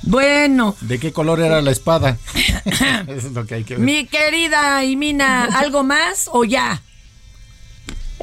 Bueno, 0.07 0.73
¿De 0.79 0.99
qué 0.99 1.11
color 1.11 1.41
era 1.41 1.61
la 1.61 1.71
espada? 1.71 2.17
Eso 2.65 3.27
es 3.27 3.33
lo 3.33 3.45
que 3.45 3.55
hay 3.55 3.63
que 3.65 3.75
ver. 3.75 3.83
mi 3.83 4.05
querida 4.07 4.83
Imina, 4.85 5.43
¿algo 5.45 5.83
más 5.83 6.29
o 6.31 6.45
ya? 6.45 6.81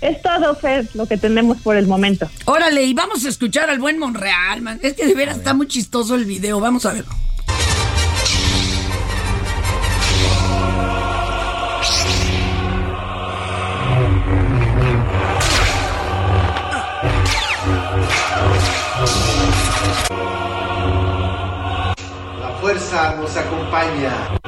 Es 0.00 0.20
todo, 0.22 0.54
Fer, 0.56 0.88
lo 0.94 1.06
que 1.06 1.18
tenemos 1.18 1.58
por 1.58 1.76
el 1.76 1.86
momento. 1.86 2.28
Órale, 2.46 2.82
y 2.84 2.94
vamos 2.94 3.24
a 3.24 3.28
escuchar 3.28 3.68
al 3.68 3.78
buen 3.78 3.98
Monreal, 3.98 4.62
man. 4.62 4.80
Es 4.82 4.94
que 4.94 5.06
de 5.06 5.14
veras 5.14 5.36
está 5.38 5.52
muy 5.52 5.68
chistoso 5.68 6.14
el 6.14 6.24
video. 6.24 6.58
Vamos 6.58 6.86
a 6.86 6.92
verlo. 6.94 7.14
Fuerza 22.64 23.14
nos 23.16 23.36
acompaña. 23.36 24.38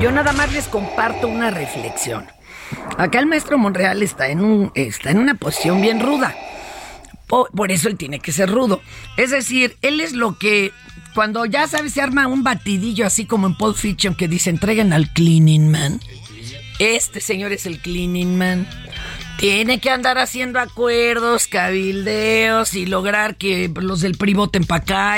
Yo 0.00 0.10
nada 0.12 0.32
más 0.32 0.52
les 0.52 0.66
comparto 0.68 1.28
una 1.28 1.50
reflexión. 1.50 2.24
Acá 2.96 3.18
el 3.18 3.26
maestro 3.26 3.58
Monreal 3.58 4.02
está 4.02 4.28
en, 4.28 4.40
un, 4.40 4.72
está 4.74 5.10
en 5.10 5.18
una 5.18 5.34
posición 5.34 5.82
bien 5.82 6.00
ruda. 6.00 6.34
Po- 7.26 7.48
por 7.54 7.70
eso 7.70 7.88
él 7.88 7.96
tiene 7.96 8.20
que 8.20 8.32
ser 8.32 8.48
rudo. 8.50 8.80
Es 9.16 9.30
decir, 9.30 9.76
él 9.82 10.00
es 10.00 10.12
lo 10.12 10.38
que 10.38 10.72
cuando 11.14 11.44
ya 11.44 11.66
sabes 11.68 11.92
se 11.92 12.00
arma 12.00 12.26
un 12.28 12.42
batidillo 12.42 13.04
así 13.06 13.26
como 13.26 13.46
en 13.46 13.56
Pulp 13.56 13.76
Fiction 13.76 14.14
que 14.14 14.28
dice 14.28 14.48
entreguen 14.50 14.92
al 14.92 15.08
cleaning 15.12 15.70
man. 15.70 16.00
Este 16.78 17.20
señor 17.20 17.52
es 17.52 17.66
el 17.66 17.78
cleaning 17.80 18.38
man. 18.38 18.66
Tiene 19.38 19.80
que 19.80 19.90
andar 19.90 20.18
haciendo 20.18 20.60
acuerdos, 20.60 21.46
cabildeos 21.46 22.74
y 22.74 22.86
lograr 22.86 23.36
que 23.36 23.72
los 23.74 24.00
del 24.00 24.16
PRI 24.16 24.34
voten 24.34 24.64
para 24.64 24.82
acá. 24.82 25.16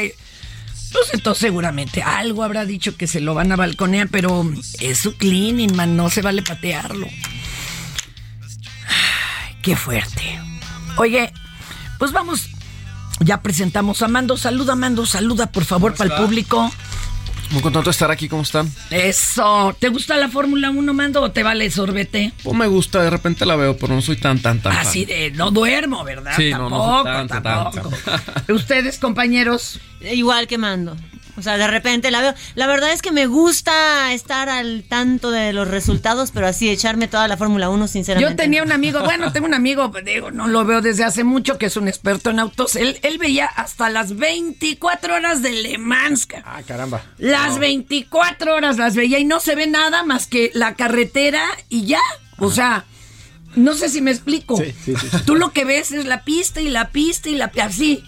Pues 0.93 1.15
entonces 1.15 1.41
seguramente 1.41 2.03
algo 2.03 2.43
habrá 2.45 2.65
dicho 2.65 2.97
que 2.97 3.07
se 3.07 3.21
lo 3.21 3.35
van 3.35 3.51
a 3.51 3.57
balconear, 3.57 4.09
pero 4.09 4.49
es 4.81 4.99
su 4.99 5.17
cleaning, 5.17 5.75
man, 5.75 5.97
no 5.97 6.11
se 6.11 6.23
vale 6.23 6.43
patearlo. 6.43 7.07
Ay, 8.87 9.57
qué 9.63 9.75
fuerte. 9.75 10.39
Oye, 10.97 11.33
pues 11.99 12.13
vamos, 12.13 12.51
ya 13.21 13.41
presentamos 13.41 14.03
a 14.03 14.09
Mando. 14.09 14.37
Saluda, 14.37 14.75
Mando, 14.75 15.07
saluda 15.07 15.51
por 15.51 15.65
favor 15.65 15.95
para 15.95 16.15
el 16.15 16.21
público. 16.21 16.71
Muy 17.53 17.61
contento 17.61 17.85
de 17.85 17.91
estar 17.91 18.11
aquí, 18.11 18.29
¿cómo 18.31 18.43
están? 18.43 18.73
Eso, 18.91 19.77
¿te 19.79 19.89
gusta 19.89 20.17
la 20.17 20.29
Fórmula 20.29 20.71
1, 20.71 20.95
Mando, 20.95 21.21
o 21.21 21.33
te 21.33 21.43
vale 21.43 21.71
sorbete? 21.71 22.33
Pues 22.43 22.57
me 22.57 22.67
gusta, 22.67 23.03
de 23.03 23.11
repente 23.11 23.45
la 23.45 23.57
veo, 23.57 23.77
pero 23.77 23.95
no 23.95 24.01
soy 24.01 24.17
tan, 24.17 24.41
tan, 24.41 24.61
tan. 24.61 24.73
Así 24.73 25.05
fan. 25.05 25.15
de, 25.15 25.31
no 25.33 25.51
duermo, 25.51 26.03
¿verdad? 26.03 26.33
Sí, 26.35 26.51
no, 26.51 26.71
tampoco, 26.71 26.79
no 26.79 26.95
soy 26.95 27.13
tanto, 27.29 27.43
tampoco. 27.43 27.97
tanto. 28.05 28.55
Ustedes, 28.55 28.99
compañeros. 28.99 29.81
Igual 30.01 30.47
que 30.47 30.57
mando. 30.57 30.97
O 31.37 31.43
sea, 31.43 31.57
de 31.57 31.67
repente 31.67 32.11
la 32.11 32.21
veo. 32.21 32.35
La 32.55 32.67
verdad 32.67 32.93
es 32.93 33.01
que 33.01 33.11
me 33.11 33.27
gusta 33.27 34.13
estar 34.13 34.49
al 34.49 34.85
tanto 34.89 35.31
de 35.31 35.53
los 35.53 35.69
resultados, 35.69 36.31
pero 36.31 36.47
así 36.47 36.69
echarme 36.69 37.09
toda 37.09 37.27
la 37.27 37.37
Fórmula 37.37 37.71
1, 37.71 37.89
sinceramente. 37.89 38.33
Yo 38.33 38.37
tenía 38.37 38.63
un 38.63 38.73
amigo, 38.73 39.01
bueno, 39.05 39.33
tengo 39.33 39.47
un 39.47 39.55
amigo, 39.55 39.91
digo, 40.05 40.31
no 40.31 40.47
lo 40.47 40.65
veo 40.65 40.81
desde 40.83 41.05
hace 41.05 41.25
mucho, 41.25 41.57
que 41.57 41.67
es 41.67 41.77
un 41.77 41.89
experto 41.89 42.31
en 42.31 42.39
autos. 42.39 42.77
Él, 42.77 42.99
él 43.03 43.19
veía 43.19 43.47
hasta 43.47 43.89
las 43.89 44.17
24 44.17 45.15
horas 45.15 45.43
de 45.43 45.53
Le 45.53 45.79
Mans. 45.79 46.29
Ah, 46.45 46.61
caramba. 46.67 47.03
Las 47.19 47.59
24 47.59 48.55
horas 48.55 48.77
las 48.77 48.95
veía 48.95 49.19
y 49.19 49.25
no 49.25 49.41
se 49.41 49.55
ve 49.55 49.67
nada 49.67 50.03
más 50.03 50.27
que 50.27 50.51
la 50.55 50.75
carretera 50.75 51.43
y 51.69 51.87
ya. 51.87 52.01
O 52.39 52.51
sea, 52.51 52.85
no 53.55 53.75
sé 53.75 53.89
si 53.89 54.01
me 54.01 54.11
explico. 54.11 54.57
Sí, 54.57 54.75
sí, 54.85 54.95
sí, 54.97 55.09
sí. 55.11 55.17
Tú 55.25 55.37
lo 55.37 55.53
que 55.53 55.65
ves 55.65 55.93
es 55.93 56.05
la 56.07 56.25
pista 56.25 56.61
y 56.61 56.69
la 56.69 56.91
pista 56.91 57.29
y 57.29 57.37
la 57.37 57.51
así. 57.63 58.03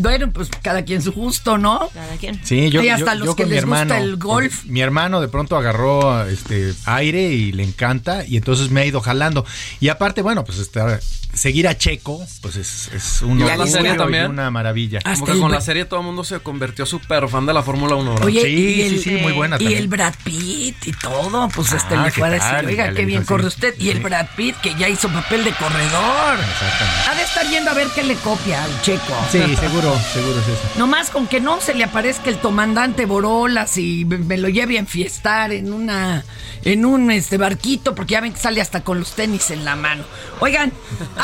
Bueno, 0.00 0.30
pues 0.32 0.48
cada 0.62 0.82
quien 0.84 1.02
su 1.02 1.12
gusto, 1.12 1.58
¿no? 1.58 1.88
Cada 1.92 2.16
quien. 2.16 2.40
Sí, 2.44 2.70
yo, 2.70 2.82
Y 2.82 2.88
hasta 2.88 3.12
yo- 3.14 3.18
los 3.20 3.26
yo 3.28 3.36
que 3.36 3.42
con 3.44 3.50
mi 3.50 3.56
les 3.56 3.64
gusta 3.64 3.80
hermano. 3.82 4.02
el 4.04 4.16
golf. 4.16 4.64
Mi 4.64 4.80
hermano 4.80 5.20
de 5.20 5.28
pronto 5.28 5.56
agarró 5.56 6.26
este 6.26 6.72
aire 6.86 7.22
y 7.32 7.52
le 7.52 7.62
encanta 7.64 8.24
y 8.26 8.36
entonces 8.36 8.70
me 8.70 8.80
ha 8.80 8.86
ido 8.86 9.00
jalando. 9.00 9.44
Y 9.80 9.88
aparte, 9.88 10.22
bueno, 10.22 10.44
pues 10.44 10.58
estar, 10.58 11.00
seguir 11.40 11.66
a 11.68 11.76
Checo, 11.76 12.22
pues 12.42 12.56
es, 12.56 12.88
es 12.94 13.22
un 13.22 13.40
Y 13.40 13.42
a 13.42 13.46
la 13.46 13.52
orgullo 13.54 13.72
serie 13.72 13.94
y 13.94 13.96
también. 13.96 14.26
una 14.30 14.50
maravilla. 14.50 15.00
Como 15.02 15.24
que 15.26 15.38
con 15.38 15.50
la 15.50 15.60
serie 15.60 15.84
todo 15.86 16.00
el 16.00 16.06
mundo 16.06 16.22
se 16.24 16.38
convirtió 16.40 16.84
súper 16.86 17.28
fan 17.28 17.46
de 17.46 17.54
la 17.54 17.62
Fórmula 17.62 17.94
1, 17.96 18.10
¿verdad? 18.12 18.26
Oye, 18.26 18.42
Sí, 18.42 18.48
y 18.48 18.82
el, 18.82 18.98
sí, 18.98 19.02
sí, 19.04 19.10
muy 19.22 19.32
buena 19.32 19.56
Y 19.56 19.60
también. 19.60 19.78
el 19.82 19.88
Brad 19.88 20.14
Pitt 20.24 20.86
y 20.86 20.92
todo, 20.92 21.48
pues 21.48 21.72
este 21.72 21.94
Ah, 21.94 22.04
le 22.04 22.12
¿qué 22.12 22.20
fue 22.20 22.28
a 22.28 22.30
decir, 22.30 22.66
oiga, 22.66 22.88
qué 22.88 22.92
le 22.94 23.04
bien 23.06 23.24
corre 23.24 23.42
sí. 23.44 23.48
usted. 23.48 23.74
Y 23.78 23.88
el 23.90 24.00
Brad 24.00 24.26
Pitt, 24.36 24.56
que 24.56 24.74
ya 24.74 24.88
hizo 24.88 25.08
papel 25.08 25.44
de 25.44 25.52
corredor. 25.52 26.38
Exactamente. 26.38 27.10
Ha 27.10 27.14
de 27.14 27.22
estar 27.22 27.46
yendo 27.48 27.70
a 27.70 27.74
ver 27.74 27.88
qué 27.94 28.02
le 28.02 28.14
copia 28.16 28.62
al 28.62 28.82
checo. 28.82 29.14
Sí, 29.30 29.38
seguro, 29.56 29.98
seguro 30.12 30.38
es 30.40 30.48
eso. 30.48 30.78
Nomás 30.78 31.10
con 31.10 31.26
que 31.26 31.40
no 31.40 31.60
se 31.60 31.74
le 31.74 31.84
aparezca 31.84 32.28
el 32.30 32.38
comandante 32.38 33.06
Borolas 33.06 33.76
y 33.78 34.04
me 34.04 34.18
me 34.18 34.36
lo 34.38 34.48
lleve 34.48 34.76
a 34.76 34.80
enfiestar 34.80 35.52
en 35.52 35.72
una 35.72 36.24
en 36.64 36.84
un 36.84 37.10
este 37.10 37.36
barquito 37.38 37.94
porque 37.94 38.12
ya 38.12 38.20
ven 38.20 38.32
que 38.34 38.38
sale 38.38 38.60
hasta 38.60 38.82
con 38.84 39.00
los 39.00 39.12
tenis 39.12 39.50
en 39.50 39.64
la 39.64 39.76
mano. 39.76 40.04
Oigan, 40.40 40.72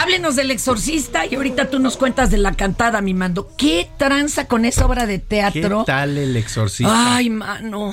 háblenos 0.07 0.37
del 0.37 0.53
exorcista 0.53 1.27
y 1.27 1.35
ahorita 1.35 1.69
tú 1.69 1.81
nos 1.81 1.97
cuentas 1.97 2.31
de 2.31 2.39
la 2.39 2.53
cantada, 2.55 3.01
mi 3.01 3.13
mando. 3.13 3.51
¿Qué 3.59 3.89
tranza 3.99 4.47
con 4.47 4.65
esa 4.65 4.87
obra 4.87 5.05
de 5.07 5.19
¿Qué 5.21 5.27
teatro? 5.27 5.83
tal 5.85 6.17
el 6.17 6.37
exorcista? 6.37 7.17
Ay, 7.17 7.29
mano. 7.29 7.93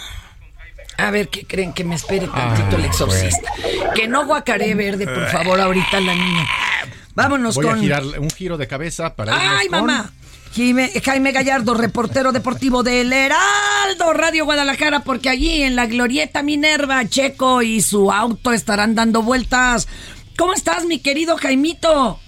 A 0.98 1.10
ver, 1.10 1.30
¿qué 1.30 1.46
creen? 1.48 1.74
Que 1.74 1.84
me 1.84 1.96
espere 1.96 2.28
tantito 2.28 2.76
el 2.78 2.84
Ah, 2.84 2.88
exorcista. 2.88 3.52
Que 3.96 4.08
no 4.08 4.28
guacaré 4.28 4.76
verde, 4.76 5.08
por 5.08 5.28
favor, 5.30 5.60
ahorita 5.60 6.00
la 6.02 6.14
niña. 6.14 6.48
Vámonos 7.16 7.56
Voy 7.56 7.66
con... 7.66 7.78
a 7.80 7.82
girar 7.82 8.04
un 8.20 8.30
giro 8.30 8.58
de 8.58 8.68
cabeza 8.68 9.16
para 9.16 9.58
¡Ay, 9.58 9.68
con- 9.70 9.86
mamá! 9.88 10.12
Jaime, 10.56 10.92
Jaime 11.04 11.32
Gallardo, 11.32 11.74
reportero 11.74 12.32
deportivo 12.32 12.84
del 12.84 13.12
Heraldo 13.12 14.14
Radio 14.14 14.46
Guadalajara, 14.46 15.00
porque 15.00 15.30
allí 15.30 15.64
en 15.64 15.76
la 15.76 15.88
Glorieta 15.88 16.44
Minerva, 16.44 17.10
Checo 17.10 17.64
y 17.64 17.82
su 17.82 18.12
auto 18.12 18.52
estarán 18.54 18.94
dando 18.94 19.24
vueltas. 19.24 19.88
¿Cómo 20.38 20.54
estás, 20.54 20.86
mi 20.86 21.00
querido 21.00 21.38
Jaimito? 21.38 22.20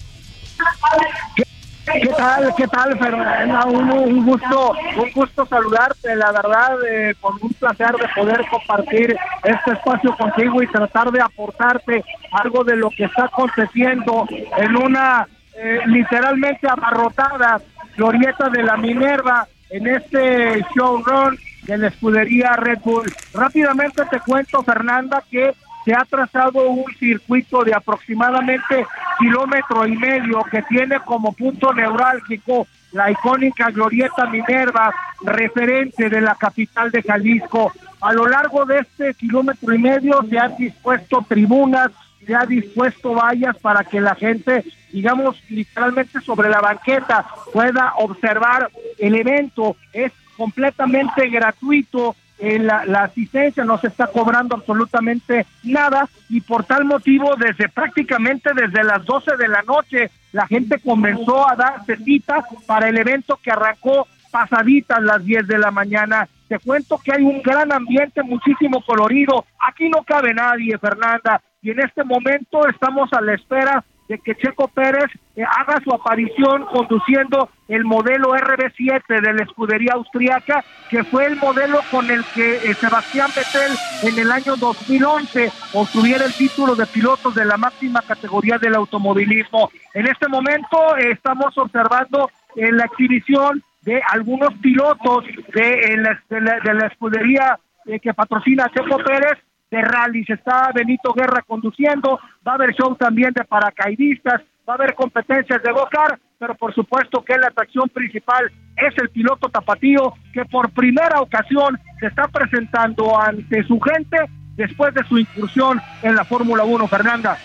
¿Qué 1.86 2.08
tal? 2.18 2.54
¿Qué 2.56 2.68
tal, 2.68 2.98
Fernanda? 2.98 3.66
Un, 3.66 3.92
un 3.92 4.26
gusto, 4.26 4.74
un 4.98 5.12
gusto 5.12 5.46
saludarte, 5.46 6.16
la 6.16 6.32
verdad, 6.32 6.78
eh, 6.88 7.16
con 7.22 7.38
un 7.42 7.54
placer 7.54 7.92
de 7.94 8.08
poder 8.16 8.46
compartir 8.50 9.16
este 9.44 9.72
espacio 9.72 10.16
contigo 10.18 10.62
y 10.62 10.68
tratar 10.68 11.12
de 11.12 11.22
aportarte 11.22 12.04
algo 12.32 12.64
de 12.64 12.76
lo 12.76 12.90
que 12.90 13.06
está 13.06 13.26
aconteciendo 13.26 14.28
en 14.58 14.76
una 14.76 15.28
eh, 15.56 15.80
literalmente 15.86 16.68
abarrotada 16.68 17.62
glorieta 17.96 18.50
de 18.50 18.64
la 18.64 18.78
Minerva 18.78 19.48
en 19.70 19.88
este 19.88 20.66
showrun 20.76 21.38
de 21.64 21.78
la 21.78 21.88
escudería 21.88 22.54
Red 22.54 22.80
Bull. 22.84 23.12
Rápidamente 23.34 24.04
te 24.06 24.20
cuento, 24.20 24.64
Fernanda, 24.64 25.24
que 25.30 25.56
se 25.86 25.94
ha 25.94 26.04
trazado 26.04 26.68
un 26.68 26.92
circuito 26.98 27.64
de 27.64 27.74
aproximadamente 27.74 28.86
kilómetro 29.20 29.86
y 29.86 29.96
medio 29.96 30.44
que 30.52 30.64
tiene 30.64 31.00
como 31.02 31.32
punto 31.32 31.72
neurálgico 31.74 32.68
la 32.92 33.12
icónica 33.12 33.70
Glorieta 33.70 34.26
Minerva, 34.26 34.92
referente 35.22 36.10
de 36.10 36.22
la 36.22 36.36
capital 36.36 36.90
de 36.92 37.04
Jalisco. 37.04 37.72
A 38.02 38.14
lo 38.14 38.26
largo 38.26 38.66
de 38.66 38.80
este 38.80 39.14
kilómetro 39.14 39.74
y 39.74 39.78
medio 39.78 40.24
se 40.30 40.40
han 40.40 40.56
dispuesto 40.56 41.24
tribunas, 41.28 41.92
se 42.26 42.34
ha 42.34 42.46
dispuesto 42.46 43.14
vallas 43.14 43.58
para 43.58 43.84
que 43.84 44.00
la 44.02 44.16
gente, 44.16 44.64
digamos, 44.92 45.36
literalmente 45.50 46.20
sobre 46.22 46.50
la 46.50 46.62
banqueta 46.62 47.26
pueda 47.54 47.94
observar 47.98 48.70
el 48.98 49.16
evento. 49.16 49.76
Es 49.94 50.12
completamente 50.38 51.30
gratuito, 51.30 52.16
la, 52.40 52.86
la 52.86 53.04
asistencia 53.04 53.64
no 53.64 53.78
se 53.78 53.88
está 53.88 54.08
cobrando 54.08 54.56
absolutamente 54.56 55.46
nada 55.64 56.08
y 56.30 56.42
por 56.42 56.66
tal 56.66 56.86
motivo 56.86 57.36
desde 57.38 57.70
prácticamente 57.70 58.52
desde 58.54 58.84
las 58.84 59.06
12 59.06 59.38
de 59.38 59.48
la 59.48 59.62
noche 59.62 60.12
la 60.34 60.46
gente 60.48 60.80
comenzó 60.80 61.50
a 61.50 61.56
darse 61.56 61.96
cita 61.98 62.44
para 62.68 62.90
el 62.90 62.98
evento 62.98 63.40
que 63.42 63.52
arrancó 63.52 64.08
pasaditas 64.32 65.02
las 65.02 65.24
10 65.24 65.48
de 65.48 65.58
la 65.58 65.72
mañana. 65.72 66.28
Te 66.50 66.60
cuento 66.60 67.00
que 67.02 67.14
hay 67.14 67.24
un 67.24 67.42
gran 67.42 67.72
ambiente, 67.72 68.22
muchísimo 68.22 68.84
colorido. 68.84 69.46
Aquí 69.66 69.88
no 69.88 70.04
cabe 70.04 70.34
nadie, 70.34 70.78
Fernanda. 70.78 71.42
Y 71.62 71.72
en 71.72 71.80
este 71.80 72.04
momento 72.04 72.68
estamos 72.68 73.14
a 73.14 73.22
la 73.22 73.34
espera 73.34 73.84
de 74.08 74.20
que 74.20 74.36
Checo 74.36 74.68
Pérez 74.68 75.06
eh, 75.36 75.44
haga 75.44 75.80
su 75.84 75.94
aparición 75.94 76.66
conduciendo 76.66 77.50
el 77.68 77.84
modelo 77.86 78.34
RB7 78.36 79.22
de 79.22 79.34
la 79.34 79.44
escudería 79.44 79.94
austriaca, 79.94 80.64
que 80.90 81.04
fue 81.06 81.26
el 81.26 81.36
modelo 81.38 81.80
con 81.90 82.10
el 82.12 82.24
que 82.36 82.58
eh, 82.58 82.76
Sebastián 82.76 83.30
Vettel 83.36 83.76
en 84.04 84.20
el 84.20 84.32
año 84.32 84.56
2011 84.58 85.52
obtuviera 85.74 86.26
el 86.26 86.34
título 86.34 86.76
de 86.76 86.86
pilotos 86.88 87.34
de 87.34 87.46
la 87.46 87.58
máxima 87.58 88.02
categoría 88.02 88.58
del 88.60 88.76
automovilismo. 88.76 89.70
En 89.94 90.08
este 90.08 90.28
momento 90.28 90.96
eh, 90.98 91.12
estamos 91.12 91.58
observando 91.58 92.30
eh, 92.56 92.72
la 92.72 92.86
exhibición 92.86 93.64
de 93.82 94.02
algunos 94.12 94.54
pilotos 94.62 95.26
de, 95.54 95.98
la, 95.98 96.22
de 96.30 96.42
la- 96.42 96.60
de 96.60 96.74
la 96.74 96.88
escudería 96.88 97.60
que 98.02 98.14
patrocina 98.16 98.68
Checo 98.74 98.98
Pérez 98.98 99.38
de 99.76 99.82
rallies. 99.82 100.30
Está 100.30 100.72
Benito 100.74 101.14
Guerra 101.14 101.44
conduciendo, 101.46 102.20
va 102.48 102.54
a 102.54 102.56
haber 102.56 102.74
show 102.74 102.96
también 102.96 103.32
de 103.34 103.44
paracaidistas, 103.44 104.42
va 104.68 104.74
a 104.74 104.76
haber 104.76 104.96
competencias 104.96 105.62
de 105.62 105.72
go-kart, 105.72 106.20
pero 106.40 106.56
por 106.56 106.74
supuesto 106.74 107.24
que 107.24 107.38
la 107.38 107.48
atracción 107.48 107.90
principal 107.90 108.52
es 108.78 108.94
el 108.98 109.10
piloto 109.10 109.50
tapatío 109.50 110.14
que 110.34 110.46
por 110.46 110.72
primera 110.72 111.20
ocasión 111.22 111.80
se 112.00 112.08
está 112.08 112.28
presentando 112.28 113.20
ante 113.20 113.64
su 113.64 113.80
gente 113.80 114.18
después 114.56 114.94
de 114.94 115.04
su 115.08 115.18
incursión 115.18 115.82
en 116.02 116.16
la 116.16 116.24
Fórmula 116.24 116.64
1, 116.64 116.88
Fernanda. 116.88 117.38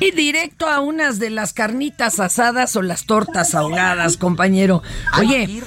Y 0.00 0.12
directo 0.12 0.68
a 0.68 0.78
unas 0.80 1.18
de 1.18 1.30
las 1.30 1.52
carnitas 1.52 2.20
asadas 2.20 2.76
o 2.76 2.82
las 2.82 3.04
tortas 3.04 3.56
ahogadas, 3.56 4.16
compañero. 4.16 4.82
Oye, 5.18 5.60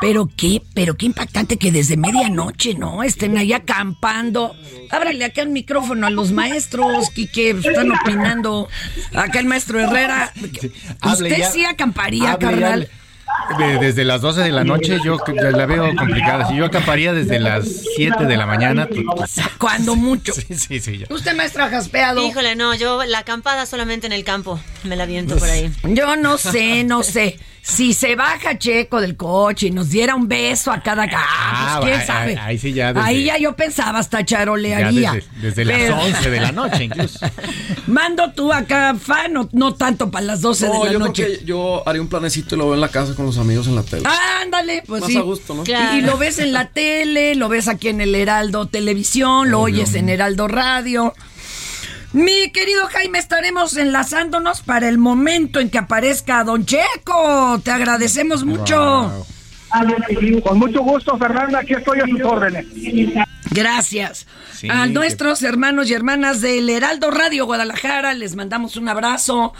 pero 0.00 0.28
qué, 0.36 0.62
pero 0.74 0.96
qué 0.96 1.06
impactante 1.06 1.56
que 1.56 1.70
desde 1.72 1.96
medianoche, 1.96 2.74
¿no? 2.74 3.02
Estén 3.02 3.36
ahí 3.36 3.52
acampando. 3.52 4.56
Ábrale 4.90 5.24
acá 5.24 5.42
el 5.42 5.50
micrófono 5.50 6.06
a 6.06 6.10
los 6.10 6.32
maestros, 6.32 7.10
que 7.10 7.50
están 7.50 7.90
opinando. 7.92 8.68
Acá 9.14 9.40
el 9.40 9.46
maestro 9.46 9.80
Herrera. 9.80 10.32
Usted 11.04 11.36
ya. 11.38 11.50
sí 11.50 11.64
acamparía, 11.64 12.32
ya. 12.32 12.38
carnal. 12.38 12.88
De- 13.58 13.78
desde 13.78 14.04
las 14.04 14.20
12 14.22 14.40
de 14.40 14.50
la 14.50 14.64
noche 14.64 14.98
yo 15.04 15.16
la 15.52 15.64
veo 15.66 15.94
complicada. 15.94 16.48
Si 16.48 16.56
yo 16.56 16.64
acamparía 16.66 17.12
desde 17.12 17.38
las 17.38 17.64
7 17.96 18.26
de 18.26 18.36
la 18.36 18.44
mañana, 18.46 18.88
Cuando 19.58 19.94
mucho. 19.96 20.32
sí, 20.32 20.46
sí, 20.56 20.80
sí. 20.80 20.98
ya. 20.98 21.06
Usted, 21.10 21.36
maestra 21.36 21.68
jaspeado. 21.68 22.26
Híjole, 22.26 22.56
no, 22.56 22.74
yo 22.74 23.04
la 23.04 23.18
acampada 23.20 23.66
solamente 23.66 24.06
en 24.06 24.12
el 24.12 24.24
campo. 24.24 24.58
Me 24.82 24.96
la 24.96 25.06
viento 25.06 25.36
por 25.36 25.48
ahí. 25.48 25.70
Yo 25.84 26.16
no 26.16 26.38
sé, 26.38 26.82
no 26.84 27.02
sé. 27.02 27.38
Si 27.62 27.92
se 27.94 28.16
baja 28.16 28.58
Checo 28.58 29.00
del 29.00 29.16
coche 29.16 29.66
y 29.68 29.70
nos 29.70 29.90
diera 29.90 30.14
un 30.14 30.26
beso 30.28 30.72
a 30.72 30.82
cada 30.82 31.06
ah, 31.12 31.78
pues, 31.80 31.90
quién 31.90 32.00
ahí- 32.00 32.06
sabe. 32.06 32.30
ahí- 32.32 32.38
ahí 32.46 32.58
sí 32.58 32.72
ya 32.72 32.92
desde- 32.92 33.06
Ahí 33.08 33.24
ya 33.24 33.38
yo 33.38 33.54
pensaba 33.54 33.98
hasta 33.98 34.24
charolearía. 34.24 35.12
desde, 35.12 35.28
desde 35.40 35.64
las 35.66 35.78
Pero- 35.78 35.98
11 36.00 36.30
de 36.30 36.40
la 36.40 36.52
noche 36.52 36.84
incluso. 36.84 37.18
Mando 37.86 38.32
tú 38.32 38.52
acá, 38.52 38.94
fan, 38.94 39.32
no, 39.32 39.48
no 39.52 39.74
tanto 39.74 40.10
para 40.10 40.24
las 40.26 40.40
12 40.40 40.66
No, 40.66 40.72
de 40.72 40.78
la 40.78 40.84
yo 40.92 40.98
creo 40.98 41.06
noche. 41.08 41.26
que 41.38 41.44
yo 41.44 41.82
haría 41.86 42.00
un 42.02 42.08
planecito 42.08 42.54
y 42.54 42.58
lo 42.58 42.64
veo 42.66 42.74
en 42.74 42.80
la 42.80 42.88
casa 42.88 43.14
con 43.14 43.26
los 43.26 43.36
amigos 43.38 43.66
en 43.66 43.74
la 43.76 43.82
tele. 43.82 44.04
Ándale, 44.42 44.82
pues 44.86 45.02
Más 45.02 45.10
sí. 45.10 45.16
a 45.18 45.20
gusto, 45.22 45.54
¿no? 45.54 45.64
Y- 45.66 45.98
Y 45.98 46.02
lo 46.02 46.16
ves 46.18 46.38
en 46.38 46.52
la 46.52 46.68
tele, 46.70 47.34
lo 47.34 47.48
ves 47.48 47.68
aquí 47.68 47.88
en 47.88 48.00
el 48.00 48.14
Heraldo 48.14 48.66
Televisión, 48.66 49.50
lo 49.50 49.60
oyes 49.60 49.94
en 49.94 50.08
Heraldo 50.08 50.48
Radio. 50.48 51.14
Mi 52.12 52.50
querido 52.50 52.86
Jaime, 52.86 53.18
estaremos 53.20 53.76
enlazándonos 53.76 54.62
para 54.62 54.88
el 54.88 54.98
momento 54.98 55.60
en 55.60 55.70
que 55.70 55.78
aparezca 55.78 56.42
Don 56.42 56.66
Checo. 56.66 57.60
Te 57.62 57.70
agradecemos 57.70 58.44
mucho. 58.44 59.24
Con 60.42 60.58
mucho 60.58 60.82
gusto, 60.82 61.16
Fernanda, 61.16 61.60
aquí 61.60 61.74
estoy 61.74 62.00
a 62.00 62.06
sus 62.06 62.20
órdenes. 62.22 62.66
Gracias. 63.50 64.26
Sí, 64.54 64.68
a 64.70 64.84
que- 64.84 64.90
nuestros 64.90 65.42
hermanos 65.42 65.88
y 65.88 65.94
hermanas 65.94 66.40
del 66.42 66.68
Heraldo 66.68 67.10
Radio 67.10 67.46
Guadalajara 67.46 68.12
les 68.14 68.36
mandamos 68.36 68.76
un 68.76 68.88
abrazo. 68.88 69.54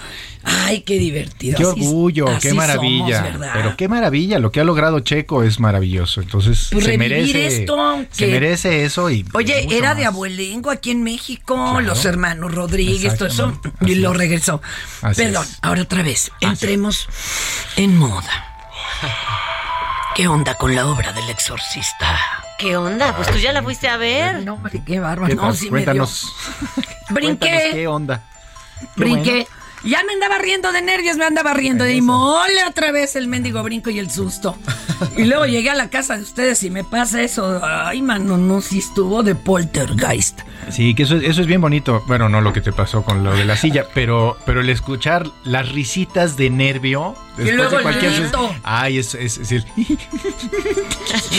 Ay, 0.44 0.82
qué 0.82 0.98
divertido. 0.98 1.56
Qué 1.56 1.62
Así- 1.64 1.70
orgullo, 1.86 2.28
así 2.28 2.48
qué 2.48 2.54
maravilla. 2.54 3.38
Pero 3.54 3.76
qué 3.76 3.88
maravilla, 3.88 4.38
lo 4.38 4.52
que 4.52 4.60
ha 4.60 4.64
logrado 4.64 5.00
Checo 5.00 5.42
es 5.42 5.58
maravilloso. 5.60 6.20
Entonces, 6.20 6.68
Pues 6.70 6.84
se 6.84 6.98
merece 6.98 7.46
esto, 7.46 8.04
se 8.10 8.26
merece 8.26 8.84
eso 8.84 9.10
y 9.10 9.24
Oye, 9.32 9.62
mucho 9.64 9.76
era 9.76 9.94
de 9.94 10.04
abuelengo 10.04 10.70
aquí 10.70 10.90
en 10.90 11.02
México, 11.02 11.80
los 11.80 12.04
hermanos 12.04 12.54
Rodríguez, 12.54 13.16
todo 13.16 13.28
eso, 13.28 13.60
y 13.80 13.94
lo 13.96 14.12
regresó. 14.12 14.60
Así 15.02 15.22
Perdón, 15.22 15.46
es. 15.50 15.58
ahora 15.62 15.82
otra 15.82 16.02
vez, 16.02 16.30
entremos 16.40 17.08
en 17.76 17.96
moda. 17.96 18.46
¿Qué 20.14 20.28
onda 20.28 20.54
con 20.56 20.74
la 20.74 20.86
obra 20.86 21.12
del 21.12 21.28
exorcista? 21.30 22.39
¿Qué 22.60 22.76
onda? 22.76 23.16
Pues 23.16 23.30
tú 23.30 23.38
ya 23.38 23.52
la 23.52 23.62
fuiste 23.62 23.88
a 23.88 23.96
ver. 23.96 24.44
No, 24.44 24.54
hombre, 24.54 24.82
qué 24.84 25.00
bárbaro. 25.00 25.28
¿Qué 25.28 25.34
No, 25.34 25.54
sí 25.54 25.68
Cuéntanos. 25.68 26.34
me 26.76 26.82
dio. 26.82 26.90
Brinqué. 27.10 27.38
Cuéntanos 27.48 27.74
qué 27.74 27.86
onda. 27.86 28.22
Qué 28.80 28.86
Brinqué. 28.96 29.30
bueno. 29.32 29.46
Ya 29.82 30.02
me 30.06 30.12
andaba 30.12 30.36
riendo 30.36 30.72
de 30.72 30.82
nervios, 30.82 31.16
me 31.16 31.24
andaba 31.24 31.54
riendo 31.54 31.84
de 31.84 32.02
mole 32.02 32.64
otra 32.68 32.92
vez 32.92 33.16
el 33.16 33.28
mendigo 33.28 33.62
brinco 33.62 33.88
y 33.88 33.98
el 33.98 34.10
susto. 34.10 34.54
Y 35.16 35.24
luego 35.24 35.46
llegué 35.46 35.70
a 35.70 35.74
la 35.74 35.88
casa 35.88 36.18
de 36.18 36.22
ustedes 36.22 36.62
y 36.64 36.68
me 36.68 36.84
pasa 36.84 37.22
eso. 37.22 37.60
Ay, 37.64 38.02
mano, 38.02 38.36
no, 38.36 38.60
si 38.60 38.80
estuvo 38.80 39.22
de 39.22 39.34
poltergeist. 39.34 40.40
Sí, 40.68 40.94
que 40.94 41.04
eso, 41.04 41.16
eso 41.16 41.40
es 41.40 41.46
bien 41.46 41.62
bonito. 41.62 42.04
Bueno, 42.06 42.28
no 42.28 42.42
lo 42.42 42.52
que 42.52 42.60
te 42.60 42.72
pasó 42.72 43.02
con 43.02 43.24
lo 43.24 43.34
de 43.34 43.46
la 43.46 43.56
silla, 43.56 43.86
pero, 43.94 44.36
pero 44.44 44.60
el 44.60 44.68
escuchar 44.68 45.26
las 45.44 45.72
risitas 45.72 46.36
de 46.36 46.50
nervio 46.50 47.14
después 47.44 47.56
luego 47.56 47.70
de 47.70 47.76
el 47.76 47.82
cualquier. 47.82 48.20
grito. 48.22 48.54
Ay, 48.62 48.98
es, 48.98 49.14
es, 49.14 49.38
es 49.38 49.52
el- 49.52 49.64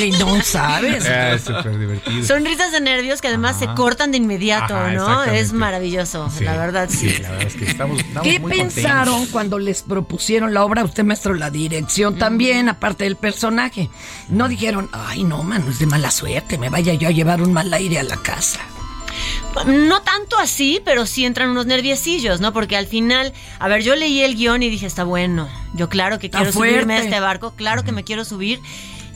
Y 0.01 0.11
no 0.11 0.41
sabes. 0.41 1.05
Ah, 1.07 1.33
es 1.33 1.43
súper 1.43 1.77
divertido. 1.77 2.25
Son 2.25 2.45
risas 2.45 2.71
de 2.71 2.81
nervios 2.81 3.21
que 3.21 3.27
además 3.27 3.57
se 3.59 3.67
cortan 3.75 4.11
de 4.11 4.17
inmediato, 4.17 4.75
Ajá, 4.75 4.91
¿no? 4.91 5.23
Es 5.23 5.53
maravilloso, 5.53 6.31
la 6.41 6.57
verdad, 6.57 6.89
sí. 6.89 7.09
Sí, 7.09 7.21
la 7.21 7.31
verdad 7.31 7.47
es 7.47 7.55
que 7.55 7.65
estamos, 7.65 7.99
estamos 7.99 8.23
¿Qué 8.23 8.39
muy 8.39 8.51
pensaron 8.51 9.05
contentos. 9.13 9.31
cuando 9.31 9.59
les 9.59 9.81
propusieron 9.83 10.53
la 10.53 10.63
obra? 10.63 10.83
Usted, 10.83 11.03
maestro, 11.03 11.33
la 11.33 11.49
dirección 11.49 12.17
también, 12.17 12.69
aparte 12.69 13.03
del 13.03 13.15
personaje. 13.15 13.89
No 14.29 14.47
dijeron, 14.47 14.89
ay, 14.91 15.23
no, 15.23 15.43
mano, 15.43 15.69
es 15.69 15.79
de 15.79 15.85
mala 15.85 16.11
suerte, 16.11 16.57
me 16.57 16.69
vaya 16.69 16.93
yo 16.93 17.07
a 17.07 17.11
llevar 17.11 17.41
un 17.41 17.53
mal 17.53 17.73
aire 17.73 17.99
a 17.99 18.03
la 18.03 18.17
casa. 18.17 18.59
No 19.65 20.01
tanto 20.01 20.37
así, 20.37 20.81
pero 20.83 21.05
sí 21.05 21.25
entran 21.25 21.49
unos 21.49 21.65
nerviecillos, 21.65 22.39
¿no? 22.41 22.53
Porque 22.53 22.77
al 22.77 22.87
final, 22.87 23.33
a 23.59 23.67
ver, 23.67 23.83
yo 23.83 23.95
leí 23.95 24.21
el 24.21 24.35
guion 24.35 24.63
y 24.63 24.69
dije, 24.69 24.85
está 24.85 25.03
bueno. 25.03 25.49
Yo 25.73 25.89
claro 25.89 26.19
que 26.19 26.29
quiero 26.29 26.51
subirme 26.51 26.95
a 26.95 27.03
este 27.03 27.19
barco, 27.19 27.53
claro 27.55 27.83
que 27.83 27.91
me 27.91 28.03
quiero 28.03 28.25
subir. 28.25 28.61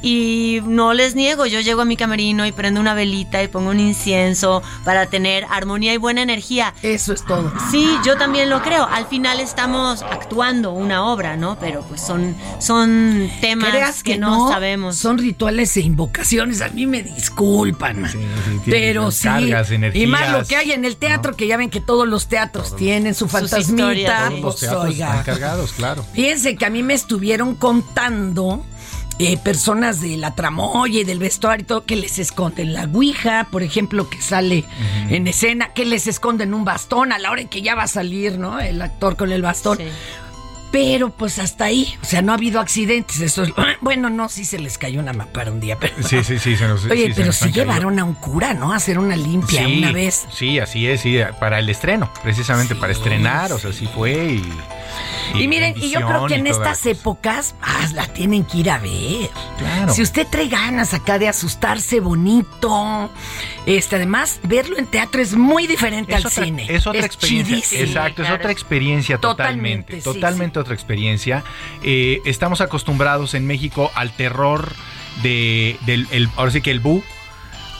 Y 0.05 0.61
no 0.67 0.93
les 0.93 1.15
niego, 1.15 1.47
yo 1.47 1.61
llego 1.61 1.81
a 1.81 1.85
mi 1.85 1.97
camerino 1.97 2.45
y 2.45 2.51
prendo 2.51 2.79
una 2.79 2.93
velita 2.93 3.41
y 3.41 3.47
pongo 3.47 3.71
un 3.71 3.79
incienso 3.79 4.61
para 4.83 5.07
tener 5.07 5.47
armonía 5.49 5.95
y 5.95 5.97
buena 5.97 6.21
energía. 6.21 6.75
Eso 6.83 7.11
es 7.11 7.25
todo. 7.25 7.51
Sí, 7.71 7.89
yo 8.05 8.15
también 8.15 8.51
lo 8.51 8.61
creo. 8.61 8.85
Al 8.85 9.07
final 9.07 9.39
estamos 9.39 10.03
actuando 10.03 10.73
una 10.73 11.05
obra, 11.05 11.37
¿no? 11.37 11.57
Pero 11.59 11.81
pues 11.81 12.01
son, 12.01 12.35
son 12.59 13.31
temas 13.41 13.71
Creas 13.71 14.03
que, 14.03 14.11
que 14.11 14.17
no, 14.19 14.45
no, 14.45 14.51
sabemos. 14.51 14.95
Son 14.95 15.17
rituales 15.17 15.75
e 15.75 15.81
invocaciones, 15.81 16.61
a 16.61 16.69
mí 16.69 16.85
me 16.85 17.01
disculpan. 17.01 18.07
pero 18.63 19.09
sí. 19.09 19.23
cargas, 19.23 19.71
y 19.71 20.05
más 20.05 20.31
lo 20.31 20.45
que 20.45 20.55
hay 20.55 20.71
en 20.71 20.85
el 20.85 20.97
teatro, 20.97 21.35
que 21.35 21.47
ya 21.47 21.57
ven 21.57 21.71
que 21.71 21.81
todos 21.81 22.07
los 22.07 22.27
teatros 22.27 22.75
tienen 22.75 23.15
su 23.15 23.27
fantasmita. 23.27 23.71
historias, 23.71 24.23
sí. 24.29 24.29
Todos 24.29 24.43
los 24.43 24.59
teatros 24.59 24.85
oiga. 24.85 25.07
están 25.07 25.23
cargados, 25.23 25.73
claro. 25.73 26.05
Fíjense 26.13 26.55
que 26.57 26.65
a 26.67 26.69
mí 26.69 26.83
me 26.83 26.93
estuvieron 26.93 27.55
contando 27.55 28.63
eh, 29.19 29.37
personas 29.37 30.01
de 30.01 30.17
la 30.17 30.35
tramoya 30.35 30.99
y 30.99 31.03
del 31.03 31.19
vestuario 31.19 31.63
y 31.63 31.65
todo 31.67 31.85
que 31.85 31.95
les 31.95 32.19
esconden 32.19 32.73
la 32.73 32.83
ouija, 32.83 33.47
por 33.49 33.63
ejemplo, 33.63 34.09
que 34.09 34.21
sale 34.21 34.65
en 35.09 35.27
escena, 35.27 35.69
que 35.73 35.85
les 35.85 36.07
esconden 36.07 36.53
un 36.53 36.65
bastón 36.65 37.11
a 37.13 37.17
la 37.19 37.31
hora 37.31 37.41
en 37.41 37.47
que 37.47 37.61
ya 37.61 37.75
va 37.75 37.83
a 37.83 37.87
salir, 37.87 38.37
¿no? 38.37 38.59
El 38.59 38.81
actor 38.81 39.15
con 39.15 39.31
el 39.31 39.41
bastón. 39.41 39.77
Pero 40.71 41.09
pues 41.11 41.39
hasta 41.39 41.65
ahí, 41.65 41.95
o 42.01 42.05
sea, 42.05 42.21
no 42.21 42.33
ha 42.33 42.35
habido 42.35 42.59
accidentes. 42.59 43.21
Eso 43.21 43.43
es- 43.43 43.53
bueno, 43.81 44.09
no, 44.09 44.27
sí 44.27 44.43
se 44.43 44.59
les 44.59 44.77
cayó 44.77 44.99
una 44.99 45.13
mampara 45.13 45.49
un 45.49 45.61
día, 45.61 45.77
pero. 45.79 45.93
Sí, 46.05 46.21
sí, 46.23 46.37
sí. 46.37 46.57
Se 46.57 46.67
nos, 46.67 46.83
Oye, 46.91 47.07
sí, 47.07 47.13
pero 47.15 47.31
sí 47.31 47.49
llevaron 47.53 47.97
a 47.99 48.03
un 48.03 48.13
cura, 48.15 48.53
¿no? 48.53 48.73
A 48.73 48.75
hacer 48.75 48.99
una 48.99 49.15
limpia 49.15 49.65
Sí, 49.65 49.77
una 49.77 49.93
vez. 49.93 50.25
Sí, 50.33 50.59
así 50.59 50.85
es, 50.87 50.99
sí, 50.99 51.17
para 51.39 51.59
el 51.59 51.69
estreno, 51.69 52.11
precisamente 52.23 52.75
para 52.75 52.91
estrenar, 52.91 53.53
o 53.53 53.59
sea, 53.59 53.71
sí 53.71 53.87
fue 53.95 54.11
y... 54.33 54.53
Y, 55.35 55.47
miren, 55.47 55.75
y 55.77 55.89
yo 55.89 55.99
creo 56.05 56.27
que 56.27 56.35
en 56.35 56.47
estas 56.47 56.85
épocas 56.85 57.55
ah, 57.61 57.87
la 57.93 58.07
tienen 58.07 58.45
que 58.45 58.59
ir 58.59 58.69
a 58.69 58.77
ver. 58.77 59.29
Claro. 59.57 59.93
Si 59.93 60.01
usted 60.01 60.27
trae 60.27 60.47
ganas 60.47 60.93
acá 60.93 61.19
de 61.19 61.27
asustarse 61.27 61.99
bonito, 61.99 63.09
este, 63.65 63.95
además, 63.97 64.39
verlo 64.43 64.77
en 64.77 64.87
teatro 64.87 65.21
es 65.21 65.35
muy 65.35 65.67
diferente 65.67 66.13
Es 66.13 66.25
al 66.25 66.27
otra, 66.31 66.43
cine. 66.45 66.65
es 66.69 66.87
otra 66.87 67.05
experiencia. 67.05 67.55
chidísimo. 67.55 67.81
Exacto, 67.81 68.23
es 68.23 68.29
otra 68.29 68.51
experiencia 68.51 69.17
totalmente. 69.17 69.97
Totalmente, 69.97 70.01
Totalmente, 70.01 70.53
sí, 70.55 70.61
otra 70.61 70.73
experiencia. 70.73 71.43
Eh, 71.83 72.21
estamos 72.25 72.61
acostumbrados 72.61 73.33
en 73.33 73.45
México 73.47 73.91
al 73.95 74.11
terror 74.11 74.73
de, 75.23 75.77
del, 75.85 76.07
el, 76.11 76.29
ahora 76.35 76.51
sí 76.51 76.61
que 76.61 76.71
el 76.71 76.79
bu. 76.79 77.03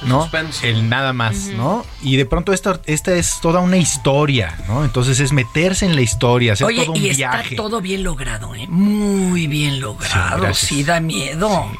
¿No? 0.05 0.29
El 0.63 0.89
nada 0.89 1.13
más, 1.13 1.35
¿no? 1.47 1.85
Y 2.01 2.15
de 2.17 2.25
pronto 2.25 2.53
esto, 2.53 2.79
esta 2.85 3.13
es 3.13 3.39
toda 3.41 3.59
una 3.59 3.77
historia, 3.77 4.57
¿no? 4.67 4.83
Entonces 4.85 5.19
es 5.19 5.31
meterse 5.31 5.85
en 5.85 5.95
la 5.95 6.01
historia, 6.01 6.53
hacer 6.53 6.67
Oye, 6.67 6.81
todo 6.85 6.93
un 6.93 6.97
y 7.05 7.09
viaje. 7.09 7.41
está 7.49 7.55
todo 7.55 7.81
bien 7.81 8.03
logrado, 8.03 8.55
¿eh? 8.55 8.67
Muy 8.69 9.47
bien 9.47 9.79
logrado. 9.79 10.53
Sí, 10.53 10.83
da 10.83 10.99
miedo. 10.99 11.71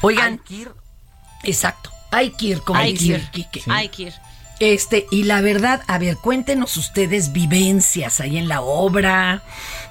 Oigan, 0.00 0.40
exacto. 1.42 1.90
Hay 2.10 2.30
que 2.30 2.46
ir, 2.46 2.60
como 2.62 2.78
Hay 2.80 2.92
que 2.94 2.98
dice 3.00 3.12
ir. 3.12 3.14
el 3.20 3.30
Quique. 3.30 3.62
Hay 3.68 3.88
que 3.88 4.02
ir. 4.04 4.14
Este, 4.58 5.06
y 5.10 5.24
la 5.24 5.42
verdad, 5.42 5.82
a 5.86 5.98
ver, 5.98 6.16
cuéntenos 6.16 6.78
ustedes 6.78 7.32
vivencias 7.32 8.20
ahí 8.20 8.38
en 8.38 8.48
la 8.48 8.62
obra, 8.62 9.42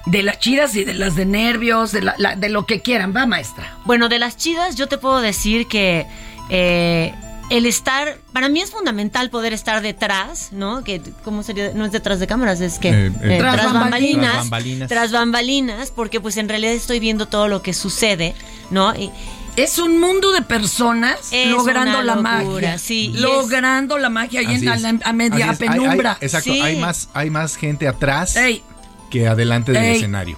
de 0.06 0.24
las 0.24 0.40
chidas 0.40 0.74
y 0.74 0.82
de 0.82 0.94
las 0.94 1.14
de 1.14 1.24
nervios, 1.24 1.92
de, 1.92 2.02
la- 2.02 2.16
la- 2.18 2.34
de 2.34 2.48
lo 2.48 2.66
que 2.66 2.80
quieran, 2.82 3.14
va 3.14 3.26
maestra. 3.26 3.76
Bueno, 3.84 4.08
de 4.08 4.18
las 4.18 4.36
chidas 4.36 4.74
yo 4.74 4.88
te 4.88 4.98
puedo 4.98 5.20
decir 5.20 5.68
que 5.68 6.06
eh, 6.50 7.14
el 7.50 7.64
estar, 7.66 8.18
para 8.32 8.48
mí 8.48 8.60
es 8.60 8.70
fundamental 8.70 9.30
poder 9.30 9.52
estar 9.52 9.80
detrás, 9.82 10.48
¿no? 10.52 10.82
Que, 10.82 11.00
¿cómo 11.24 11.42
sería? 11.42 11.70
No 11.74 11.84
es 11.84 11.92
detrás 11.92 12.18
de 12.18 12.26
cámaras, 12.26 12.60
es 12.60 12.78
que 12.78 12.88
Eh, 12.90 13.12
eh, 13.22 13.36
tras, 13.38 13.54
Tras 13.54 13.72
bambalinas, 13.72 14.22
Tras 14.32 14.36
bambalinas. 14.44 14.88
Tras 14.88 15.12
bambalinas, 15.12 15.90
porque 15.92 16.20
pues 16.20 16.36
en 16.38 16.48
realidad 16.48 16.72
estoy 16.72 16.98
viendo 17.00 17.26
todo 17.26 17.46
lo 17.48 17.62
que 17.62 17.72
sucede, 17.72 18.34
¿no? 18.70 18.94
Y, 18.94 19.10
Es 19.56 19.78
un 19.78 19.98
mundo 20.00 20.32
de 20.32 20.42
personas 20.42 21.16
Es 21.32 21.48
logrando 21.48 21.92
una 22.00 22.02
la 22.04 22.16
magia. 22.16 22.76
sí, 22.78 23.12
y 23.14 23.18
logrando 23.18 23.96
la 23.96 24.10
magia 24.10 24.40
ahí 24.40 24.54
en, 24.54 24.64
la- 24.66 24.98
a 25.02 25.12
media. 25.14 25.50
Hay- 25.50 25.56
penumbra. 25.56 26.18
hay- 26.20 26.26
exacto, 26.26 26.52
Sí. 26.52 26.60
hay, 26.60 26.76
más, 26.76 27.08
hay 27.14 27.30
más 27.30 27.56
gente 27.56 27.88
atrás 27.88 28.36
Ey. 28.36 28.62
que 29.10 29.26
adelante 29.28 29.72
del 29.72 29.82
Ey. 29.84 29.96
escenario. 29.96 30.36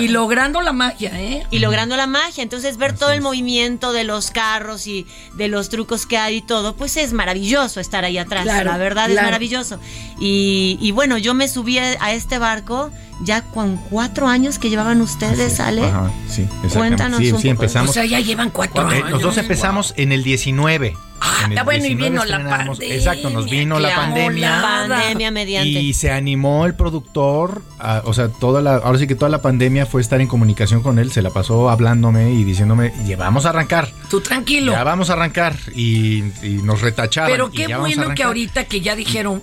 Y 0.00 0.08
logrando 0.08 0.60
la 0.60 0.72
magia, 0.72 1.10
¿eh? 1.14 1.46
y 1.50 1.58
logrando 1.58 1.96
la 1.96 2.06
magia. 2.06 2.42
Entonces, 2.42 2.76
ver 2.76 2.96
todo 2.96 3.12
el 3.12 3.20
movimiento 3.20 3.92
de 3.92 4.04
los 4.04 4.30
carros 4.30 4.86
y 4.86 5.06
de 5.34 5.48
los 5.48 5.68
trucos 5.68 6.06
que 6.06 6.18
hay 6.18 6.36
y 6.36 6.42
todo, 6.42 6.74
pues 6.76 6.96
es 6.96 7.12
maravilloso 7.12 7.80
estar 7.80 8.04
ahí 8.04 8.18
atrás. 8.18 8.44
Claro, 8.44 8.70
la 8.70 8.76
verdad 8.78 9.10
es 9.10 9.16
maravilloso. 9.22 9.78
Y, 10.18 10.78
y 10.80 10.90
bueno, 10.92 11.18
yo 11.18 11.34
me 11.34 11.48
subí 11.48 11.78
a 11.78 12.12
este 12.12 12.38
barco 12.38 12.90
ya 13.22 13.42
con 13.42 13.76
cuatro 13.76 14.28
años 14.28 14.58
que 14.58 14.70
llevaban 14.70 15.00
ustedes, 15.02 15.56
¿sale? 15.56 15.84
Ajá, 15.84 16.10
sí. 16.28 16.46
Cuéntanos 16.72 17.18
sí, 17.18 17.32
un 17.32 17.40
sí, 17.40 17.48
poco. 17.48 17.62
empezamos. 17.62 17.90
O 17.90 17.92
sea, 17.92 18.04
ya 18.06 18.20
llevan 18.20 18.50
cuatro 18.50 18.90
Eh, 18.90 18.96
años. 18.96 19.10
los 19.10 19.22
dos 19.22 19.36
empezamos 19.38 19.92
en 19.96 20.12
el 20.12 20.22
19. 20.24 20.96
En 21.44 21.52
el 21.52 21.58
Ah, 21.58 21.62
bueno, 21.64 21.84
y 21.84 21.88
19 21.94 22.10
vino 22.10 22.24
la 22.24 22.38
pandemia, 22.48 22.94
Exacto, 22.96 23.30
nos 23.30 23.44
vino 23.50 23.78
la 23.78 23.94
pandemia. 23.94 24.62
Pandemia 24.62 25.30
mediante. 25.30 25.68
Y 25.80 25.92
se 25.94 26.10
animó 26.10 26.64
el 26.66 26.74
productor, 26.74 27.62
a- 27.78 28.02
o 28.04 28.12
sea, 28.14 28.28
toda 28.28 28.60
la, 28.62 28.76
ahora 28.76 28.98
sí 28.98 29.06
que 29.06 29.14
toda 29.14 29.28
la 29.30 29.42
pandemia 29.42 29.86
fue 29.86 30.00
estar 30.00 30.20
en 30.20 30.26
comunicación 30.28 30.82
con 30.82 30.98
él, 30.98 31.10
se 31.12 31.22
la 31.22 31.30
pasó 31.30 31.68
hablándome 31.70 32.32
y 32.32 32.44
diciéndome, 32.44 32.92
ya 33.06 33.16
vamos 33.16 33.46
a 33.46 33.50
arrancar, 33.50 33.88
Tú 34.08 34.20
tranquilo. 34.20 34.72
ya 34.72 34.84
vamos 34.84 35.10
a 35.10 35.14
arrancar, 35.14 35.56
y, 35.74 36.22
y 36.42 36.60
nos 36.64 36.80
retachaban. 36.80 37.30
Pero 37.30 37.50
qué 37.50 37.74
bueno 37.76 38.14
que 38.14 38.22
ahorita 38.22 38.64
que 38.64 38.80
ya 38.80 38.96
dijeron, 38.96 39.42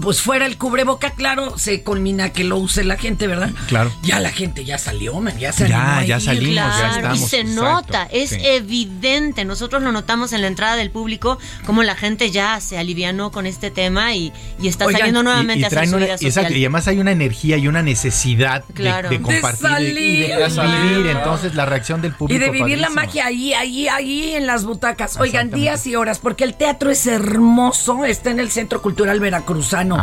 pues 0.00 0.20
fuera 0.22 0.46
el 0.46 0.56
cubreboca, 0.58 1.10
claro, 1.10 1.58
se 1.58 1.82
culmina 1.82 2.30
que 2.30 2.44
lo 2.44 2.56
use 2.56 2.82
la 2.84 2.96
gente, 2.96 3.26
¿verdad? 3.26 3.50
Claro. 3.68 3.92
Ya 4.02 4.20
la 4.20 4.30
gente 4.30 4.64
ya 4.64 4.78
salió, 4.78 5.18
man, 5.20 5.38
ya 5.38 5.52
se 5.52 5.68
Ya, 5.68 6.02
ya 6.04 6.16
ir. 6.16 6.22
salimos, 6.22 6.54
ya 6.54 6.90
estamos, 6.96 7.18
y 7.18 7.22
se 7.26 7.40
exacto, 7.40 7.62
nota, 7.62 8.08
es 8.10 8.30
sí. 8.30 8.38
evidente. 8.42 9.44
Nosotros 9.44 9.82
lo 9.82 9.92
notamos 9.92 10.32
en 10.32 10.40
la 10.42 10.46
entrada 10.46 10.76
del 10.76 10.90
público, 10.90 11.38
como 11.66 11.82
la 11.82 11.94
gente 11.94 12.30
ya 12.30 12.60
se 12.60 12.78
alivianó 12.78 13.30
con 13.30 13.46
este 13.46 13.70
tema 13.70 14.14
y, 14.14 14.32
y 14.60 14.68
está 14.68 14.86
Oigan, 14.86 15.00
saliendo 15.00 15.20
y- 15.20 15.24
nuevamente 15.24 15.60
y, 15.60 15.64
a 15.64 15.66
hacer 15.66 15.88
su 15.88 15.96
una- 15.96 16.04
vida 16.06 16.14
exacto, 16.14 16.32
social. 16.42 16.56
y 16.56 16.64
además 16.64 16.88
hay 16.88 16.98
una 16.98 17.12
energía 17.12 17.56
y 17.56 17.68
una 17.68 17.82
necesidad 17.82 18.64
de- 18.68 18.74
Claro. 18.74 19.08
de, 19.10 19.18
De 19.18 19.22
compartir 19.22 19.90
y 19.90 19.94
de- 19.94 20.26
y 20.26 20.30
de, 20.32 20.50
salir, 20.50 20.80
vivir. 20.80 21.02
claro. 21.02 21.18
Entonces 21.18 21.54
la 21.54 21.66
reacción 21.66 22.00
del 22.02 22.12
Y 22.12 22.14
público. 22.14 22.44
de 22.44 22.50
vivir 22.50 22.78
la 22.78 22.90
magia 22.90 23.26
ahí, 23.26 23.52
ahí, 23.54 23.88
ahí 23.88 24.34
en 24.34 24.46
las 24.46 24.64
butacas. 24.64 25.16
Oigan, 25.18 25.50
días 25.50 25.86
y 25.86 25.96
horas, 25.96 26.18
porque 26.18 26.44
el 26.44 26.54
teatro 26.54 26.90
es 26.90 27.06
hermoso, 27.06 28.04
está 28.04 28.30
en 28.30 28.40
el 28.40 28.50
Centro 28.50 28.80
Cultural 28.82 29.20
Veracruzano. 29.70 29.96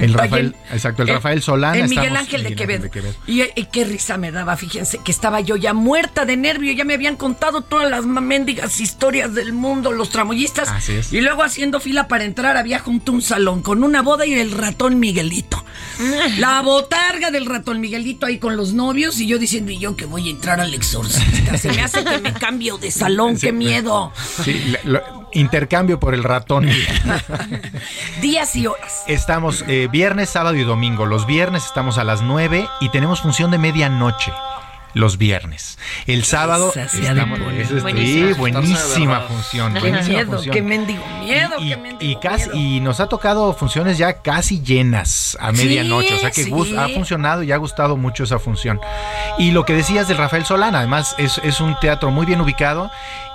El 0.00 0.10
Oye, 0.10 0.16
Rafael, 0.16 0.56
exacto, 0.72 1.02
el 1.02 1.08
Rafael 1.08 1.42
Solana. 1.42 1.76
El 1.78 1.88
Miguel 1.88 2.16
Ángel 2.16 2.42
de 2.44 2.54
Quevedo. 2.54 2.84
Ángel 2.84 3.02
de 3.02 3.12
Quevedo. 3.12 3.14
Y, 3.26 3.60
y 3.60 3.64
qué 3.66 3.84
risa 3.84 4.16
me 4.16 4.32
daba, 4.32 4.56
fíjense, 4.56 4.98
que 5.04 5.12
estaba 5.12 5.40
yo 5.40 5.56
ya 5.56 5.74
muerta 5.74 6.24
de 6.24 6.36
nervio, 6.36 6.72
ya 6.72 6.84
me 6.84 6.94
habían 6.94 7.16
contado 7.16 7.62
todas 7.62 7.90
las 7.90 8.04
mendigas 8.06 8.80
historias 8.80 9.34
del 9.34 9.52
mundo, 9.52 9.92
los 9.92 10.10
tramoyistas. 10.10 10.68
Así 10.68 10.92
es. 10.94 11.12
Y 11.12 11.20
luego 11.20 11.42
haciendo 11.42 11.80
fila 11.80 12.08
para 12.08 12.24
entrar 12.24 12.56
había 12.56 12.78
junto 12.78 13.12
un 13.12 13.22
salón 13.22 13.62
con 13.62 13.84
una 13.84 14.02
boda 14.02 14.26
y 14.26 14.34
el 14.34 14.52
ratón 14.52 14.98
Miguelito. 14.98 15.62
La 16.38 16.60
botarga 16.62 17.30
del 17.30 17.46
ratón 17.46 17.80
Miguelito 17.80 18.26
ahí 18.26 18.38
con 18.38 18.56
los 18.56 18.72
novios 18.72 19.20
y 19.20 19.26
yo 19.26 19.38
diciendo, 19.38 19.70
y 19.72 19.78
yo 19.78 19.96
que 19.96 20.04
voy 20.06 20.28
a 20.28 20.30
entrar 20.30 20.60
al 20.60 20.72
exorcista. 20.74 21.56
Se 21.58 21.70
me 21.72 21.82
hace 21.82 22.04
que 22.04 22.18
me 22.18 22.32
cambio 22.32 22.78
de 22.78 22.90
salón, 22.90 23.36
qué 23.40 23.52
miedo. 23.52 24.12
Sí, 24.44 24.52
le- 24.54 24.80
lo- 24.84 25.21
intercambio 25.34 25.98
por 26.00 26.14
el 26.14 26.24
ratón. 26.24 26.66
Días 28.20 28.54
y 28.56 28.66
horas. 28.66 29.04
Estamos 29.06 29.64
eh, 29.68 29.88
viernes, 29.90 30.30
sábado 30.30 30.56
y 30.56 30.64
domingo. 30.64 31.06
Los 31.06 31.26
viernes 31.26 31.64
estamos 31.64 31.98
a 31.98 32.04
las 32.04 32.22
9 32.22 32.68
y 32.80 32.88
tenemos 32.90 33.20
función 33.20 33.50
de 33.50 33.58
medianoche. 33.58 34.32
Los 34.94 35.16
viernes. 35.16 35.78
El 36.06 36.22
sábado. 36.22 36.70
Sí 36.70 36.80
estamos- 37.06 37.38
es- 37.56 37.80
Buenísima. 37.82 38.28
sí, 38.28 38.38
buenísima 38.38 39.12
verdad. 39.14 39.26
función. 39.28 39.72
Qué 39.72 39.80
buenísima 39.80 40.16
miedo, 40.18 40.32
función. 40.32 40.54
qué 40.54 40.62
mendigo 40.62 41.02
miedo, 41.20 41.50
y, 41.58 41.68
qué 41.70 41.74
y 41.74 41.76
mendigo 41.80 42.20
casi- 42.20 42.50
miedo. 42.50 42.58
y 42.76 42.80
nos 42.80 43.00
ha 43.00 43.06
tocado 43.06 43.54
funciones 43.54 43.96
ya 43.96 44.20
casi 44.20 44.60
llenas 44.60 45.38
a 45.40 45.50
Sí, 45.54 45.64
medianoche. 45.64 46.12
o 46.14 46.18
sea 46.18 46.30
que 46.30 46.44
sí. 46.44 46.50
gus- 46.50 46.76
ha 46.76 46.88
funcionado 46.90 47.42
y 47.42 47.52
ha 47.52 47.56
gustado 47.56 47.96
mucho 47.96 48.24
esa 48.24 48.38
función. 48.38 48.80
Y 49.38 49.52
lo 49.52 49.64
que 49.64 49.72
decías 49.72 50.08
del 50.08 50.18
Rafael 50.18 50.44
Solana, 50.44 50.80
además 50.80 51.14
es, 51.16 51.38
es 51.42 51.62
un 51.62 51.74
teatro 51.80 52.10
muy 52.10 52.26
bien 52.26 52.42
ubicado 52.42 52.90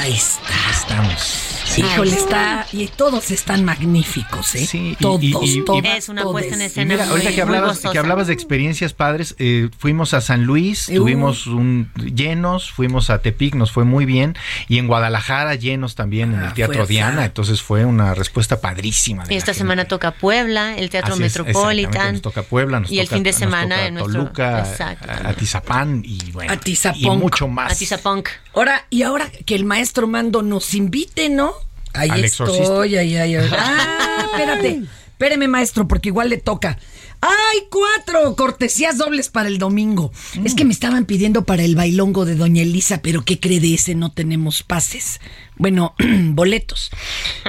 Ahí 0.00 0.14
está. 0.14 0.40
Estamos. 0.70 1.53
Híjole, 1.76 2.12
está. 2.16 2.66
Y 2.72 2.86
todos 2.88 3.30
están 3.30 3.64
magníficos, 3.64 4.54
¿eh? 4.54 4.66
Sí, 4.66 4.96
todos, 5.00 5.22
y- 5.22 5.34
y- 5.42 5.64
todos. 5.64 5.82
Es 5.84 6.08
una 6.08 6.22
puesta 6.24 6.54
en 6.54 6.60
escena 6.62 6.94
mira, 6.94 7.08
ahorita 7.08 7.32
que 7.32 7.42
hablabas, 7.42 7.80
que 7.80 7.98
hablabas 7.98 8.26
de 8.28 8.32
experiencias 8.32 8.92
padres, 8.92 9.34
eh, 9.38 9.70
fuimos 9.78 10.14
a 10.14 10.20
San 10.20 10.44
Luis, 10.44 10.88
Uh. 10.88 10.94
tuvimos 10.96 11.46
un 11.46 11.90
llenos, 11.94 12.70
fuimos 12.70 13.10
a 13.10 13.18
Tepic, 13.20 13.54
nos 13.54 13.72
fue 13.72 13.84
muy 13.84 14.04
bien, 14.04 14.36
y 14.68 14.78
en 14.78 14.86
Guadalajara 14.86 15.54
llenos 15.54 15.94
también 15.94 16.34
en 16.34 16.42
el 16.42 16.52
Teatro 16.54 16.74
fuerza. 16.76 16.88
Diana, 16.90 17.24
entonces 17.24 17.62
fue 17.62 17.84
una 17.84 18.14
respuesta 18.14 18.60
padrísima. 18.60 19.24
de 19.24 19.34
Y 19.34 19.36
esta 19.36 19.52
gente. 19.52 19.58
semana 19.58 19.84
toca 19.86 20.12
Puebla, 20.12 20.76
el 20.76 20.90
Teatro 20.90 21.14
Así 21.14 21.22
es, 21.24 21.36
Metropolitan. 21.38 22.12
nos 22.14 22.22
toca 22.22 22.42
Puebla, 22.42 22.80
nos 22.80 22.90
y 22.90 23.00
el 23.00 23.06
toca- 23.06 23.16
fin 23.16 23.22
de 23.24 23.30
nos 23.30 23.38
semana 23.38 23.74
toca 23.76 23.86
en 23.86 23.94
nuestro. 23.94 24.12
Toluca, 24.24 24.58
Exacto. 24.60 25.10
a- 25.10 25.28
Atizapán 25.30 26.02
y 26.04 26.30
bueno, 26.30 26.52
Atizapunk. 26.52 27.02
y 27.02 27.10
mucho 27.16 27.48
más. 27.48 27.72
Atizapunk. 27.72 28.28
Ahora, 28.54 28.86
y 28.90 29.02
ahora 29.02 29.30
que 29.46 29.54
el 29.54 29.64
maestro 29.64 30.06
Mando 30.06 30.42
nos 30.42 30.74
invite, 30.74 31.28
¿no? 31.28 31.52
Ahí 31.92 32.10
Al 32.10 32.24
estoy, 32.24 32.48
exorcista. 32.48 32.80
ay, 32.82 32.96
ay, 33.16 33.34
ay. 33.36 33.48
Ah, 33.52 34.26
espérate. 34.30 34.82
Espéreme, 35.08 35.46
maestro, 35.48 35.86
porque 35.86 36.08
igual 36.08 36.28
le 36.28 36.38
toca. 36.38 36.78
¡Ay, 37.20 37.60
cuatro! 37.70 38.36
Cortesías 38.36 38.98
dobles 38.98 39.30
para 39.30 39.48
el 39.48 39.58
domingo. 39.58 40.12
Es 40.44 40.54
que 40.54 40.64
me 40.66 40.72
estaban 40.72 41.06
pidiendo 41.06 41.44
para 41.44 41.62
el 41.62 41.74
bailongo 41.74 42.24
de 42.26 42.34
Doña 42.34 42.62
Elisa, 42.62 43.00
pero 43.00 43.24
¿qué 43.24 43.40
cree 43.40 43.60
de 43.60 43.74
ese? 43.74 43.94
No 43.94 44.12
tenemos 44.12 44.62
pases. 44.62 45.20
Bueno, 45.56 45.94
boletos. 46.32 46.90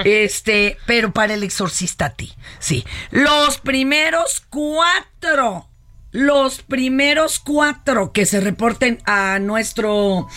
Este, 0.04 0.78
pero 0.86 1.12
para 1.12 1.34
el 1.34 1.42
exorcista 1.42 2.06
a 2.06 2.10
ti. 2.14 2.32
Sí. 2.58 2.84
Los 3.10 3.58
primeros 3.58 4.44
cuatro. 4.48 5.68
Los 6.12 6.62
primeros 6.62 7.38
cuatro 7.38 8.12
que 8.12 8.24
se 8.26 8.40
reporten 8.40 9.00
a 9.04 9.38
nuestro 9.38 10.28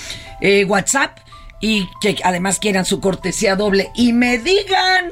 eh, 0.41 0.65
WhatsApp 0.65 1.17
y 1.61 1.87
que 2.01 2.17
además 2.23 2.59
quieran 2.59 2.85
su 2.85 2.99
cortesía 2.99 3.55
doble 3.55 3.89
y 3.95 4.11
me 4.13 4.37
digan 4.39 5.11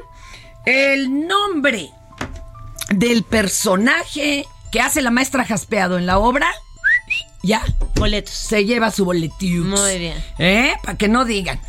el 0.66 1.26
nombre 1.26 1.90
del 2.90 3.22
personaje 3.22 4.44
que 4.72 4.80
hace 4.80 5.00
la 5.00 5.10
maestra 5.10 5.44
Jaspeado 5.44 5.96
en 5.98 6.06
la 6.06 6.18
obra, 6.18 6.48
ya. 7.42 7.62
Boletos. 7.94 8.34
Se 8.34 8.64
lleva 8.64 8.90
su 8.90 9.04
boletín. 9.04 9.68
Muy 9.68 9.98
bien. 9.98 10.22
¿Eh? 10.38 10.74
Para 10.82 10.98
que 10.98 11.08
no 11.08 11.24
digan. 11.24 11.60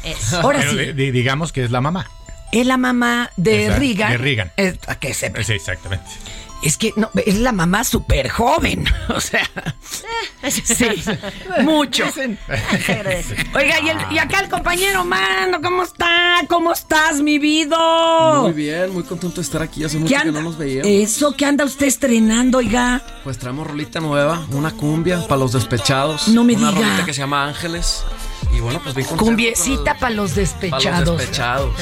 Ahora 0.42 0.60
Pero 0.60 0.72
sí. 0.72 0.78
di- 0.78 0.94
di- 0.94 1.12
digamos 1.12 1.52
que 1.54 1.64
es 1.64 1.72
la 1.72 1.80
mamá. 1.82 2.10
Es 2.52 2.66
la 2.66 2.78
mamá 2.78 3.30
de 3.38 3.70
Reagan. 3.70 4.12
de 4.12 4.18
Reagan. 4.18 4.52
Es- 4.58 4.80
a 4.88 4.96
que 5.00 5.14
sepa. 5.14 5.44
Sí, 5.44 5.54
exactamente. 5.54 6.06
Es 6.62 6.76
que 6.78 6.94
no, 6.98 7.10
es 7.26 7.38
la 7.40 7.52
mamá 7.54 7.84
súper 7.84 8.30
joven. 8.30 8.86
O 9.10 9.20
sea, 9.22 9.50
sí, 10.50 10.86
mucho. 11.64 12.06
Oiga, 13.56 13.80
y, 13.82 13.90
el- 13.90 13.98
y 14.12 14.18
acá 14.20 14.40
el 14.42 14.50
compañero 14.50 15.04
Mando, 15.04 15.60
¿cómo 15.62 15.84
está? 15.84 16.42
¿Cómo 16.48 16.72
estás, 16.72 17.22
mi 17.22 17.40
vida? 17.40 17.78
Muy 18.42 18.54
bien, 18.54 18.94
muy 18.94 19.04
contento 19.04 19.38
de 19.38 19.42
estar 19.42 19.62
aquí. 19.62 19.84
Hace 19.84 19.98
mucho 19.98 20.16
¿Qué 20.16 20.22
que 20.24 20.32
no 20.32 20.42
nos 20.42 20.58
veíamos. 20.58 20.88
Eso 20.92 21.36
que 21.36 21.46
anda 21.46 21.66
usted 21.66 21.88
estrenando, 21.88 22.60
oiga. 22.60 23.02
Pues 23.24 23.38
traemos 23.40 23.66
rolita 23.68 24.00
nueva, 24.00 24.46
una 24.52 24.72
cumbia 24.72 25.28
para 25.28 25.40
los 25.40 25.54
despechados. 25.54 26.28
No 26.28 26.44
me 26.44 26.56
una 26.56 26.70
diga. 26.72 26.82
rolita 26.82 27.06
que 27.06 27.14
se 27.14 27.20
llama 27.22 27.46
Ángeles. 27.48 28.04
Y 28.52 28.60
bueno, 28.62 28.80
pues 28.84 28.94
contento 28.96 29.16
Cumbiecita 29.24 29.98
para 29.98 30.14
los 30.16 30.36
despechados. 30.36 30.84
para 30.86 31.00
los 31.02 31.18
despechados. 31.18 31.76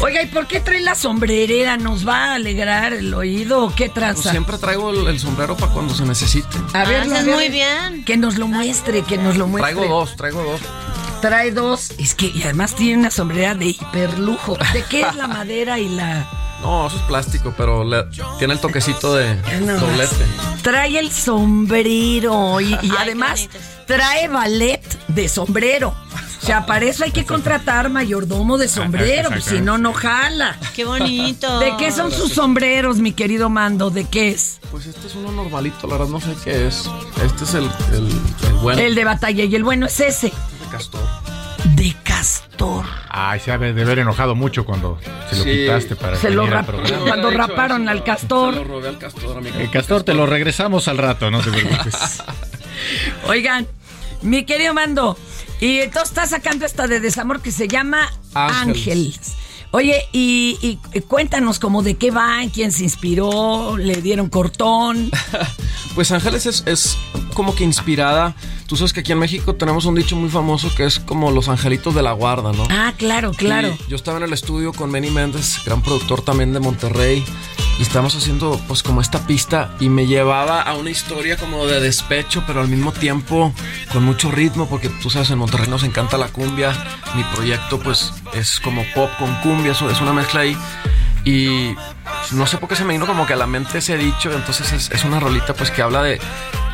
Oiga, 0.00 0.22
¿y 0.22 0.26
por 0.26 0.46
qué 0.46 0.60
trae 0.60 0.80
la 0.80 0.94
sombrerera? 0.94 1.76
¿Nos 1.76 2.06
va 2.06 2.32
a 2.32 2.34
alegrar 2.34 2.92
el 2.92 3.12
oído 3.14 3.64
o 3.64 3.68
qué 3.74 3.84
Pues 3.86 3.94
tranza? 3.94 4.30
siempre 4.30 4.58
traigo 4.58 4.90
el, 4.90 5.06
el 5.06 5.18
sombrero 5.20 5.56
para 5.56 5.72
cuando 5.72 5.94
se 5.94 6.04
necesite. 6.04 6.58
A 6.74 6.84
ver, 6.84 7.00
Haces 7.02 7.12
a 7.12 7.22
ver, 7.22 7.34
muy 7.34 7.48
bien. 7.48 8.04
Que 8.04 8.16
nos 8.16 8.36
lo 8.36 8.46
muestre, 8.48 9.02
que 9.02 9.16
nos 9.18 9.36
lo 9.36 9.46
muestre. 9.46 9.74
Traigo 9.74 9.94
dos, 10.00 10.16
traigo 10.16 10.42
dos. 10.42 10.60
Trae 11.20 11.50
dos. 11.50 11.90
Es 11.98 12.14
que 12.14 12.26
y 12.26 12.42
además 12.42 12.74
tiene 12.74 12.98
una 13.00 13.10
sombrera 13.10 13.54
de 13.54 13.66
hiperlujo. 13.66 14.56
¿De 14.72 14.82
qué 14.88 15.02
es 15.02 15.14
la 15.14 15.26
madera 15.28 15.78
y 15.78 15.88
la...? 15.88 16.28
No, 16.62 16.86
eso 16.88 16.96
es 16.96 17.02
plástico, 17.02 17.54
pero 17.56 17.84
le- 17.84 18.04
tiene 18.38 18.54
el 18.54 18.60
toquecito 18.60 19.14
de 19.14 19.34
más. 19.64 19.80
doblete. 19.80 20.24
Trae 20.62 20.98
el 20.98 21.10
sombrero 21.12 22.60
y, 22.60 22.74
y 22.82 22.90
además 22.98 23.48
trae 23.86 24.28
ballet 24.28 24.82
de 25.08 25.28
sombrero. 25.28 25.94
O 26.40 26.46
sea, 26.48 26.66
para 26.66 26.86
eso 26.86 27.04
hay 27.04 27.10
que 27.10 27.26
contratar 27.26 27.90
mayordomo 27.90 28.56
de 28.58 28.68
sombrero, 28.68 29.28
pues, 29.30 29.44
si 29.44 29.60
no, 29.60 29.76
no 29.76 29.92
jala. 29.92 30.56
Qué 30.74 30.84
bonito. 30.84 31.58
¿De 31.58 31.76
qué 31.76 31.92
son 31.92 32.10
sus 32.10 32.32
sombreros, 32.32 32.98
mi 32.98 33.12
querido 33.12 33.50
Mando? 33.50 33.90
¿De 33.90 34.04
qué 34.04 34.30
es? 34.30 34.58
Pues 34.70 34.86
este 34.86 35.08
es 35.08 35.14
uno 35.14 35.30
normalito, 35.32 35.86
la 35.86 35.94
verdad 35.98 36.08
no 36.08 36.20
sé 36.20 36.34
qué 36.44 36.66
es. 36.68 36.88
Este 37.24 37.44
es 37.44 37.54
el, 37.54 37.64
el, 37.92 38.08
el 38.46 38.52
bueno. 38.62 38.80
El 38.80 38.94
de 38.94 39.04
batalla 39.04 39.44
y 39.44 39.54
el 39.54 39.62
bueno 39.64 39.86
es 39.86 40.00
ese. 40.00 40.28
de 40.28 40.68
castor. 40.70 41.02
De 41.74 41.94
castor. 42.18 42.84
Ay, 43.08 43.40
se 43.40 43.52
ha 43.52 43.58
de 43.58 43.68
haber 43.82 43.98
enojado 44.00 44.34
mucho 44.34 44.64
cuando 44.64 44.98
se 45.30 45.36
lo 45.36 45.44
Sí. 45.44 45.50
quitaste 45.50 45.96
para 45.96 46.16
Se 46.16 46.30
lo 46.30 46.42
al 46.42 46.50
rap- 46.50 46.66
programa. 46.66 47.04
cuando 47.06 47.30
raparon 47.30 47.82
eso, 47.82 47.90
al 47.90 47.96
Se 47.98 48.00
lo 48.00 48.04
castor. 48.04 48.66
robé 48.66 48.88
al 48.88 48.98
castor, 48.98 49.36
amigo. 49.38 49.58
El 49.58 49.70
castor 49.70 50.02
te 50.02 50.14
lo 50.14 50.26
regresamos 50.26 50.88
al 50.88 50.98
rato, 50.98 51.30
no 51.30 51.40
te 51.40 51.50
preocupes. 51.50 51.94
Oigan, 53.26 53.66
mi 54.22 54.44
querido 54.44 54.74
Mando, 54.74 55.16
y 55.60 55.78
entonces 55.78 56.10
está 56.10 56.26
sacando 56.26 56.66
esta 56.66 56.86
de 56.88 57.00
desamor 57.00 57.40
que 57.40 57.52
se 57.52 57.68
llama 57.68 58.10
Ángeles. 58.34 58.76
Ángeles. 58.78 59.32
Oye, 59.70 60.06
y, 60.12 60.58
y 60.62 61.00
cuéntanos 61.02 61.58
como 61.58 61.82
de 61.82 61.96
qué 61.96 62.10
van, 62.10 62.48
quién 62.48 62.72
se 62.72 62.84
inspiró, 62.84 63.76
le 63.76 64.00
dieron 64.02 64.28
cortón. 64.28 65.10
Pues 65.94 66.12
Ángeles 66.12 66.46
es, 66.46 66.62
es 66.66 66.96
como 67.34 67.56
que 67.56 67.64
inspirada. 67.64 68.36
Tú 68.68 68.76
sabes 68.76 68.92
que 68.92 69.00
aquí 69.00 69.10
en 69.10 69.18
México 69.18 69.56
tenemos 69.56 69.84
un 69.84 69.96
dicho 69.96 70.14
muy 70.14 70.28
famoso 70.28 70.72
que 70.76 70.84
es 70.84 71.00
como 71.00 71.32
los 71.32 71.48
angelitos 71.48 71.92
de 71.92 72.02
la 72.02 72.12
guarda, 72.12 72.52
¿no? 72.52 72.68
Ah, 72.70 72.92
claro, 72.96 73.32
claro. 73.32 73.76
Y 73.86 73.90
yo 73.90 73.96
estaba 73.96 74.18
en 74.18 74.22
el 74.22 74.32
estudio 74.32 74.72
con 74.72 74.92
Benny 74.92 75.10
Méndez, 75.10 75.56
gran 75.64 75.82
productor 75.82 76.22
también 76.22 76.52
de 76.52 76.60
Monterrey, 76.60 77.24
y 77.80 77.82
estábamos 77.82 78.14
haciendo 78.14 78.60
pues 78.68 78.84
como 78.84 79.00
esta 79.00 79.26
pista 79.26 79.74
y 79.80 79.88
me 79.88 80.06
llevaba 80.06 80.62
a 80.62 80.74
una 80.74 80.90
historia 80.90 81.36
como 81.36 81.66
de 81.66 81.80
despecho, 81.80 82.44
pero 82.46 82.60
al 82.60 82.68
mismo 82.68 82.92
tiempo 82.92 83.52
con 83.92 84.04
mucho 84.04 84.30
ritmo, 84.30 84.68
porque 84.68 84.88
tú 84.88 85.10
sabes, 85.10 85.30
en 85.30 85.38
Monterrey 85.38 85.68
nos 85.68 85.82
encanta 85.82 86.16
la 86.16 86.28
cumbia, 86.28 86.72
mi 87.16 87.24
proyecto 87.34 87.80
pues 87.80 88.12
es 88.34 88.60
como 88.60 88.84
pop 88.94 89.10
con 89.18 89.34
cumbia, 89.42 89.57
es 89.66 90.00
una 90.00 90.12
mezcla 90.12 90.40
ahí. 90.40 90.56
Y 91.24 91.74
no 92.32 92.46
sé 92.46 92.58
por 92.58 92.68
qué 92.68 92.76
se 92.76 92.84
me 92.84 92.94
vino 92.94 93.06
como 93.06 93.26
que 93.26 93.34
a 93.34 93.36
la 93.36 93.46
mente 93.46 93.78
ese 93.78 93.96
dicho, 93.96 94.32
entonces 94.32 94.72
es, 94.72 94.90
es 94.90 95.04
una 95.04 95.20
rolita 95.20 95.52
pues 95.54 95.70
que 95.70 95.82
habla 95.82 96.02
de, 96.02 96.20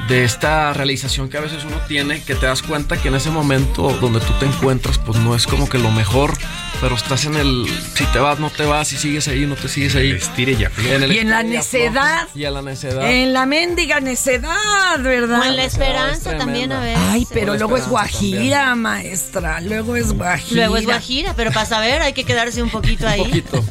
de 0.09 0.25
esta 0.25 0.73
realización 0.73 1.29
que 1.29 1.39
a 1.39 1.41
veces 1.41 1.65
uno 1.65 1.77
tiene, 1.89 2.23
que 2.23 2.35
te 2.35 2.47
das 2.47 2.63
cuenta 2.63 2.97
que 2.97 3.09
en 3.09 3.15
ese 3.15 3.31
momento 3.31 3.91
donde 4.01 4.21
tú 4.21 4.33
te 4.39 4.47
encuentras, 4.47 4.99
pues 4.99 5.19
no 5.19 5.35
es 5.35 5.47
como 5.47 5.69
que 5.69 5.79
lo 5.79 5.91
mejor, 5.91 6.33
pero 6.81 6.97
estás 6.97 7.25
en 7.25 7.37
el, 7.37 7.67
si 7.95 8.05
te 8.07 8.19
vas, 8.19 8.39
no 8.39 8.51
te 8.51 8.65
vas, 8.65 8.89
si 8.89 8.97
sigues 8.97 9.29
ahí, 9.29 9.47
no 9.47 9.55
te 9.55 9.69
sigues 9.69 9.95
ahí. 9.97 10.11
Estire 10.11 10.53
y 10.53 10.67
Y 11.13 11.19
en 11.19 11.31
la 11.31 11.43
necedad. 11.43 12.29
Y 12.35 12.45
en 12.45 12.55
la 12.55 12.63
necedad. 12.63 13.11
En 13.11 13.33
la 13.33 13.47
mendiga 13.47 14.01
necedad, 14.01 15.01
¿verdad? 15.01 15.41
O 15.41 15.45
en 15.45 15.57
la 15.57 15.65
es 15.65 15.73
esperanza 15.73 16.37
también 16.37 16.73
a 16.73 16.81
ver. 16.81 16.97
Ay, 16.99 17.27
pero 17.33 17.57
luego 17.57 17.77
es 17.77 17.89
guajira, 17.89 18.75
maestra. 18.75 19.61
Luego 19.61 19.97
es 19.97 20.13
guajira. 20.13 20.57
Luego 20.63 20.77
es 20.77 20.85
guajira, 20.85 21.35
pero 21.35 21.53
para 21.53 21.67
saber 21.67 22.03
hay 22.03 22.13
que 22.13 22.25
quedarse 22.25 22.63
un 22.63 22.71
poquito 22.71 23.07
ahí. 23.09 23.21
Un 23.21 23.29
poquito. 23.29 23.65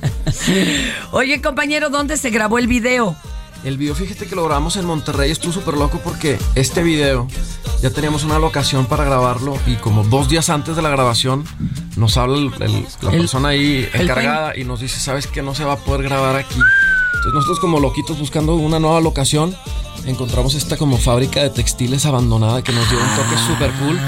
Oye, 1.12 1.42
compañero, 1.42 1.90
¿dónde 1.90 2.18
se 2.18 2.30
grabó 2.30 2.58
el 2.58 2.68
video? 2.68 3.16
El 3.64 3.78
video, 3.78 3.96
fíjate 3.96 4.26
que 4.26 4.36
lo 4.36 4.44
grabamos 4.44 4.76
en 4.76 4.86
Monterrey, 4.86 5.32
estuvo 5.32 5.54
súper 5.54 5.76
loco 5.76 6.02
porque 6.04 6.38
este 6.54 6.84
video 6.84 7.30
ya 7.82 7.92
teníamos 7.92 8.26
una 8.26 8.38
locación 8.38 8.86
para 8.86 9.06
grabarlo 9.06 9.58
y 9.66 9.76
como 9.76 10.04
dos 10.04 10.28
días 10.28 10.50
antes 10.50 10.76
de 10.76 10.82
la 10.82 10.90
grabación 10.90 11.46
nos 11.96 12.18
habla 12.18 12.38
el- 12.38 12.52
el- 12.62 12.86
la 13.02 13.12
El- 13.12 13.20
persona 13.20 13.50
ahí 13.50 13.88
encargada 13.94 14.58
y 14.58 14.64
nos 14.64 14.80
dice, 14.80 15.00
sabes 15.00 15.28
que 15.28 15.42
no 15.42 15.54
se 15.56 15.64
va 15.64 15.74
a 15.74 15.78
poder 15.78 16.04
grabar 16.04 16.36
aquí. 16.36 16.60
Entonces 17.16 17.34
nosotros 17.34 17.60
como 17.60 17.80
loquitos 17.80 18.18
buscando 18.20 18.56
una 18.56 18.80
nueva 18.80 19.00
locación, 19.00 19.56
encontramos 20.06 20.56
esta 20.56 20.76
como 20.78 20.98
fábrica 20.98 21.42
de 21.42 21.50
textiles 21.52 22.06
abandonada 22.06 22.62
que 22.64 22.72
nos 22.74 22.90
dio 22.90 23.00
un 23.00 23.16
toque 23.16 23.38
súper 23.48 23.72
cool. 23.80 24.00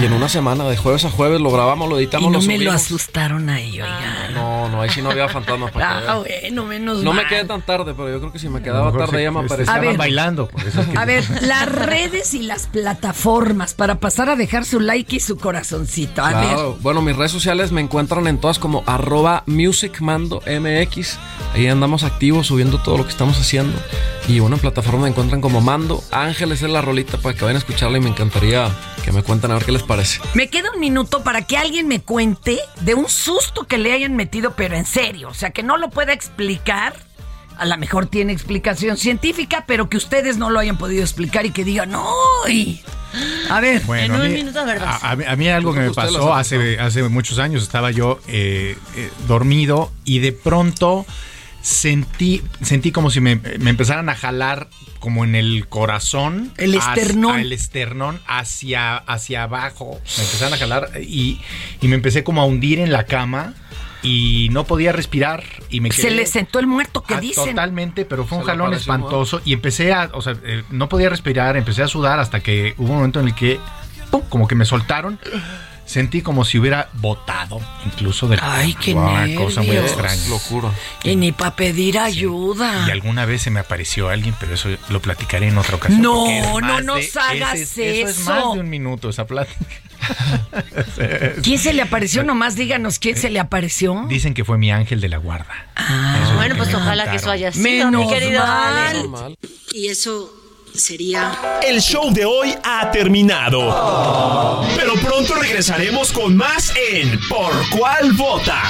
Y 0.00 0.04
en 0.04 0.12
una 0.12 0.28
semana, 0.28 0.64
de 0.64 0.76
jueves 0.76 1.04
a 1.04 1.10
jueves, 1.10 1.40
lo 1.40 1.50
grabamos, 1.50 1.88
lo 1.88 1.98
Y 2.00 2.04
editamos, 2.04 2.30
no 2.32 2.38
lo 2.40 2.44
me 2.46 2.58
lo 2.58 2.72
asustaron 2.72 3.48
ahí, 3.48 3.80
oiga. 3.80 4.28
No, 4.32 4.68
no, 4.68 4.82
ahí 4.82 4.90
sí 4.90 5.00
no 5.02 5.10
había 5.10 5.28
fantasmas 5.28 5.70
para 5.72 5.98
Ah, 6.08 6.18
bueno, 6.18 6.64
menos 6.64 7.02
No 7.02 7.12
me 7.12 7.26
quedé 7.26 7.44
tan 7.44 7.62
tarde, 7.62 7.94
pero 7.96 8.10
yo 8.10 8.20
creo 8.20 8.32
que 8.32 8.38
si 8.38 8.48
me 8.48 8.62
quedaba 8.62 8.92
tarde 8.92 9.22
ya 9.22 9.30
me 9.30 9.40
se 9.40 9.46
aparecía. 9.46 9.78
ver. 9.78 9.96
bailando. 9.96 10.48
por 10.48 10.60
eso 10.62 10.80
es 10.80 10.86
que- 10.88 10.98
A 10.98 11.04
ver, 11.06 11.24
las 11.42 11.68
redes 11.70 12.34
y 12.34 12.42
las 12.42 12.66
plataformas 12.66 13.74
para 13.74 13.96
pasar 14.00 14.28
a 14.28 14.36
dejar 14.36 14.64
su 14.64 14.80
like 14.80 15.16
y 15.16 15.20
su 15.20 15.36
corazoncito. 15.38 16.24
A 16.24 16.30
Claro. 16.30 16.76
Bueno, 16.80 17.00
mis 17.02 17.16
redes 17.16 17.32
sociales 17.32 17.72
me 17.72 17.80
encuentran 17.80 18.26
en 18.26 18.38
todas 18.38 18.58
como 18.58 18.82
arroba 18.86 19.42
musicmandomx. 19.46 21.18
Ahí 21.54 21.66
andamos 21.68 22.02
activos 22.02 22.46
subiendo 22.48 22.78
todo 22.78 22.98
lo 22.98 23.04
que 23.04 23.10
estamos 23.10 23.38
haciendo. 23.38 23.78
Y 24.26 24.40
bueno, 24.40 24.56
en 24.56 24.62
plataforma 24.62 25.02
me 25.02 25.08
encuentran 25.10 25.40
como 25.42 25.60
Mando. 25.60 26.02
Ángeles 26.10 26.62
es 26.62 26.70
la 26.70 26.80
rolita 26.80 27.18
para 27.18 27.34
que 27.34 27.42
vayan 27.44 27.56
a 27.56 27.58
escucharla 27.58 27.98
y 27.98 28.00
me 28.00 28.08
encantaría 28.08 28.70
que 29.04 29.12
me 29.12 29.22
cuenten 29.22 29.50
a 29.50 29.54
ver 29.54 29.64
qué 29.66 29.72
les 29.72 29.82
parece. 29.82 30.20
me 30.32 30.48
queda 30.48 30.70
un 30.72 30.80
minuto 30.80 31.22
para 31.22 31.42
que 31.42 31.58
alguien 31.58 31.88
me 31.88 32.00
cuente 32.00 32.58
de 32.80 32.94
un 32.94 33.08
susto 33.10 33.64
que 33.64 33.76
le 33.76 33.92
hayan 33.92 34.16
metido, 34.16 34.52
pero 34.56 34.76
en 34.76 34.86
serio. 34.86 35.28
O 35.28 35.34
sea, 35.34 35.50
que 35.50 35.62
no 35.62 35.76
lo 35.76 35.90
pueda 35.90 36.12
explicar. 36.14 36.94
A 37.58 37.66
lo 37.66 37.76
mejor 37.76 38.06
tiene 38.06 38.32
explicación 38.32 38.96
científica, 38.96 39.64
pero 39.68 39.88
que 39.88 39.96
ustedes 39.98 40.38
no 40.38 40.50
lo 40.50 40.58
hayan 40.58 40.76
podido 40.78 41.02
explicar 41.02 41.44
y 41.46 41.50
que 41.50 41.62
digan, 41.62 41.90
¡no! 41.90 42.08
y-". 42.48 42.80
A 43.50 43.60
ver, 43.60 43.82
Bueno, 43.84 44.14
En 44.16 44.20
a 44.20 44.24
un 44.24 44.28
mí, 44.32 44.34
minuto, 44.38 44.64
¿verdad? 44.64 44.98
a, 45.02 45.10
a 45.12 45.16
mí- 45.16 45.24
a 45.24 45.36
mí 45.36 45.48
algo 45.48 45.72
que 45.74 45.80
me 45.80 45.90
pasó 45.92 46.34
hace 46.34 47.02
muchos 47.10 47.38
años, 47.38 47.62
estaba 47.62 47.90
yo 47.92 48.18
eh, 48.26 48.76
eh, 48.96 49.10
dormido 49.28 49.92
y 50.04 50.18
de 50.18 50.32
pronto 50.32 51.06
sentí, 51.64 52.42
sentí 52.60 52.92
como 52.92 53.10
si 53.10 53.20
me, 53.20 53.36
me 53.36 53.70
empezaran 53.70 54.08
a 54.10 54.14
jalar 54.14 54.68
como 55.00 55.24
en 55.24 55.34
el 55.34 55.66
corazón. 55.68 56.52
El 56.58 56.76
hacia- 56.78 56.92
esternón. 57.02 57.38
el 57.40 57.52
esternón 57.52 58.20
hacia, 58.26 58.96
hacia 58.98 59.44
abajo. 59.44 59.98
Me 60.18 60.24
empezaron 60.24 60.52
a 60.54 60.56
jalar 60.58 60.90
y, 61.00 61.40
y 61.80 61.88
me 61.88 61.94
empecé 61.96 62.22
como 62.22 62.42
a 62.42 62.44
hundir 62.44 62.78
en 62.80 62.92
la 62.92 63.04
cama 63.04 63.54
y 64.02 64.48
no 64.52 64.64
podía 64.64 64.92
respirar 64.92 65.42
y 65.70 65.80
me 65.80 65.90
se 65.90 66.02
quedé... 66.02 66.10
le 66.16 66.26
sentó 66.26 66.58
el 66.58 66.66
muerto 66.66 67.02
que 67.02 67.14
Ah, 67.14 67.20
dicen. 67.20 67.54
Totalmente, 67.54 68.04
pero 68.04 68.26
fue 68.26 68.36
un 68.38 68.44
Se 68.44 68.50
jalón 68.50 68.74
espantoso 68.74 69.40
y 69.46 69.54
empecé 69.54 69.94
a, 69.94 70.10
o 70.12 70.20
sea, 70.20 70.36
eh, 70.44 70.62
no 70.70 70.90
podía 70.90 71.08
respirar, 71.08 71.56
empecé 71.56 71.82
a 71.82 71.88
sudar 71.88 72.18
hasta 72.20 72.40
que 72.40 72.74
hubo 72.76 72.90
un 72.90 72.96
momento 72.96 73.20
en 73.20 73.28
el 73.28 73.34
que, 73.34 73.58
¡pum! 74.10 74.20
como 74.28 74.46
que 74.46 74.54
me 74.56 74.66
soltaron, 74.66 75.18
sentí 75.86 76.22
como 76.22 76.44
si 76.44 76.58
hubiera 76.58 76.88
botado, 76.94 77.60
incluso 77.86 78.26
del 78.28 78.40
Ay, 78.42 78.74
qué 78.74 78.94
Una 78.94 79.26
cosa 79.36 79.62
muy 79.62 79.76
extraña. 79.76 80.28
Locura. 80.28 80.70
Y 81.02 81.16
ni 81.16 81.32
para 81.32 81.54
pedir 81.56 81.98
ayuda. 81.98 82.86
Y 82.88 82.90
alguna 82.90 83.24
vez 83.26 83.42
se 83.42 83.50
me 83.50 83.60
apareció 83.60 84.08
alguien, 84.08 84.34
pero 84.40 84.54
eso 84.54 84.68
lo 84.88 85.00
platicaré 85.02 85.48
en 85.48 85.58
otra 85.58 85.76
ocasión. 85.76 86.00
No, 86.02 86.60
no 86.60 86.80
nos 86.80 87.12
de- 87.12 87.20
hagas 87.20 87.58
ese- 87.60 88.00
Eso 88.00 88.10
es 88.10 88.18
eso. 88.18 88.30
más 88.30 88.54
de 88.54 88.60
un 88.60 88.70
minuto, 88.70 89.08
esa 89.08 89.26
plática. 89.26 89.58
¿Quién 91.42 91.58
se 91.58 91.72
le 91.72 91.82
apareció? 91.82 92.22
Nomás 92.24 92.56
díganos 92.56 92.98
quién 92.98 93.16
se 93.16 93.30
le 93.30 93.40
apareció. 93.40 94.04
Dicen 94.08 94.34
que 94.34 94.44
fue 94.44 94.58
mi 94.58 94.70
ángel 94.70 95.00
de 95.00 95.08
la 95.08 95.16
guarda. 95.18 95.46
Eso 96.22 96.34
Bueno, 96.36 96.56
pues 96.56 96.74
ojalá 96.74 97.10
que 97.10 97.16
eso 97.16 97.30
haya 97.30 97.52
sido, 97.52 97.62
Menos 97.90 98.06
mi 98.06 98.12
querido 98.12 98.44
mal. 98.46 99.36
Y 99.72 99.88
eso 99.88 100.30
sería... 100.74 101.60
El 101.62 101.80
show 101.80 102.12
de 102.12 102.24
hoy 102.24 102.54
ha 102.62 102.90
terminado. 102.90 103.60
Pero 104.76 104.94
pronto 104.96 105.34
regresaremos 105.34 106.12
con 106.12 106.36
más 106.36 106.72
en 106.76 107.18
Por 107.28 107.52
cuál 107.70 108.12
vota. 108.12 108.62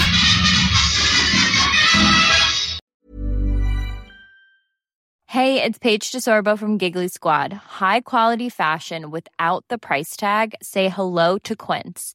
Hey, 5.27 5.61
it's 5.61 5.79
Paige 5.79 6.13
DeSorbo 6.13 6.57
from 6.57 6.79
Giggly 6.79 7.09
Squad. 7.09 7.53
High 7.53 8.03
quality 8.03 8.49
fashion 8.49 9.11
without 9.11 9.65
the 9.69 9.79
price 9.79 10.17
tag. 10.17 10.55
Say 10.63 10.89
hello 10.89 11.39
to 11.39 11.57
Quince. 11.57 12.15